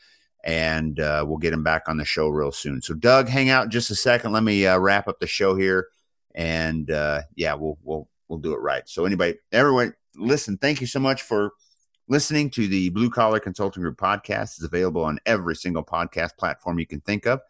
and 0.43 0.99
uh, 0.99 1.25
we'll 1.27 1.37
get 1.37 1.53
him 1.53 1.63
back 1.63 1.83
on 1.87 1.97
the 1.97 2.05
show 2.05 2.27
real 2.27 2.51
soon. 2.51 2.81
So, 2.81 2.93
Doug, 2.93 3.27
hang 3.27 3.49
out 3.49 3.69
just 3.69 3.89
a 3.89 3.95
second. 3.95 4.33
Let 4.33 4.43
me 4.43 4.67
uh, 4.67 4.77
wrap 4.77 5.07
up 5.07 5.19
the 5.19 5.27
show 5.27 5.55
here, 5.55 5.87
and 6.35 6.91
uh, 6.91 7.21
yeah, 7.35 7.53
we'll 7.53 7.77
we'll 7.83 8.09
we'll 8.27 8.39
do 8.39 8.53
it 8.53 8.59
right. 8.59 8.87
So, 8.87 9.05
anybody, 9.05 9.35
everyone, 9.51 9.93
listen. 10.15 10.57
Thank 10.57 10.81
you 10.81 10.87
so 10.87 10.99
much 10.99 11.21
for 11.21 11.53
Listening 12.09 12.49
to 12.51 12.69
the 12.69 12.87
Blue 12.89 13.09
Collar 13.09 13.41
Consulting 13.41 13.83
Group 13.83 13.97
podcast 13.97 14.59
is 14.59 14.63
available 14.63 15.03
on 15.03 15.19
every 15.25 15.57
single 15.57 15.83
podcast 15.83 16.37
platform 16.37 16.79
you 16.79 16.87
can 16.87 17.01
think 17.01 17.25
of. 17.25 17.41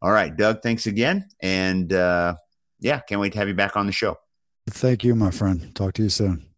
All 0.00 0.12
right, 0.12 0.34
Doug, 0.34 0.62
thanks 0.62 0.86
again. 0.86 1.28
And 1.40 1.92
uh, 1.92 2.36
yeah, 2.80 3.00
can't 3.00 3.20
wait 3.20 3.34
to 3.34 3.38
have 3.40 3.48
you 3.48 3.54
back 3.54 3.76
on 3.76 3.84
the 3.84 3.92
show. 3.92 4.16
Thank 4.70 5.04
you, 5.04 5.14
my 5.14 5.30
friend. 5.30 5.74
Talk 5.74 5.92
to 5.94 6.04
you 6.04 6.08
soon. 6.08 6.51